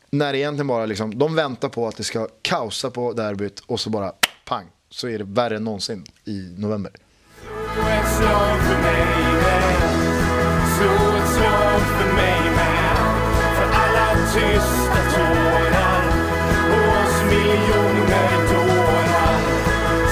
när 0.09 0.33
det 0.33 0.39
egentligen 0.39 0.67
bara 0.67 0.85
liksom, 0.85 1.17
de 1.19 1.35
väntar 1.35 1.69
på 1.69 1.87
att 1.87 1.97
det 1.97 2.03
ska 2.03 2.27
kaosa 2.41 2.91
på 2.91 3.13
derbyt 3.13 3.59
och 3.59 3.79
så 3.79 3.89
bara 3.89 4.13
pang, 4.45 4.65
så 4.89 5.07
är 5.07 5.17
det 5.17 5.23
värre 5.23 5.55
än 5.55 5.63
någonsin 5.63 6.05
i 6.25 6.53
november. 6.57 6.91
Slå 8.17 9.18
tysta 14.39 14.99
tårar 15.15 16.03
Och 16.71 17.03
oss 17.03 17.23
miljoner 17.23 18.31
dårar 18.53 19.39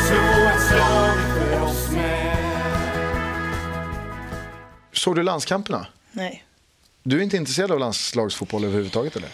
Slå 0.07 0.49
ett 0.49 0.67
slag 0.67 1.17
för 1.33 1.61
oss 1.63 1.91
med 1.91 2.37
Såg 4.91 5.15
du 5.15 5.23
landskamperna? 5.23 5.87
Nej. 6.11 6.43
Du 7.03 7.19
är 7.19 7.23
inte 7.23 7.37
intresserad 7.37 7.71
av 7.71 7.79
landslagsfotboll 7.79 8.63
överhuvudtaget 8.63 9.15
eller? 9.15 9.29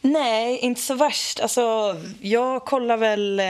Nej, 0.00 0.58
inte 0.58 0.80
så 0.80 0.94
värst. 0.94 1.40
Alltså, 1.40 1.96
jag 2.20 2.64
kollar 2.64 2.96
väl... 2.96 3.40
Eh, 3.40 3.44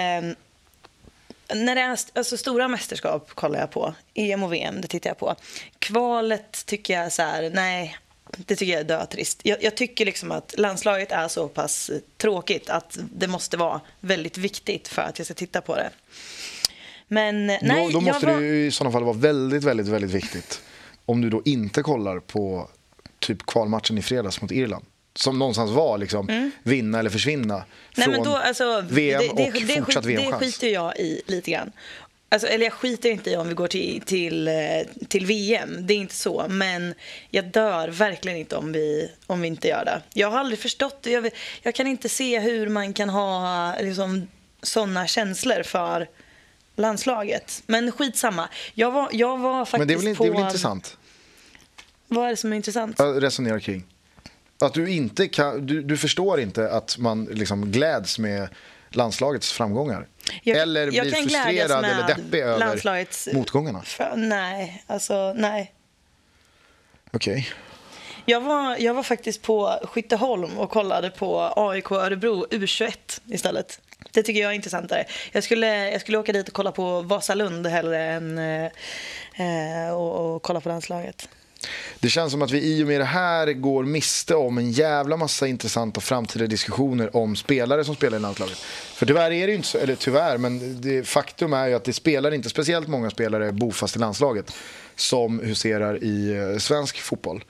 när 1.55 1.75
det 1.75 1.81
är 1.81 1.99
alltså, 2.15 2.37
stora 2.37 2.69
mästerskap 2.69 3.31
kollar 3.35 3.61
jag 3.61 3.71
på. 3.71 3.95
EM 4.15 4.43
och 4.43 4.53
VM, 4.53 4.81
det 4.81 4.89
tittar 4.89 5.11
jag 5.11 5.19
på. 5.19 5.35
Kvalet 5.79 6.67
tycker 6.67 7.01
jag 7.01 7.13
så 7.13 7.23
här, 7.23 7.51
nej, 7.55 7.97
det 8.37 8.57
tycker 8.57 8.73
jag 8.73 8.81
är 8.81 8.85
dötrist. 8.85 9.41
Jag, 9.43 9.63
jag 9.63 9.77
tycker 9.77 10.05
liksom 10.05 10.33
att 10.33 10.55
landslaget 10.59 11.13
är 11.13 11.29
så 11.29 11.49
pass 11.49 11.91
tråkigt 12.17 12.71
att 12.71 12.99
det 13.15 13.27
måste 13.29 13.57
vara 13.57 13.81
väldigt 14.01 14.39
viktigt 14.39 14.89
för 14.89 15.03
att 15.03 15.19
jag 15.19 15.27
ska 15.27 15.35
titta 15.35 15.61
på 15.61 15.77
det. 15.77 15.91
Men 17.09 17.47
nej, 17.47 17.61
då, 17.63 17.91
då 17.91 18.01
måste 18.01 18.27
var... 18.27 18.41
det 18.41 18.47
ju 18.47 18.67
i 18.67 18.71
sådana 18.71 18.93
fall 18.93 19.05
vara 19.05 19.17
väldigt, 19.17 19.65
väldigt, 19.65 19.87
väldigt 19.89 20.11
viktigt. 20.11 20.61
Om 21.07 21.21
du 21.21 21.31
då 21.31 21.43
inte 21.45 21.83
kollar 21.83 22.21
på 22.21 22.69
typ 23.19 23.47
kvalmatchen 23.47 23.99
i 23.99 24.03
fredags 24.03 24.41
mot 24.43 24.51
Irland. 24.53 24.85
Som 25.17 25.39
någonstans 25.39 25.71
var 25.71 25.99
liksom 25.99 26.51
vinna 26.63 26.99
eller 26.99 27.11
försvinna 27.11 27.55
Mm. 27.55 27.67
Nej, 27.97 28.05
från 28.05 28.15
men 28.15 28.33
då, 28.33 28.37
alltså, 28.37 28.85
VM 28.91 29.21
det, 29.21 29.27
det, 29.27 29.47
och 29.47 29.53
det, 29.67 29.75
fortsatt 29.77 30.05
skit- 30.05 30.17
Det 30.17 30.23
VM-chans. 30.23 30.43
skiter 30.45 30.69
jag 30.69 30.97
i 30.99 31.23
lite 31.27 31.51
grann. 31.51 31.73
Alltså, 32.35 32.49
eller 32.49 32.65
jag 32.65 32.73
skiter 32.73 33.11
inte 33.11 33.31
i 33.31 33.37
om 33.37 33.49
vi 33.49 33.55
går 33.55 33.69
till, 33.69 34.01
till, 34.03 34.49
eh, 34.49 34.55
till 35.09 35.27
VM, 35.27 35.87
det 35.87 35.95
är 35.95 35.99
inte 35.99 36.15
så. 36.15 36.47
Men 36.49 36.95
jag 37.31 37.45
dör 37.45 37.89
verkligen 37.89 38.39
inte 38.39 38.57
om 38.57 38.73
vi, 38.73 39.11
om 39.27 39.41
vi 39.41 39.49
inte 39.49 39.69
gör 39.69 39.85
det. 39.85 40.03
Jag 40.15 40.31
har 40.31 40.39
aldrig 40.39 40.59
förstått, 40.59 40.99
jag, 41.03 41.23
vet- 41.23 41.35
jag 41.63 41.75
kan 41.75 41.87
inte 41.87 42.09
se 42.09 42.41
hur 42.41 42.69
man 42.69 42.93
kan 42.93 43.09
ha 43.09 43.75
liksom, 43.81 44.29
sådana 44.63 45.07
känslor 45.07 45.63
för 45.63 46.09
landslaget. 46.77 47.63
Men 47.67 47.93
skitsamma. 47.93 48.49
Jag 48.75 48.91
var, 48.91 49.09
jag 49.13 49.39
var 49.39 49.65
faktiskt 49.65 49.79
Men 49.79 49.89
det 49.89 49.95
är 49.95 49.99
väl, 49.99 50.09
inte- 50.09 50.19
på... 50.19 50.25
det 50.25 50.31
är 50.31 50.35
väl 50.35 50.43
intressant 50.45 50.97
Vad 52.09 52.27
är 52.27 52.31
det 52.31 52.37
som 52.37 52.53
är 52.53 52.57
intressant? 52.57 53.01
att 53.01 53.23
resonera 53.23 53.61
kring? 53.61 53.85
Att 54.61 54.75
du 54.75 54.91
inte 54.91 55.29
kan, 55.29 55.67
du, 55.67 55.83
du 55.83 55.97
förstår 55.97 56.41
inte 56.41 56.71
att 56.71 56.99
man 56.99 57.25
liksom 57.25 57.71
gläds 57.73 58.19
med 58.19 58.49
landslagets 58.97 59.53
framgångar? 59.53 60.07
Jag- 60.43 60.59
eller 60.59 60.91
blir 60.91 61.03
frustrerad 61.13 61.85
eller 61.85 62.07
deppig 62.07 62.41
över 62.41 63.35
motgångarna? 63.35 63.83
För, 63.83 64.13
nej, 64.17 64.83
alltså 64.87 65.33
nej. 65.37 65.73
Okej. 67.13 67.49
Jag 68.27 68.41
var, 68.41 68.77
jag 68.77 68.95
var 68.95 69.03
faktiskt 69.03 69.43
på 69.43 69.81
Skytteholm 69.85 70.59
och 70.59 70.71
kollade 70.71 71.11
på 71.11 71.53
AIK 71.57 71.91
Örebro 71.91 72.47
U21 72.51 73.21
istället. 73.27 73.81
Det 74.13 74.23
tycker 74.23 74.41
jag 74.41 74.51
är 74.51 74.55
intressantare. 74.55 75.05
Jag 75.33 75.45
skulle, 75.45 75.91
jag 75.91 76.01
skulle 76.01 76.19
åka 76.19 76.33
dit 76.33 76.49
och 76.49 76.55
kolla 76.55 76.73
på 76.73 77.01
Vasalund 77.01 77.67
hellre 77.67 78.03
än 78.05 78.39
eh, 78.39 78.65
eh, 79.87 79.95
och, 79.95 80.35
och 80.35 80.43
kolla 80.43 80.61
på 80.61 80.69
landslaget. 80.69 81.29
Det 82.01 82.09
känns 82.09 82.33
som 82.33 82.43
att 82.43 82.51
vi 82.51 82.63
i 82.63 82.83
och 82.83 82.87
med 82.87 83.01
det 83.01 83.05
här 83.05 83.53
går 83.53 83.85
miste 83.85 84.35
om 84.35 84.59
en 84.59 84.73
jävla 84.73 85.17
massa 85.17 85.47
intressanta 85.47 86.01
framtida 86.01 86.47
diskussioner 86.47 87.17
om 87.17 87.37
spelare 87.37 87.85
som 87.85 87.95
spelar 87.95 88.19
i 88.19 88.21
landslaget. 88.21 88.59
För 88.95 89.07
tyvärr 89.07 89.31
är 89.31 89.47
det 89.47 89.53
ju 89.53 89.57
inte 89.57 89.69
så, 89.69 89.79
eller 89.79 89.95
tyvärr, 89.95 90.39
men 90.39 90.81
det, 90.81 91.09
faktum 91.09 91.53
är 91.53 91.67
ju 91.67 91.75
att 91.75 91.85
det 91.85 91.93
spelar 91.93 92.35
inte 92.35 92.49
speciellt 92.49 92.89
många 92.89 93.11
spelare 93.11 93.53
bofast 93.53 93.97
i 93.97 93.99
landslaget 93.99 94.53
som 94.97 95.41
huserar 95.41 96.05
i 96.05 96.37
eh, 96.37 96.59
svensk 96.59 97.01
fotboll. 97.01 97.45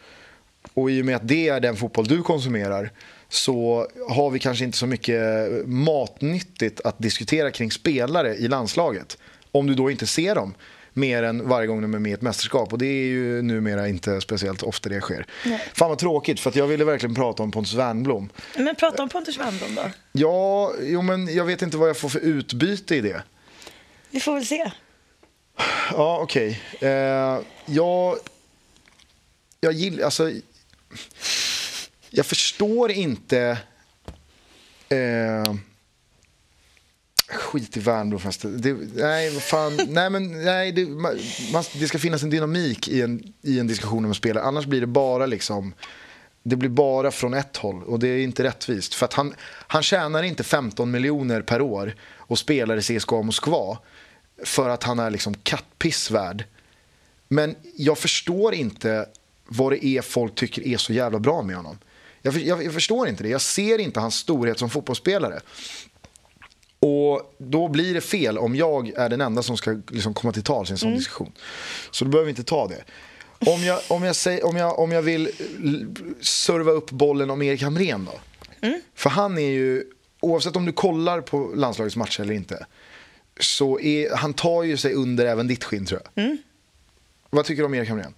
Och 0.74 0.90
i 0.90 1.02
och 1.02 1.06
med 1.06 1.16
att 1.16 1.28
det 1.28 1.48
är 1.48 1.60
den 1.60 1.76
fotboll 1.76 2.06
du 2.06 2.22
konsumerar 2.22 2.90
så 3.28 3.88
har 4.08 4.30
vi 4.30 4.38
kanske 4.38 4.64
inte 4.64 4.78
så 4.78 4.86
mycket 4.86 5.22
matnyttigt 5.66 6.80
att 6.80 6.98
diskutera 6.98 7.50
kring 7.50 7.70
spelare 7.70 8.34
i 8.34 8.48
landslaget. 8.48 9.18
Om 9.52 9.66
du 9.66 9.74
då 9.74 9.90
inte 9.90 10.06
ser 10.06 10.34
dem 10.34 10.54
mer 10.94 11.22
än 11.22 11.48
varje 11.48 11.66
gång 11.66 11.82
de 11.82 11.94
är 11.94 11.98
med 11.98 12.10
i 12.10 12.12
ett 12.12 12.22
mästerskap. 12.22 12.72
Och 12.72 12.78
det 12.78 12.86
är 12.86 13.06
ju 13.06 13.42
numera 13.42 13.88
inte 13.88 14.20
speciellt 14.20 14.62
ofta 14.62 14.88
det 14.88 15.00
sker. 15.00 15.26
Fan 15.74 15.88
vad 15.88 15.98
tråkigt, 15.98 16.40
för 16.40 16.52
jag 16.54 16.66
ville 16.66 16.84
verkligen 16.84 17.14
prata 17.14 17.42
om 17.42 17.50
Pontus 17.50 17.74
Wernbloom. 17.74 18.28
Men 18.56 18.76
prata 18.76 19.02
om 19.02 19.08
Pontus 19.08 19.38
Wernbloom 19.38 19.74
då. 19.74 19.90
Ja, 20.12 20.72
jo 20.82 21.02
men 21.02 21.34
jag 21.34 21.44
vet 21.44 21.62
inte 21.62 21.76
vad 21.76 21.88
jag 21.88 21.96
får 21.96 22.08
för 22.08 22.20
utbyte 22.20 22.96
i 22.96 23.00
det. 23.00 23.22
Vi 24.10 24.20
får 24.20 24.34
väl 24.34 24.46
se. 24.46 24.70
Ja, 25.90 26.18
okej. 26.22 26.60
Eh, 26.80 27.38
jag, 27.66 28.16
jag 29.60 29.72
gillar, 29.72 30.04
alltså, 30.04 30.30
jag 32.10 32.26
förstår 32.26 32.90
inte, 32.90 33.58
eh, 34.88 35.54
skit 37.28 37.76
i 37.76 37.80
Värnbro 37.80 38.18
förresten. 38.18 38.60
Det, 38.60 38.76
nej, 38.94 39.30
vad 39.30 39.42
fan, 39.42 39.80
nej 39.88 40.10
men 40.10 40.44
nej, 40.44 40.72
det, 40.72 40.86
man, 40.86 41.18
det 41.80 41.88
ska 41.88 41.98
finnas 41.98 42.22
en 42.22 42.30
dynamik 42.30 42.88
i 42.88 43.02
en, 43.02 43.32
i 43.42 43.58
en 43.58 43.66
diskussion 43.66 44.04
om 44.04 44.10
en 44.10 44.14
spelare, 44.14 44.44
annars 44.44 44.66
blir 44.66 44.80
det 44.80 44.86
bara 44.86 45.26
liksom, 45.26 45.74
det 46.42 46.56
blir 46.56 46.68
bara 46.68 47.10
från 47.10 47.34
ett 47.34 47.56
håll 47.56 47.82
och 47.82 47.98
det 47.98 48.08
är 48.08 48.18
inte 48.18 48.44
rättvist. 48.44 48.94
För 48.94 49.04
att 49.04 49.12
han, 49.12 49.34
han 49.66 49.82
tjänar 49.82 50.22
inte 50.22 50.44
15 50.44 50.90
miljoner 50.90 51.42
per 51.42 51.60
år 51.60 51.94
och 52.16 52.38
spelar 52.38 52.76
i 52.76 52.98
CSKA 52.98 53.22
Moskva 53.22 53.78
för 54.44 54.68
att 54.68 54.82
han 54.82 54.98
är 54.98 55.10
liksom 55.10 55.34
kattpissvärd. 55.34 56.44
Men 57.28 57.54
jag 57.76 57.98
förstår 57.98 58.54
inte 58.54 59.06
vad 59.46 59.72
det 59.72 59.86
är 59.86 60.02
folk 60.02 60.34
tycker 60.34 60.66
är 60.66 60.76
så 60.76 60.92
jävla 60.92 61.18
bra 61.18 61.42
med 61.42 61.56
honom. 61.56 61.78
Jag, 62.22 62.36
jag, 62.36 62.64
jag 62.64 62.74
förstår 62.74 63.08
inte 63.08 63.22
det. 63.22 63.28
Jag 63.28 63.40
ser 63.40 63.78
inte 63.78 64.00
hans 64.00 64.14
storhet 64.14 64.58
som 64.58 64.70
fotbollsspelare. 64.70 65.40
Och 66.86 67.34
då 67.38 67.68
blir 67.68 67.94
det 67.94 68.00
fel 68.00 68.38
om 68.38 68.56
jag 68.56 68.88
är 68.88 69.08
den 69.08 69.20
enda 69.20 69.42
som 69.42 69.56
ska 69.56 69.80
liksom 69.90 70.14
komma 70.14 70.32
till 70.32 70.42
tals 70.42 70.70
i 70.70 70.72
en 70.72 70.78
sån 70.78 70.94
diskussion. 70.94 71.32
Så 71.90 72.04
då 72.04 72.10
behöver 72.10 72.24
vi 72.26 72.30
inte 72.30 72.44
ta 72.44 72.68
det. 72.68 72.84
Om 73.52 73.64
jag, 73.64 73.80
om 73.88 74.02
jag, 74.02 74.16
säger, 74.16 74.46
om 74.46 74.56
jag, 74.56 74.78
om 74.78 74.92
jag 74.92 75.02
vill 75.02 75.30
l- 75.64 75.86
serva 76.20 76.72
upp 76.72 76.90
bollen 76.90 77.30
om 77.30 77.42
Erik 77.42 77.62
Hamrén 77.62 78.04
då. 78.12 78.20
För 78.94 79.10
han 79.10 79.38
är 79.38 79.50
ju, 79.50 79.84
oavsett 80.20 80.56
om 80.56 80.66
du 80.66 80.72
kollar 80.72 81.20
på 81.20 81.52
landslagets 81.54 81.96
matcher 81.96 82.20
eller 82.20 82.34
inte, 82.34 82.66
så 83.40 83.80
är, 83.80 84.16
han 84.16 84.34
tar 84.34 84.62
ju 84.62 84.76
sig 84.76 84.94
under 84.94 85.26
även 85.26 85.46
ditt 85.46 85.64
skinn 85.64 85.86
tror 85.86 86.00
jag. 86.14 86.24
Vad 87.30 87.44
tycker 87.44 87.62
du 87.62 87.66
om 87.66 87.74
Erik 87.74 87.88
Hamrén? 87.88 88.14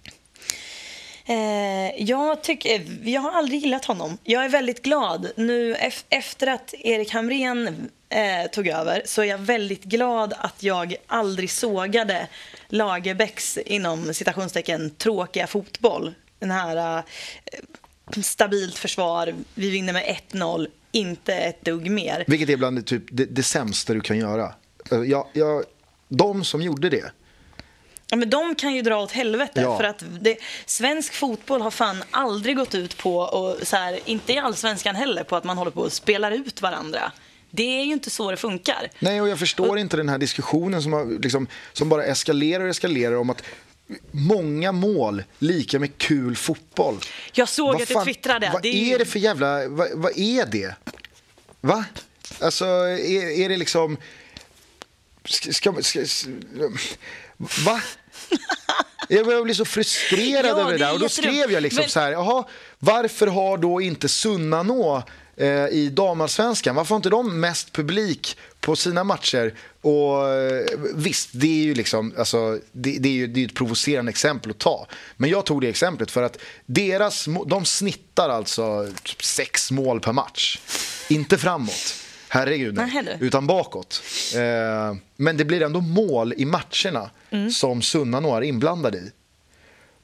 Eh, 1.29 2.03
jag, 2.03 2.43
tycker, 2.43 2.85
jag 3.09 3.21
har 3.21 3.31
aldrig 3.31 3.59
gillat 3.61 3.85
honom. 3.85 4.17
Jag 4.23 4.45
är 4.45 4.49
väldigt 4.49 4.81
glad. 4.83 5.31
Nu 5.35 5.75
ef- 5.75 6.05
efter 6.09 6.47
att 6.47 6.73
Erik 6.79 7.11
Hamrén 7.13 7.89
eh, 8.09 8.51
tog 8.51 8.67
över 8.67 9.01
så 9.05 9.21
är 9.21 9.25
jag 9.25 9.37
väldigt 9.37 9.83
glad 9.83 10.33
att 10.37 10.63
jag 10.63 10.95
aldrig 11.07 11.51
sågade 11.51 12.27
Lagerbäcks 12.67 13.57
inom 13.57 14.13
citationstecken 14.13 14.89
tråkiga 14.89 15.47
fotboll. 15.47 16.13
Den 16.39 16.51
här 16.51 16.97
eh, 16.97 18.21
stabilt 18.23 18.77
försvar, 18.77 19.33
vi 19.55 19.69
vinner 19.69 19.93
med 19.93 20.17
1-0, 20.31 20.67
inte 20.91 21.33
ett 21.35 21.65
dugg 21.65 21.91
mer. 21.91 22.23
Vilket 22.27 22.49
är 22.49 22.57
bland 22.57 22.77
det, 22.77 22.81
typ, 22.83 23.03
det, 23.11 23.25
det 23.25 23.43
sämsta 23.43 23.93
du 23.93 24.01
kan 24.01 24.17
göra. 24.17 24.53
Eh, 24.91 24.97
jag, 24.99 25.27
jag, 25.33 25.63
de 26.09 26.43
som 26.43 26.61
gjorde 26.61 26.89
det, 26.89 27.11
Ja, 28.09 28.17
men 28.17 28.29
de 28.29 28.55
kan 28.55 28.75
ju 28.75 28.81
dra 28.81 28.97
åt 29.03 29.11
helvete. 29.11 29.61
Ja. 29.61 29.77
För 29.77 29.83
att 29.83 30.03
det, 30.21 30.37
svensk 30.65 31.13
fotboll 31.13 31.61
har 31.61 31.71
fan 31.71 32.03
aldrig 32.11 32.55
gått 32.57 32.75
ut 32.75 32.97
på, 32.97 33.17
och 33.19 33.67
så 33.67 33.75
här, 33.75 33.99
inte 34.05 34.33
i 34.33 34.37
allsvenskan 34.37 34.95
heller, 34.95 35.23
på 35.23 35.35
att 35.35 35.43
man 35.43 35.57
håller 35.57 35.71
på 35.71 35.81
och 35.81 35.93
spelar 35.93 36.31
ut 36.31 36.61
varandra. 36.61 37.11
Det 37.49 37.79
är 37.79 37.83
ju 37.83 37.93
inte 37.93 38.09
så 38.09 38.31
det 38.31 38.37
funkar. 38.37 38.89
Nej, 38.99 39.21
och 39.21 39.29
jag 39.29 39.39
förstår 39.39 39.77
inte 39.79 39.97
den 39.97 40.09
här 40.09 40.17
diskussionen 40.17 40.83
som, 40.83 40.93
har, 40.93 41.21
liksom, 41.21 41.47
som 41.73 41.89
bara 41.89 42.03
eskalerar 42.05 42.63
och 42.63 42.69
eskalerar 42.69 43.15
om 43.15 43.29
att 43.29 43.43
många 44.11 44.71
mål 44.71 45.23
lika 45.39 45.79
med 45.79 45.97
kul 45.97 46.35
fotboll. 46.35 46.97
Jag 47.33 47.49
såg 47.49 47.67
Vad 47.73 47.81
att 47.81 47.87
du 47.87 47.93
fan- 47.93 48.05
twittrade. 48.05 48.49
Vad 48.53 48.61
Det 48.61 48.69
är, 48.69 48.73
är 48.81 48.91
ju- 48.91 48.97
det 48.97 49.05
för 49.05 49.19
jävla... 49.19 49.67
Vad, 49.67 49.87
vad 49.93 50.17
är 50.17 50.45
det? 50.45 50.75
Va? 51.61 51.85
Alltså, 52.41 52.65
är, 52.65 53.39
är 53.39 53.49
det 53.49 53.57
liksom... 53.57 53.97
Ska, 55.25 55.51
ska, 55.51 55.81
ska, 55.81 55.99
va? 57.37 57.81
Jag 59.09 59.25
börjar 59.25 59.43
bli 59.43 59.55
så 59.55 59.65
frustrerad 59.65 60.45
Ja, 60.45 60.49
över 60.61 60.63
det 60.71 60.77
det 60.77 60.83
är 60.83 60.87
där. 60.87 60.93
Och 60.93 60.99
då 60.99 61.09
skrev 61.09 61.51
jag 61.51 61.63
liksom 61.63 61.81
Men- 61.81 61.89
så 61.89 61.99
här, 61.99 62.11
jaha, 62.11 62.43
varför 62.79 63.27
har 63.27 63.57
då 63.57 63.81
inte 63.81 64.09
Sunnanå 64.09 65.03
eh, 65.37 65.47
i 65.67 65.89
damallsvenskan, 65.93 66.75
varför 66.75 66.89
har 66.89 66.95
inte 66.95 67.09
de 67.09 67.39
mest 67.39 67.71
publik 67.73 68.37
på 68.59 68.75
sina 68.75 69.03
matcher? 69.03 69.53
Och 69.81 70.29
eh, 70.29 70.65
visst, 70.95 71.29
det 71.31 71.47
är 71.47 71.63
ju 71.63 71.73
liksom, 71.73 72.13
alltså, 72.17 72.59
det, 72.71 72.97
det 72.99 73.09
är 73.09 73.13
ju 73.13 73.27
det 73.27 73.41
är 73.43 73.45
ett 73.45 73.55
provocerande 73.55 74.09
exempel 74.09 74.51
att 74.51 74.57
ta. 74.59 74.87
Men 75.17 75.29
jag 75.29 75.45
tog 75.45 75.61
det 75.61 75.67
exemplet 75.69 76.11
för 76.11 76.23
att 76.23 76.37
deras, 76.65 77.27
de 77.45 77.65
snittar 77.65 78.29
alltså 78.29 78.87
typ 79.03 79.23
sex 79.23 79.71
mål 79.71 79.99
per 79.99 80.13
match. 80.13 80.59
Inte 81.09 81.37
framåt. 81.37 81.95
Herregud, 82.29 82.75
nej. 82.75 83.01
Nej, 83.05 83.17
utan 83.19 83.47
bakåt. 83.47 84.01
Eh, 84.35 84.97
men 85.15 85.37
det 85.37 85.45
blir 85.45 85.61
ändå 85.61 85.81
mål 85.81 86.33
i 86.37 86.45
matcherna 86.45 87.09
Mm. 87.29 87.51
som 87.51 87.81
Sunnanå 87.81 88.35
är 88.35 88.41
inblandade 88.41 88.97
i. 88.97 89.11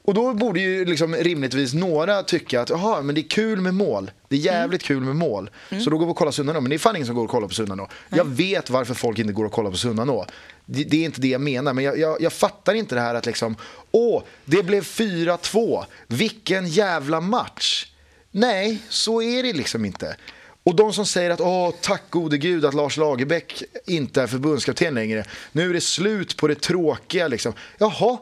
Och 0.06 0.14
då 0.14 0.34
borde 0.34 0.60
ju 0.60 0.86
liksom 0.86 1.16
rimligtvis 1.16 1.74
några 1.74 2.24
tycka 2.24 2.62
att 2.62 2.70
Jaha, 2.70 3.02
men 3.02 3.16
det 3.16 3.22
är 3.22 3.30
kul 3.30 3.62
med 3.62 3.74
mål. 3.74 4.12
Det 4.28 4.36
är 4.36 4.40
jävligt 4.40 4.84
kul 4.84 5.02
med 5.02 5.16
mål. 5.16 5.50
Så 5.84 5.90
då 5.90 5.98
går 5.98 6.06
vi 6.06 6.12
och 6.12 6.16
kollar 6.16 6.32
Sunnanå. 6.32 6.62
Men 6.62 6.70
det 6.70 6.76
är 6.76 6.78
fan 6.80 6.96
ingen 6.96 7.06
som 7.06 7.16
går 7.16 7.24
och 7.24 7.30
kollar 7.30 7.48
på 7.48 7.54
Sunnanå. 7.54 7.88
Jag 8.10 8.26
vet 8.28 8.70
varför 8.70 8.94
folk 8.94 9.20
inte 9.20 9.34
går 9.34 9.46
och 9.46 9.52
kollar 9.52 9.72
på 9.72 9.78
Sunnanå. 9.78 10.26
Det, 10.66 10.84
det 10.84 10.98
är 11.02 11.06
inte 11.06 11.22
det 11.22 11.28
jag 11.28 11.42
menar. 11.42 11.74
Men 11.74 11.84
jag, 11.84 12.00
jag, 12.00 12.22
jag 12.22 12.34
fattar 12.34 12.74
inte 12.74 12.96
det 12.96 13.02
här 13.02 13.16
att 13.16 13.26
liksom 13.26 13.56
Åh, 13.92 14.24
det 14.46 14.64
blev 14.64 14.84
4-2. 14.84 15.86
Vilken 16.08 16.68
jävla 16.68 17.22
match. 17.22 17.86
Nej, 18.32 18.78
så 18.90 19.22
är 19.22 19.44
det 19.44 19.54
liksom 19.54 19.86
inte. 19.86 20.16
Och 20.64 20.76
de 20.76 20.94
som 20.94 21.06
säger 21.06 21.30
att 21.30 21.42
åh, 21.42 21.74
tack 21.82 22.04
gode 22.10 22.38
gud 22.38 22.66
att 22.66 22.74
Lars 22.74 22.98
Lagerbäck 22.98 23.64
inte 23.86 24.22
är 24.22 24.28
förbundskapten 24.28 24.94
längre. 24.94 25.26
Nu 25.52 25.70
är 25.70 25.74
det 25.74 25.82
slut 25.82 26.38
på 26.38 26.48
det 26.48 26.62
tråkiga 26.62 27.28
liksom. 27.28 27.54
Jaha, 27.78 28.18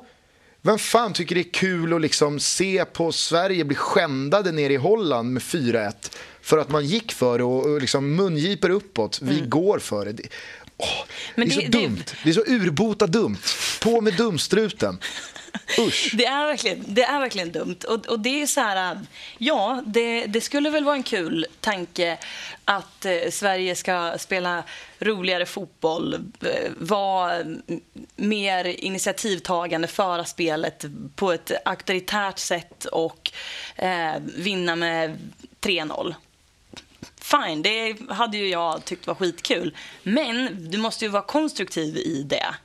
vem 0.62 0.78
fan 0.80 1.14
tycker 1.14 1.36
det 1.36 1.42
är 1.42 1.54
kul 1.54 1.94
att 1.94 2.02
liksom 2.02 2.40
se 2.40 2.86
på 2.86 3.12
Sverige 3.12 3.64
bli 3.66 3.76
skändade 3.76 4.52
nere 4.52 4.74
i 4.74 4.78
Holland 4.78 5.34
med 5.34 5.42
4-1 5.42 5.92
för 6.42 6.58
att 6.58 6.70
man 6.70 6.86
gick 6.86 7.12
för 7.12 7.38
det 7.38 7.44
och, 7.44 7.66
och 7.66 7.82
liksom 7.82 8.16
mungiper 8.16 8.70
uppåt. 8.70 9.20
Vi 9.22 9.40
går 9.42 9.80
för 9.80 10.06
det. 10.06 10.12
det 10.12 10.24
åh, 10.78 10.88
det 11.36 11.42
är 11.42 11.46
det- 11.46 11.52
så 11.52 11.60
det- 11.62 11.68
dumt. 11.68 12.04
Det 12.24 12.30
är 12.30 12.34
så 12.34 12.44
urbota 12.48 13.08
dumt. 13.08 13.38
På 13.84 14.02
med 14.02 14.14
dumstruten. 14.14 15.00
Usch. 15.80 16.12
Det 16.14 16.26
är 16.26 16.46
verkligen, 16.46 16.84
det 16.88 17.04
är 17.04 17.20
verkligen 17.20 17.52
dumt. 17.52 17.78
Och, 17.88 18.08
och 18.08 18.20
det 18.20 18.42
är 18.42 18.48
så 18.48 18.62
här, 18.62 18.92
äh, 18.96 19.02
ja, 19.38 19.84
det, 19.86 20.26
det 20.26 20.42
skulle 20.42 20.70
väl 20.70 20.84
vara 20.84 20.96
en 20.96 21.04
kul 21.04 21.46
tanke 21.60 22.18
att 22.66 23.06
eh, 23.06 23.30
Sverige 23.32 23.76
ska 23.76 24.16
spela 24.20 24.64
roligare 25.00 25.46
fotboll, 25.46 26.14
äh, 26.14 26.72
vara 26.78 27.44
mer 28.16 28.66
initiativtagande, 28.66 29.88
föra 29.88 30.26
spelet 30.26 30.86
på 31.16 31.32
ett 31.32 31.52
auktoritärt 31.66 32.40
sätt 32.40 32.86
och 32.86 33.32
eh, 33.76 34.16
vinna 34.36 34.76
med 34.76 35.18
3-0. 35.62 36.16
Fine, 37.22 37.62
det 37.62 37.96
hade 38.10 38.38
ju 38.38 38.48
jag 38.48 38.86
tyckt 38.86 39.08
var 39.08 39.16
skitkul. 39.16 39.78
Men 40.04 40.70
du 40.72 40.78
måste 40.78 41.06
ju 41.06 41.12
vara 41.12 41.24
konstruktiv 41.24 41.98
i 41.98 42.24
det. 42.30 42.56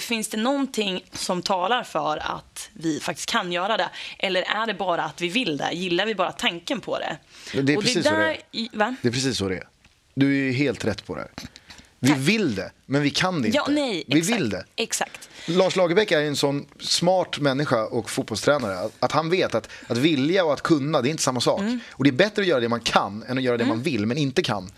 Finns 0.00 0.28
det 0.28 0.36
någonting 0.36 1.04
som 1.12 1.42
talar 1.42 1.82
för 1.84 2.16
att 2.36 2.70
vi 2.72 3.00
faktiskt 3.00 3.30
kan 3.30 3.52
göra 3.52 3.76
det? 3.76 3.88
Eller 4.18 4.42
är 4.42 4.66
det 4.66 4.74
bara 4.74 5.04
att 5.04 5.20
vi 5.20 5.28
vill 5.28 5.56
det? 5.56 5.72
Gillar 5.72 6.06
vi 6.06 6.14
bara 6.14 6.32
tanken 6.32 6.80
på 6.80 6.98
det? 6.98 7.16
Det 7.62 7.72
är 7.72 7.76
Och 7.76 7.82
precis 7.82 8.04
så 8.04 8.10
det 8.10 8.16
där, 8.16 8.26
är. 8.28 8.38
i- 8.52 8.70
Va? 8.72 8.96
Det 9.02 9.08
är 9.08 9.12
precis 9.12 9.38
så 9.38 9.48
det 9.48 9.56
är. 9.56 9.68
Du 10.14 10.26
är 10.26 10.44
ju 10.44 10.52
helt 10.52 10.84
rätt 10.84 11.06
på 11.06 11.14
det 11.14 11.20
här. 11.20 11.30
Vi 12.04 12.12
vill 12.12 12.54
det, 12.54 12.72
men 12.86 13.02
vi 13.02 13.10
kan 13.10 13.42
det 13.42 13.48
inte. 13.48 13.56
Ja, 13.56 13.66
nej, 13.70 14.04
vi 14.06 14.18
exakt. 14.18 14.36
vill 14.40 14.50
det. 14.50 14.64
Exakt. 14.76 15.28
Lars 15.46 15.76
Lagerbäck 15.76 16.10
är 16.12 16.20
en 16.20 16.36
sån 16.36 16.66
smart 16.80 17.38
människa 17.38 17.84
och 17.84 18.10
fotbollstränare 18.10 18.90
att, 19.00 19.12
han 19.12 19.30
vet 19.30 19.54
att, 19.54 19.68
att 19.86 19.98
vilja 19.98 20.44
och 20.44 20.52
att 20.52 20.62
kunna, 20.62 21.02
det 21.02 21.08
är 21.08 21.10
inte 21.10 21.22
samma 21.22 21.40
sak. 21.40 21.60
Mm. 21.60 21.80
Och 21.90 22.04
det 22.04 22.10
är 22.10 22.12
bättre 22.12 22.42
att 22.42 22.48
göra 22.48 22.60
det 22.60 22.68
man 22.68 22.80
kan 22.80 23.22
än 23.22 23.38
att 23.38 23.44
göra 23.44 23.56
det 23.56 23.64
man 23.64 23.82
vill 23.82 24.06
men 24.06 24.18
inte 24.18 24.42
kan. 24.42 24.70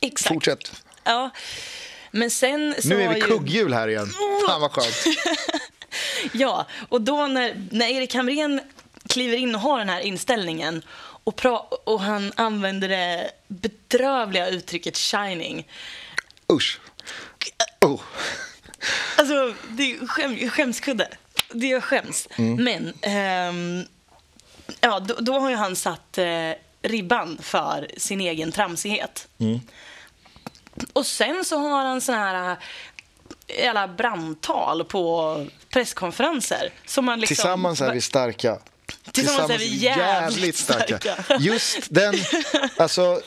exakt. 0.00 0.34
Fortsätt. 0.34 0.82
Ja. 1.04 1.30
Men 2.10 2.30
sen 2.30 2.74
så 2.78 2.88
Nu 2.88 3.02
är 3.02 3.08
vi 3.08 3.14
ju... 3.14 3.20
kugghjul 3.20 3.72
här 3.72 3.88
igen. 3.88 4.12
Fan 4.46 4.60
vad 4.60 4.70
skönt. 4.70 5.04
Ja, 6.32 6.66
och 6.88 7.00
då 7.00 7.26
när, 7.26 7.66
när 7.70 7.88
Erik 7.88 8.14
Hamrén 8.14 8.60
kliver 9.08 9.36
in 9.36 9.54
och 9.54 9.60
har 9.60 9.78
den 9.78 9.88
här 9.88 10.00
inställningen 10.00 10.82
och, 11.24 11.88
och 11.88 12.00
han 12.00 12.32
använder 12.36 12.88
det 12.88 13.30
bedrövliga 13.48 14.48
uttrycket 14.48 14.96
shining. 14.96 15.68
Usch. 16.52 16.80
Oh. 17.80 18.00
Alltså, 19.16 19.54
det 19.68 19.82
är 19.92 20.06
skäm, 20.06 20.50
skämskudde. 20.50 21.08
Det 21.52 21.72
är 21.72 21.80
skäms. 21.80 22.28
Men 22.36 22.92
ehm, 23.02 23.84
ja, 24.80 25.00
då, 25.00 25.14
då 25.18 25.38
har 25.38 25.50
ju 25.50 25.56
han 25.56 25.76
satt 25.76 26.18
eh, 26.18 26.52
ribban 26.82 27.38
för 27.42 27.90
sin 27.96 28.20
egen 28.20 28.52
tramsighet. 28.52 29.28
Och 30.92 31.06
sen 31.06 31.44
så 31.44 31.58
har 31.58 31.84
han 31.84 32.00
såna 32.00 32.18
här 32.18 32.50
eh, 32.50 33.64
jävla 33.64 33.88
brandtal 33.88 34.84
på 34.84 35.46
presskonferenser. 35.72 36.72
Som 36.86 37.04
man 37.04 37.20
liksom, 37.20 37.34
Tillsammans 37.34 37.80
är 37.80 37.92
vi 37.92 38.00
starka. 38.00 38.58
Tillsammans 39.12 39.50
är 39.50 39.58
vi 39.58 39.76
jävligt 39.76 40.56
starka. 40.56 40.98
Just 41.38 41.78
den, 41.90 42.14
alltså, 42.76 43.20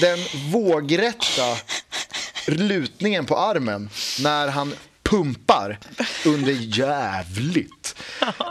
den 0.00 0.18
vågrätta 0.52 1.56
lutningen 2.46 3.26
på 3.26 3.38
armen 3.38 3.90
när 4.20 4.48
han 4.48 4.74
pumpar 5.02 5.78
under 6.24 6.52
jävligt. 6.52 7.96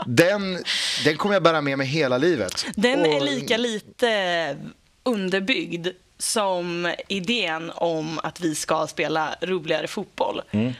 Den, 0.06 0.64
den 1.04 1.16
kommer 1.16 1.34
jag 1.34 1.42
bära 1.42 1.60
med 1.60 1.78
mig 1.78 1.86
hela 1.86 2.18
livet. 2.18 2.66
Den 2.76 3.00
Och- 3.00 3.06
är 3.06 3.20
lika 3.20 3.56
lite 3.56 4.56
underbyggd 5.02 5.88
som 6.18 6.94
idén 7.08 7.72
om 7.74 8.20
att 8.22 8.40
vi 8.40 8.54
ska 8.54 8.86
spela 8.86 9.36
roligare 9.40 9.86
fotboll. 9.86 10.42
Mm. 10.50 10.72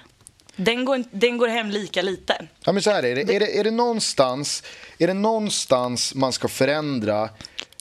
Den, 0.56 0.84
går, 0.84 1.04
den 1.10 1.38
går 1.38 1.48
hem 1.48 1.70
lika 1.70 2.02
lite. 2.02 2.46
Ja, 2.64 2.72
men 2.72 2.82
så 2.82 2.90
här 2.90 3.02
är 3.02 3.14
det. 3.14 3.34
Är 3.34 3.40
det, 3.40 3.58
är 3.58 3.64
det, 3.64 3.70
någonstans, 3.70 4.62
är 4.98 5.06
det 5.06 5.14
någonstans 5.14 6.14
man 6.14 6.32
ska 6.32 6.48
förändra 6.48 7.22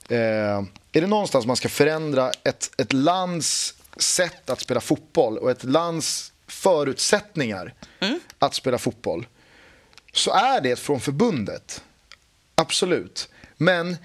eh, 0.10 0.64
är 0.96 1.02
det 1.02 1.08
någonstans 1.08 1.46
man 1.46 1.56
ska 1.56 1.70
förändra 1.70 2.32
ett, 2.44 2.72
ett 2.78 2.94
lands 2.94 3.76
sätt 3.98 4.50
att 4.50 4.60
spela 4.60 4.82
fotboll 4.82 5.38
och 5.38 5.52
ett 5.52 5.64
lands 5.64 6.34
förutsättningar 6.48 7.74
att 8.40 8.54
spela 8.54 8.78
fotboll 8.78 9.28
så 10.14 10.32
är 10.32 10.62
det 10.62 10.76
från 10.76 11.00
förbundet. 11.00 11.84
Absolut. 12.56 13.30
Men 13.58 13.98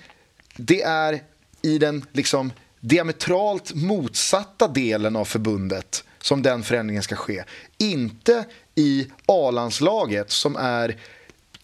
det 0.57 0.83
är 0.83 1.23
i 1.63 1.79
den 1.79 2.05
liksom 2.13 2.53
diametralt 2.81 3.75
motsatta 3.75 4.69
delen 4.69 5.17
av 5.17 5.25
förbundet 5.25 6.05
som 6.21 6.43
den 6.43 6.63
förändringen 6.63 7.03
ska 7.03 7.17
ske. 7.17 7.45
Inte 7.79 8.45
i 8.75 9.07
A-landslaget 9.27 10.31
som 10.31 10.57
är 10.57 10.97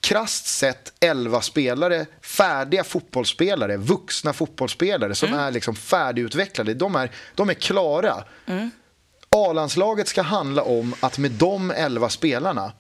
krasst 0.01 0.47
sett 0.47 0.93
11 1.01 1.41
spelare, 1.41 2.07
färdiga 2.21 2.85
fotbollsspelare, 2.85 3.77
vuxna 3.77 4.33
fotbollsspelare 4.33 5.15
som 5.15 5.35
är 5.35 5.51
liksom 5.51 5.75
färdigutvecklade. 5.77 6.75
De 6.75 6.97
är, 6.97 7.11
de 7.35 7.51
är 7.51 7.55
klara. 7.55 8.25
A-landslaget 9.29 10.09
ska 10.09 10.23
handla 10.23 10.62
om 10.62 10.95
att 11.01 11.19
med 11.19 11.31
de 11.31 11.71
11 11.71 12.09
spelarna 12.09 12.73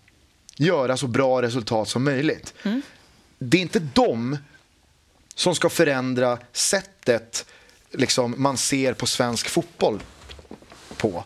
göra 0.56 0.96
så 0.96 1.06
bra 1.06 1.42
resultat 1.42 1.88
som 1.88 2.04
möjligt. 2.04 2.54
Det 3.38 3.56
är 3.56 3.62
inte 3.62 3.78
de 3.78 4.38
som 5.34 5.54
ska 5.54 5.68
förändra 5.68 6.38
sättet 6.52 7.46
liksom, 7.94 8.34
man 8.38 8.56
ser 8.56 8.92
på 8.92 9.06
svensk 9.06 9.48
fotboll 9.48 10.00
på. 10.96 11.24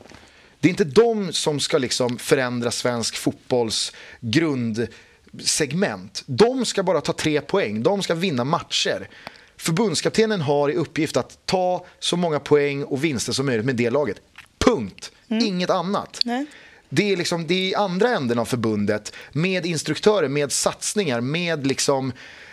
Det 0.60 0.68
är 0.68 0.70
inte 0.70 0.84
de 0.84 1.32
som 1.32 1.60
ska 1.60 1.78
liksom 1.78 2.18
förändra 2.18 2.70
svensk 2.70 3.16
fotbolls 3.16 3.92
grundsegment. 4.20 6.22
De 6.26 6.64
ska 6.64 6.82
bara 6.82 7.00
ta 7.00 7.12
tre 7.12 7.40
poäng. 7.40 7.82
De 7.82 8.02
ska 8.02 8.14
vinna 8.14 8.44
matcher. 8.44 9.08
Förbundskaptenen 9.56 10.40
har 10.40 10.70
i 10.70 10.74
uppgift 10.74 11.16
att 11.16 11.38
ta 11.46 11.86
så 11.98 12.16
många 12.16 12.40
poäng 12.40 12.84
och 12.84 13.04
vinster 13.04 13.32
som 13.32 13.46
möjligt 13.46 13.66
med 13.66 13.76
det 13.76 13.90
laget. 13.90 14.20
Punkt. 14.58 15.12
Inget 15.28 15.70
annat. 15.70 16.20
Nej. 16.24 16.46
Det 16.88 17.12
är, 17.12 17.16
liksom, 17.16 17.46
det 17.46 17.54
är 17.54 17.68
i 17.68 17.74
andra 17.74 18.08
änden 18.08 18.38
av 18.38 18.44
förbundet 18.44 19.12
med 19.32 19.66
instruktörer, 19.66 20.28
med 20.28 20.52
satsningar, 20.52 21.20
med 21.20 21.66
liksom, 21.66 22.12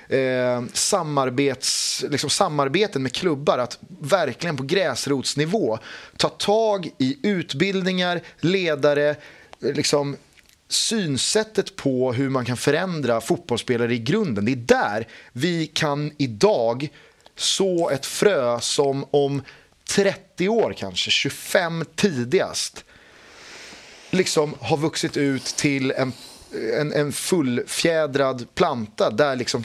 eh, 0.10 0.64
samarbets, 0.74 2.04
liksom 2.10 2.30
samarbeten 2.30 3.04
med 3.04 3.14
klubbar. 3.14 3.58
Att 3.58 3.78
verkligen 4.00 4.58
på 4.58 4.64
gräsrotsnivå 4.64 5.80
ta 6.18 6.30
tag 6.30 6.90
i 6.98 7.18
utbildningar, 7.24 8.22
ledare, 8.40 9.16
liksom, 9.60 10.18
synsättet 10.68 11.76
på 11.76 12.14
hur 12.14 12.30
man 12.30 12.46
kan 12.46 12.58
förändra 12.58 13.22
fotbollsspelare 13.22 13.94
i 13.94 14.00
grunden. 14.00 14.46
Det 14.46 14.52
är 14.52 14.56
där 14.56 15.08
vi 15.32 15.68
kan 15.68 16.12
idag 16.18 16.90
så 17.36 17.90
ett 17.90 18.06
frö 18.06 18.60
som 18.60 19.06
om 19.12 19.42
30 19.88 20.50
år 20.50 20.74
kanske, 20.78 21.12
25 21.12 21.86
tidigast 21.96 22.86
liksom 24.16 24.56
har 24.60 24.78
vuxit 24.78 25.18
ut 25.18 25.46
till 25.46 25.92
en, 25.92 26.14
en, 26.80 26.94
en 26.94 27.12
fullfjädrad 27.12 28.46
planta 28.56 29.10
där 29.10 29.36
liksom 29.36 29.64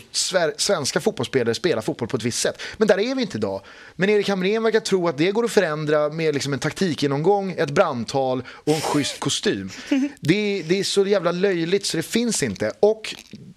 svenska 0.56 1.00
fotbollsspelare 1.00 1.54
spelar 1.54 1.82
fotboll 1.82 2.08
på 2.08 2.16
ett 2.16 2.22
visst 2.22 2.40
sätt. 2.40 2.62
Men 2.76 2.88
där 2.88 3.00
är 3.00 3.14
vi 3.14 3.22
inte 3.22 3.38
idag. 3.38 3.62
Men 3.96 4.10
Erik 4.10 4.28
Hamrén 4.28 4.62
verkar 4.62 4.80
tro 4.80 5.08
att 5.08 5.18
det 5.18 5.30
går 5.30 5.44
att 5.44 5.50
förändra 5.50 6.08
med 6.08 6.34
liksom 6.34 6.52
en 6.52 6.58
taktikgenomgång, 6.58 7.54
ett 7.58 7.70
brandtal 7.70 8.42
och 8.50 8.74
en 8.74 8.80
schysst 8.80 9.20
kostym. 9.20 9.70
Det, 10.20 10.62
det 10.68 10.78
är 10.78 10.84
så 10.84 11.06
jävla 11.06 11.32
löjligt 11.32 11.86
så 11.86 11.96
det 11.96 12.02
finns 12.02 12.42
inte. 12.42 12.72
Och 12.80 13.14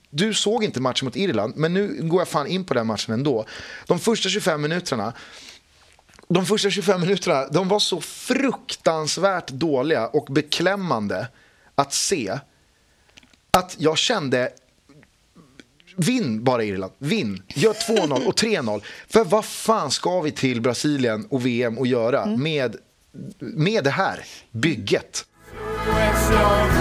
du 0.09 0.33
såg 0.33 0.63
inte 0.63 0.81
matchen 0.81 1.05
mot 1.05 1.15
Irland, 1.15 1.53
men 1.55 1.73
nu 1.73 1.99
går 2.01 2.21
jag 2.21 2.27
fan 2.27 2.47
in 2.47 2.65
på 2.65 2.73
den 2.73 2.87
matchen 2.87 3.13
ändå. 3.13 3.45
De 3.87 3.99
första 3.99 4.29
25 4.29 4.61
minuterna 4.61 5.13
de 6.27 6.45
första 6.45 6.69
25 6.69 7.01
minuterna 7.01 7.47
de 7.51 7.67
var 7.67 7.79
så 7.79 8.01
fruktansvärt 8.01 9.47
dåliga 9.47 10.07
och 10.07 10.25
beklämmande 10.25 11.27
att 11.75 11.93
se 11.93 12.39
att 13.57 13.75
jag 13.79 13.97
kände 13.97 14.49
Vinn 15.95 16.43
bara 16.43 16.63
Irland, 16.63 16.93
vinn. 16.97 17.43
Gör 17.47 17.73
2-0 17.73 18.25
och 18.25 18.39
3-0. 18.39 18.81
För 19.07 19.23
vad 19.23 19.45
fan 19.45 19.91
ska 19.91 20.21
vi 20.21 20.31
till 20.31 20.61
Brasilien 20.61 21.27
och 21.29 21.45
VM 21.45 21.77
och 21.77 21.87
göra 21.87 22.25
med, 22.25 22.75
med 23.39 23.83
det 23.83 23.89
här 23.89 24.25
bygget? 24.51 25.25
Slå 26.27 26.73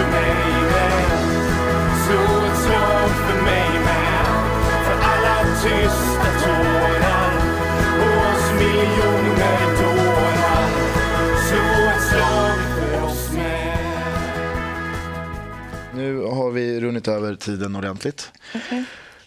runnit 16.80 17.08
över 17.08 17.34
tiden 17.34 17.76
ordentligt. 17.76 18.30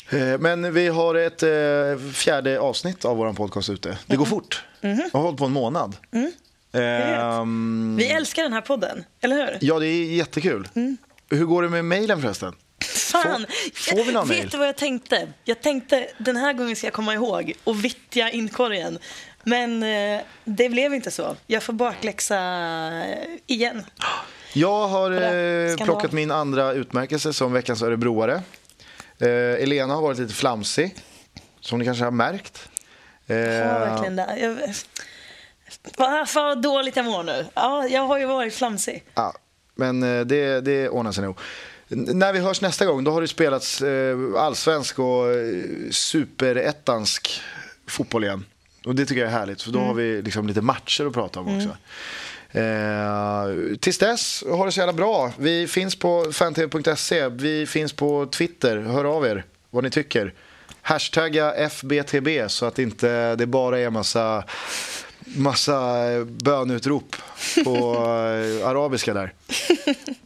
Eh, 0.10 0.38
Men 0.40 0.74
vi 0.74 0.88
har 0.88 1.16
ett 1.16 1.44
eh, 1.44 2.12
fjärde 2.14 2.60
avsnitt 2.60 3.06
av 3.06 3.18
vår 3.18 3.34
podcast 3.34 3.70
ute. 3.70 3.98
Det 4.06 4.16
går 4.16 4.26
fort. 4.26 4.64
Jag 4.82 5.10
har 5.14 5.22
hållit 5.22 5.40
på 5.40 5.46
en 5.46 5.52
månad. 5.52 5.96
Ehm, 6.74 7.96
Vi 7.98 8.08
älskar 8.08 8.44
den 8.44 8.54
här 8.54 8.62
podden, 8.62 9.04
eller 9.22 9.36
hur? 9.36 9.58
ja, 9.62 9.80
det 9.80 9.88
är 9.88 10.06
jättekul. 10.06 10.68
Hur 11.30 11.46
går 11.46 11.64
det 11.64 11.70
med 11.70 11.86
mejlen 11.86 12.22
förresten? 12.22 12.54
Fan! 12.84 13.46
får 13.74 14.06
vi 14.06 14.12
någon 14.14 14.28
Vet 14.28 14.38
mail? 14.38 14.50
du 14.50 14.58
vad 14.58 14.68
jag 14.68 14.76
tänkte? 14.78 15.28
Jag 15.44 15.62
tänkte 15.62 16.08
den 16.18 16.36
här 16.36 16.54
gången 16.54 16.76
ska 16.76 16.88
jag 16.88 16.94
komma 16.94 17.14
ihåg 17.14 17.54
och 17.64 17.86
vittja 17.86 18.30
inkorgen. 18.30 19.00
Men 19.44 19.84
eh, 19.84 20.22
det 20.46 20.70
blev 20.70 20.94
inte 20.94 21.12
så. 21.12 21.36
Jag 21.48 21.64
får 21.64 21.74
bakläxa 21.74 22.40
igen. 23.48 23.84
Jag 24.58 24.88
har 24.88 25.12
eh, 25.12 25.76
plockat 25.76 26.12
min 26.12 26.32
andra 26.32 26.74
utmärkelse 26.74 27.34
som 27.34 27.54
veckans 27.54 27.82
örebroare. 27.82 28.42
Eh, 29.20 29.30
Elena 29.30 29.94
har 29.94 30.02
varit 30.02 30.18
lite 30.18 30.34
flamsig, 30.34 30.96
som 31.60 31.80
ni 31.80 31.86
kanske 31.86 32.04
har 32.04 32.12
märkt. 32.12 32.70
Eh, 33.28 33.36
var 33.38 33.80
verkligen 33.80 34.16
där. 34.16 34.38
Jag, 34.38 34.58
vad, 35.98 36.28
vad 36.36 36.62
dåligt 36.62 36.96
jag 36.96 37.06
mår 37.06 37.24
nu. 37.24 37.46
Ja, 37.54 37.88
jag 37.88 38.02
har 38.02 38.20
ju 38.20 38.26
varit 38.26 38.54
flamsig. 38.54 39.04
Ja, 39.14 39.34
men 39.76 40.04
eh, 40.04 40.26
det, 40.26 40.62
det 40.62 40.90
ordnar 40.90 41.12
sig 41.12 41.24
nog. 41.24 41.40
När 41.88 42.34
vi 42.34 42.40
hörs 42.40 42.62
nästa 42.62 42.86
gång, 42.86 43.04
då 43.04 43.12
har 43.12 43.22
det 43.22 43.28
spelats 43.28 43.82
eh, 43.82 44.18
allsvensk 44.38 45.00
och 45.00 45.32
eh, 45.34 45.64
superettansk 45.92 47.42
fotboll 47.88 48.24
igen. 48.24 48.46
Och 48.86 48.96
det 48.96 49.06
tycker 49.06 49.22
jag 49.22 49.32
är 49.32 49.38
härligt, 49.38 49.62
för 49.62 49.72
då 49.72 49.80
har 49.80 49.94
vi 49.94 50.22
liksom 50.22 50.48
lite 50.48 50.62
matcher 50.62 51.06
att 51.06 51.14
prata 51.14 51.40
om 51.40 51.58
också. 51.58 51.78
Eh, 52.56 53.76
tills 53.80 53.98
dess, 53.98 54.44
ha 54.48 54.66
det 54.66 54.72
så 54.72 54.80
jävla 54.80 54.94
bra. 54.94 55.32
Vi 55.38 55.68
finns 55.68 55.96
på 55.96 56.32
fantv.se, 56.32 57.30
vi 57.30 57.66
finns 57.66 57.94
på 57.94 58.26
Twitter. 58.26 58.78
Hör 58.78 59.06
av 59.06 59.26
er 59.26 59.46
vad 59.70 59.84
ni 59.84 59.90
tycker. 59.90 60.34
Hashtagga 60.82 61.54
FBTB 61.54 62.28
så 62.48 62.66
att 62.66 62.80
inte 62.80 63.36
det 63.36 63.46
bara 63.46 63.80
är 63.80 63.90
massa, 63.90 64.44
massa 65.26 66.12
eh, 66.12 66.24
bönutrop 66.24 67.16
på 67.64 67.96
eh, 67.96 68.68
arabiska 68.68 69.14
där. 69.14 69.34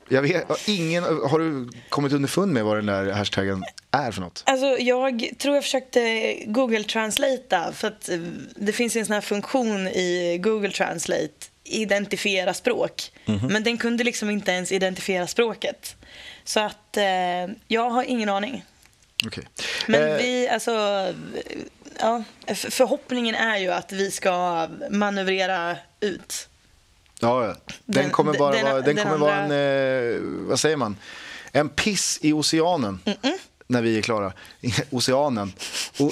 Jag 0.10 0.22
vet, 0.22 0.46
ingen, 0.68 1.04
har 1.04 1.40
du 1.40 1.70
kommit 1.90 2.14
underfund 2.14 2.54
med 2.54 2.66
vad 2.66 2.78
den 2.78 2.86
där 2.86 3.12
hashtaggen 3.12 3.64
är 3.92 4.12
för 4.12 4.22
något? 4.22 4.44
Alltså, 4.46 4.66
jag 4.66 5.30
tror 5.38 5.56
jag 5.56 5.64
försökte 5.64 6.34
Google 6.46 6.84
Translate 6.84 7.72
för 7.74 7.88
att 7.88 8.10
eh, 8.10 8.20
det 8.56 8.72
finns 8.72 8.96
en 8.96 9.06
sån 9.06 9.14
här 9.14 9.22
funktion 9.22 9.88
i 9.88 10.40
Google 10.44 10.72
Translate 10.72 11.49
identifiera 11.70 12.54
språk. 12.54 13.12
Men 13.50 13.64
den 13.64 13.78
kunde 13.78 14.04
liksom 14.04 14.30
inte 14.30 14.52
ens 14.52 14.72
identifiera 14.72 15.28
språket. 15.28 15.96
Så 16.44 16.60
att 16.60 16.98
eh, 16.98 17.04
jag 17.68 17.90
har 17.90 18.04
ingen 18.04 18.30
aning. 18.30 18.66
Okej. 19.26 19.44
Men 19.88 20.04
Eh, 20.12 20.18
vi, 20.18 20.50
alltså, 20.50 20.72
ja, 22.00 22.24
förhoppningen 22.56 23.36
är 23.36 23.58
ju 23.58 23.72
att 23.72 23.92
vi 23.92 24.12
ska 24.12 24.68
manövrera 24.90 25.78
ut. 26.00 26.48
Ja, 27.20 27.46
ja. 27.46 27.56
Den, 27.86 28.04
Den- 28.04 28.10
kommer 28.12 28.34
bara 28.34 28.52
den- 28.56 28.66
vara, 28.66 28.82
den 28.82 28.96
den 28.96 29.06
kommer 29.06 29.18
vara 29.18 29.36
en, 29.36 29.44
andra- 29.44 30.16
eh, 30.16 30.20
vad 30.50 30.60
säger 30.60 30.76
man, 30.78 30.98
en 31.52 31.70
piss 31.70 32.20
i 32.22 32.34
oceanen 32.34 33.00
när 33.68 33.82
vi 33.82 33.98
är 33.98 34.02
klara. 34.02 34.34
Oceanen. 34.90 35.54
O, 36.00 36.12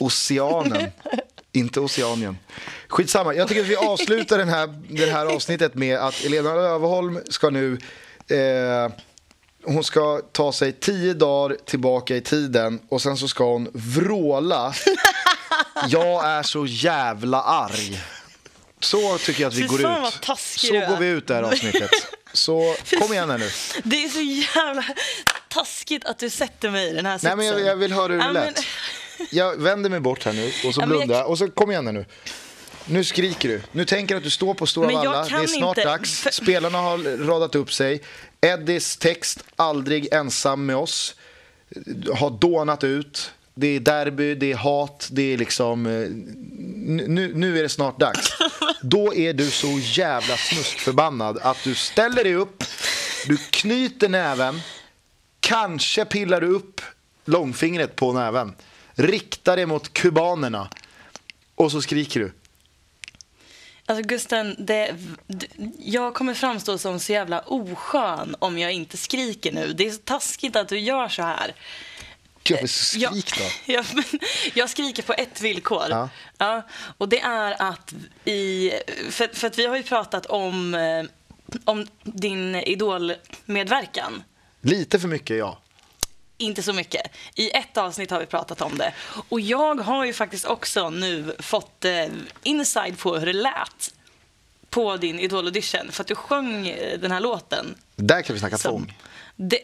oceanen. 0.00 0.90
Inte 1.58 1.80
Oceanien. 1.80 2.38
Skitsamma, 2.88 3.34
jag 3.34 3.48
tycker 3.48 3.60
att 3.60 3.68
vi 3.68 3.76
avslutar 3.76 4.38
den 4.38 4.48
här, 4.48 4.66
det 4.88 5.10
här 5.10 5.26
avsnittet 5.26 5.74
med 5.74 5.98
att 5.98 6.24
Elena 6.24 6.50
Överholm 6.50 7.20
ska 7.28 7.50
nu 7.50 7.78
eh, 8.28 8.92
hon 9.64 9.84
ska 9.84 10.20
ta 10.32 10.52
sig 10.52 10.72
tio 10.72 11.14
dagar 11.14 11.56
tillbaka 11.64 12.16
i 12.16 12.20
tiden 12.20 12.80
och 12.88 13.02
sen 13.02 13.16
så 13.16 13.28
ska 13.28 13.44
hon 13.44 13.68
vråla 13.72 14.74
Jag 15.88 16.26
är 16.26 16.42
så 16.42 16.66
jävla 16.66 17.42
arg. 17.42 18.00
Så 18.80 19.18
tycker 19.18 19.42
jag 19.42 19.48
att 19.48 19.54
vi 19.54 19.62
går 19.62 19.80
ut. 19.80 19.86
Så 20.36 20.72
går 20.72 20.96
vi 20.96 21.06
ut 21.06 21.26
det 21.26 21.34
här 21.34 21.42
avsnittet. 21.42 21.90
Så 22.32 22.76
kom 23.00 23.12
igen 23.12 23.30
här 23.30 23.38
nu. 23.38 23.50
Det 23.84 24.04
är 24.04 24.08
så 24.08 24.20
jävla 24.20 24.84
taskigt 25.48 26.04
att 26.04 26.18
du 26.18 26.30
sätter 26.30 26.70
mig 26.70 26.88
i 26.88 26.92
den 26.92 27.06
här 27.06 27.12
Nej 27.12 27.18
sitsen. 27.18 27.38
men 27.38 27.46
jag, 27.46 27.60
jag 27.60 27.76
vill 27.76 27.92
höra 27.92 28.12
hur 28.12 28.18
det 28.18 28.32
lät. 28.32 28.64
Jag 29.30 29.56
vänder 29.56 29.90
mig 29.90 30.00
bort 30.00 30.24
här 30.24 30.32
nu 30.32 30.46
och 30.64 30.74
så 30.74 30.80
men 30.80 30.88
jag- 30.90 30.98
blundar 30.98 31.24
och 31.24 31.38
så 31.38 31.48
kom 31.50 31.70
igen 31.70 31.84
nu. 31.84 32.04
Nu 32.86 33.04
skriker 33.04 33.48
du. 33.48 33.62
Nu 33.72 33.84
tänker 33.84 34.14
du 34.14 34.18
att 34.18 34.24
du 34.24 34.30
står 34.30 34.54
på 34.54 34.66
Stora 34.66 34.86
Valla. 34.92 35.24
Det 35.24 35.34
är 35.34 35.46
snart 35.46 35.78
inte, 35.78 35.88
dags. 35.88 36.28
Spelarna 36.32 36.78
har 36.78 37.26
radat 37.26 37.54
upp 37.54 37.72
sig. 37.72 38.00
Eddies 38.40 38.96
text 38.96 39.44
Aldrig 39.56 40.08
ensam 40.12 40.66
med 40.66 40.76
oss 40.76 41.14
har 42.14 42.30
dånat 42.30 42.84
ut. 42.84 43.30
Det 43.54 43.66
är 43.76 43.80
derby, 43.80 44.34
det 44.34 44.52
är 44.52 44.56
hat, 44.56 45.08
det 45.12 45.32
är 45.34 45.38
liksom... 45.38 45.86
eh, 45.86 45.92
Nu, 47.08 47.32
nu 47.34 47.58
är 47.58 47.62
det 47.62 47.68
snart 47.68 48.00
dags. 48.00 48.28
Då 48.82 49.14
är 49.14 49.32
du 49.32 49.50
så 49.50 49.78
jävla 49.82 50.36
snuskförbannad 50.36 51.38
att 51.42 51.56
du 51.64 51.74
ställer 51.74 52.24
dig 52.24 52.34
upp, 52.34 52.64
du 53.26 53.36
knyter 53.50 54.08
näven, 54.08 54.60
kanske 55.40 56.04
pillar 56.04 56.40
du 56.40 56.46
upp 56.46 56.80
långfingret 57.24 57.96
på 57.96 58.12
näven, 58.12 58.54
riktar 58.98 59.56
det 59.56 59.66
mot 59.66 59.92
kubanerna 59.92 60.68
och 61.54 61.72
så 61.72 61.82
skriker 61.82 62.20
du. 62.20 62.32
Alltså 63.86 64.02
Gusten, 64.02 64.56
det, 64.58 64.94
jag 65.78 66.14
kommer 66.14 66.34
framstå 66.34 66.78
som 66.78 67.00
så 67.00 67.12
jävla 67.12 67.40
oskön 67.40 68.36
om 68.38 68.58
jag 68.58 68.72
inte 68.72 68.96
skriker 68.96 69.52
nu. 69.52 69.72
Det 69.72 69.86
är 69.86 69.90
så 69.90 69.98
taskigt 69.98 70.56
att 70.56 70.68
du 70.68 70.78
gör 70.78 71.08
så 71.08 71.22
här. 71.22 71.54
Ja, 72.42 72.66
skrik 72.66 73.38
då. 73.38 73.44
Ja, 73.72 73.84
men 73.94 74.04
jag 74.54 74.70
skriker 74.70 75.02
på 75.02 75.12
ett 75.12 75.40
villkor. 75.40 75.84
Ja. 75.90 76.08
Ja, 76.38 76.62
och 76.98 77.08
det 77.08 77.20
är 77.20 77.62
att 77.62 77.94
i... 78.24 78.70
För, 79.10 79.28
för 79.34 79.46
att 79.46 79.58
vi 79.58 79.66
har 79.66 79.76
ju 79.76 79.82
pratat 79.82 80.26
om, 80.26 80.74
eh, 80.74 81.04
om 81.64 81.86
din 82.02 82.54
idolmedverkan. 82.54 84.22
Lite 84.60 85.00
för 85.00 85.08
mycket, 85.08 85.38
ja. 85.38 85.58
Inte 86.38 86.62
så 86.62 86.72
mycket. 86.72 87.02
I 87.34 87.50
ett 87.50 87.76
avsnitt 87.76 88.10
har 88.10 88.20
vi 88.20 88.26
pratat 88.26 88.60
om 88.60 88.78
det. 88.78 88.92
Och 89.28 89.40
jag 89.40 89.80
har 89.80 90.04
ju 90.04 90.12
faktiskt 90.12 90.44
också 90.44 90.90
nu 90.90 91.36
fått 91.38 91.84
eh, 91.84 92.06
inside 92.42 92.98
på 92.98 93.16
hur 93.16 93.26
det 93.26 93.32
lät 93.32 93.94
på 94.70 94.96
din 94.96 95.20
Idol-audition. 95.20 95.92
För 95.92 96.02
att 96.02 96.06
du 96.06 96.14
sjöng 96.14 96.68
eh, 96.68 96.98
den 96.98 97.12
här 97.12 97.20
låten. 97.20 97.74
Där 97.96 98.22
kan 98.22 98.34
vi 98.34 98.40
snacka 98.40 98.58
tvång. 98.58 98.96
Det, 99.36 99.60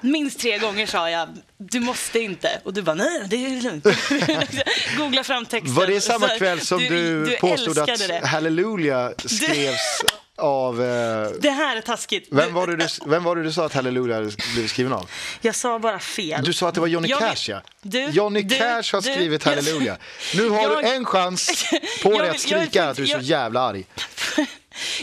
minst 0.00 0.40
tre 0.40 0.58
gånger 0.58 0.86
sa 0.86 1.10
jag 1.10 1.28
du 1.56 1.80
måste 1.80 2.20
inte. 2.20 2.60
Och 2.64 2.72
du 2.72 2.82
bara 2.82 2.94
nej, 2.94 3.22
det 3.26 3.36
är 3.36 3.62
lugnt. 3.62 3.84
Googla 4.96 5.24
fram 5.24 5.46
texten. 5.46 5.74
Var 5.74 5.86
det 5.86 6.00
samma 6.00 6.28
kväll 6.28 6.60
som 6.60 6.78
du, 6.78 7.36
påstod 7.40 7.78
att 7.78 8.08
det. 8.08 8.26
Halleluja 8.26 9.12
skrevs 9.18 10.04
av... 10.38 10.82
Eh, 10.82 11.28
Det 11.40 11.50
här 11.50 11.76
är 11.76 11.80
taskigt. 11.80 12.28
vem, 12.30 12.54
var 12.54 12.66
det 12.66 12.76
du, 12.76 12.86
vem 13.06 13.24
var 13.24 13.36
det 13.36 13.42
du 13.42 13.52
sa 13.52 13.64
att 13.66 13.74
Halleluja 13.74 14.20
blev 14.54 14.66
skriven 14.68 14.92
av? 14.92 15.10
Jag 15.40 15.54
sa 15.54 15.78
bara 15.78 15.98
fel. 15.98 16.44
Du 16.44 16.52
sa 16.52 16.68
att 16.68 16.74
det 16.74 16.80
var 16.80 16.86
Johnny 16.88 17.08
Jag 17.08 17.18
Cash, 17.20 17.48
ja. 17.50 17.62
Du, 17.82 18.04
Johnny 18.04 18.42
du, 18.42 18.58
Cash 18.58 18.66
har 18.92 19.00
du, 19.02 19.12
skrivit 19.12 19.44
jag- 19.46 19.50
Halleluja. 19.54 19.96
Nu 20.36 20.48
har 20.48 20.62
Jag- 20.62 20.84
du 20.84 20.88
en 20.88 21.04
chans 21.04 21.64
på 22.02 22.18
dig 22.18 22.30
att 22.30 22.40
skrika 22.40 22.88
att 22.88 22.96
du 22.96 23.02
är 23.02 23.06
så 23.06 23.18
jävla 23.18 23.60
arg. 23.60 23.84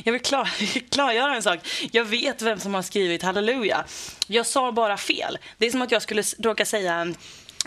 Jag 0.04 0.14
vill 0.14 0.22
klar, 0.22 0.50
klargöra 0.92 1.36
en 1.36 1.44
sak. 1.44 1.60
Jag 1.92 2.06
vet 2.06 2.42
vem 2.42 2.60
som 2.60 2.74
har 2.74 2.82
skrivit 2.82 3.24
Halleluja. 3.24 3.86
Jag 4.28 4.46
sa 4.46 4.72
bara 4.72 4.98
fel. 4.98 5.38
Det 5.58 5.66
är 5.68 5.72
som 5.72 5.82
att 5.82 5.92
jag 5.92 6.02
skulle 6.02 6.24
råka 6.40 6.66
säga 6.66 7.14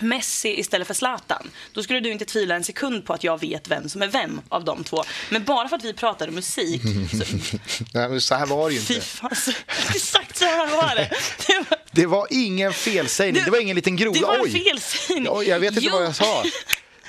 Messi 0.00 0.60
istället 0.60 0.86
för 0.86 0.94
Zlatan. 0.94 1.50
Då 1.72 1.82
skulle 1.82 2.00
du 2.00 2.12
inte 2.12 2.24
tvivla 2.24 2.54
en 2.54 2.64
sekund 2.64 3.04
på 3.06 3.12
att 3.12 3.24
jag 3.24 3.40
vet 3.40 3.68
vem 3.68 3.88
som 3.88 4.02
är 4.02 4.08
vem 4.08 4.40
av 4.48 4.64
de 4.64 4.84
två. 4.84 5.04
Men 5.30 5.44
bara 5.44 5.68
för 5.68 5.76
att 5.76 5.84
vi 5.84 5.92
pratade 5.92 6.32
musik 6.32 6.82
så... 7.10 7.18
Nej, 7.94 8.08
men 8.08 8.20
så 8.20 8.34
här 8.34 8.46
var 8.46 8.68
det 8.68 8.74
ju 8.74 8.80
inte. 8.80 9.00
fan, 9.00 9.34
så, 9.36 9.50
exakt 9.94 10.36
så 10.38 10.44
här 10.44 10.66
var 10.76 10.94
det. 10.94 11.10
Det 11.46 11.64
var, 11.70 11.78
Det 11.90 12.06
var 12.06 12.26
ingen 12.30 12.72
felsägning. 12.72 13.42
Det 13.44 13.50
var 13.50 13.60
ingen 13.60 13.76
liten 13.76 13.96
grov. 13.96 14.14
det 14.14 14.20
var 14.20 14.46
en 14.46 14.52
felsägning. 14.52 15.24
Ja, 15.24 15.42
jag 15.42 15.60
vet 15.60 15.72
inte 15.74 15.86
Jo. 15.86 15.92
vad 15.92 16.04
jag 16.04 16.16
sa. 16.16 16.44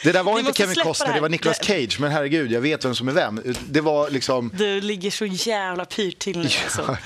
Det 0.03 0.11
där 0.11 0.23
var 0.23 0.33
Vi 0.33 0.39
inte 0.39 0.53
Kevin 0.53 0.75
Costner, 0.75 1.07
det 1.07 1.13
det 1.13 1.21
var 1.21 1.29
Nicolas 1.29 1.65
Cage. 1.65 1.99
Men 1.99 2.11
herregud, 2.11 2.51
jag 2.51 2.61
vet 2.61 2.85
vem 2.85 2.95
som 2.95 3.07
är 3.07 3.11
vem. 3.11 3.55
Det 3.69 3.81
var 3.81 4.09
liksom... 4.09 4.51
Du 4.53 4.81
ligger 4.81 5.11
så 5.11 5.25
jävla 5.25 5.85
pyrt 5.85 6.19
till 6.19 6.37
nu. 6.39 6.49
Alltså. 6.63 6.97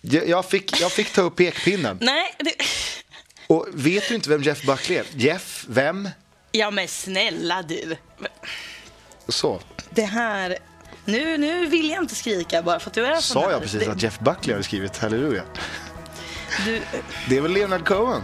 Jag 0.00 0.28
jag 0.28 0.50
fick, 0.50 0.80
jag 0.80 0.92
fick 0.92 1.12
ta 1.12 1.22
upp 1.22 1.36
pekpinnen. 1.36 1.98
Nej, 2.00 2.34
det... 2.38 2.52
Och 3.46 3.66
vet 3.74 4.08
du 4.08 4.14
inte 4.14 4.28
vem 4.28 4.42
Jeff 4.42 4.62
Buckley 4.62 4.98
är? 4.98 5.04
Jeff, 5.14 5.64
vem? 5.68 6.08
Ja 6.52 6.70
men 6.70 6.88
snälla 6.88 7.62
du. 7.62 7.96
Så. 9.28 9.60
Det 9.90 10.02
här... 10.04 10.56
Nu, 11.04 11.38
nu 11.38 11.66
vill 11.66 11.90
jag 11.90 12.02
inte 12.02 12.14
skrika 12.14 12.62
bara 12.62 12.78
för 12.80 12.90
att 12.90 12.94
du 12.94 13.06
är 13.06 13.20
Sa 13.20 13.40
här. 13.44 13.50
jag 13.50 13.62
precis 13.62 13.84
det, 13.84 13.92
att 13.92 14.02
Jeff 14.02 14.18
Buckley 14.18 14.54
hade 14.54 14.64
skrivit 14.64 14.96
Halleluja? 14.98 15.42
du, 16.64 16.82
Det 17.28 17.36
är 17.36 17.40
väl 17.40 17.52
Leonard 17.52 17.86
Cohen? 17.88 18.22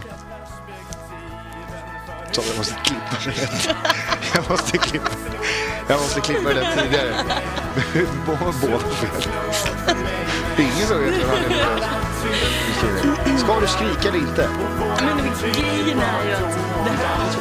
Så 2.31 2.41
jag 2.47 2.57
måste 2.57 2.75
klippa 2.85 3.17
det. 3.25 3.75
Jag 4.35 4.49
måste 4.49 4.77
klippa, 4.77 5.09
jag 5.89 5.99
måste 6.01 6.21
klippa 6.21 6.53
det 6.53 6.75
tidigare. 6.81 7.15
Båda 8.61 8.79
fel. 8.79 9.23
Ingen 10.57 10.87
som 10.87 10.99
vet 10.99 11.13
vem 11.13 11.29
han 11.29 11.37
är. 11.37 11.43
Skriver. 12.77 13.37
Ska 13.37 13.59
du 13.59 13.67
skrika 13.67 14.09
eller 14.09 14.19
inte? 14.19 14.49
Men 15.01 15.17
grejen 15.53 15.99
är 15.99 16.25
ju 16.27 16.33
att 16.33 16.55
det 16.85 16.91
här... 16.91 17.33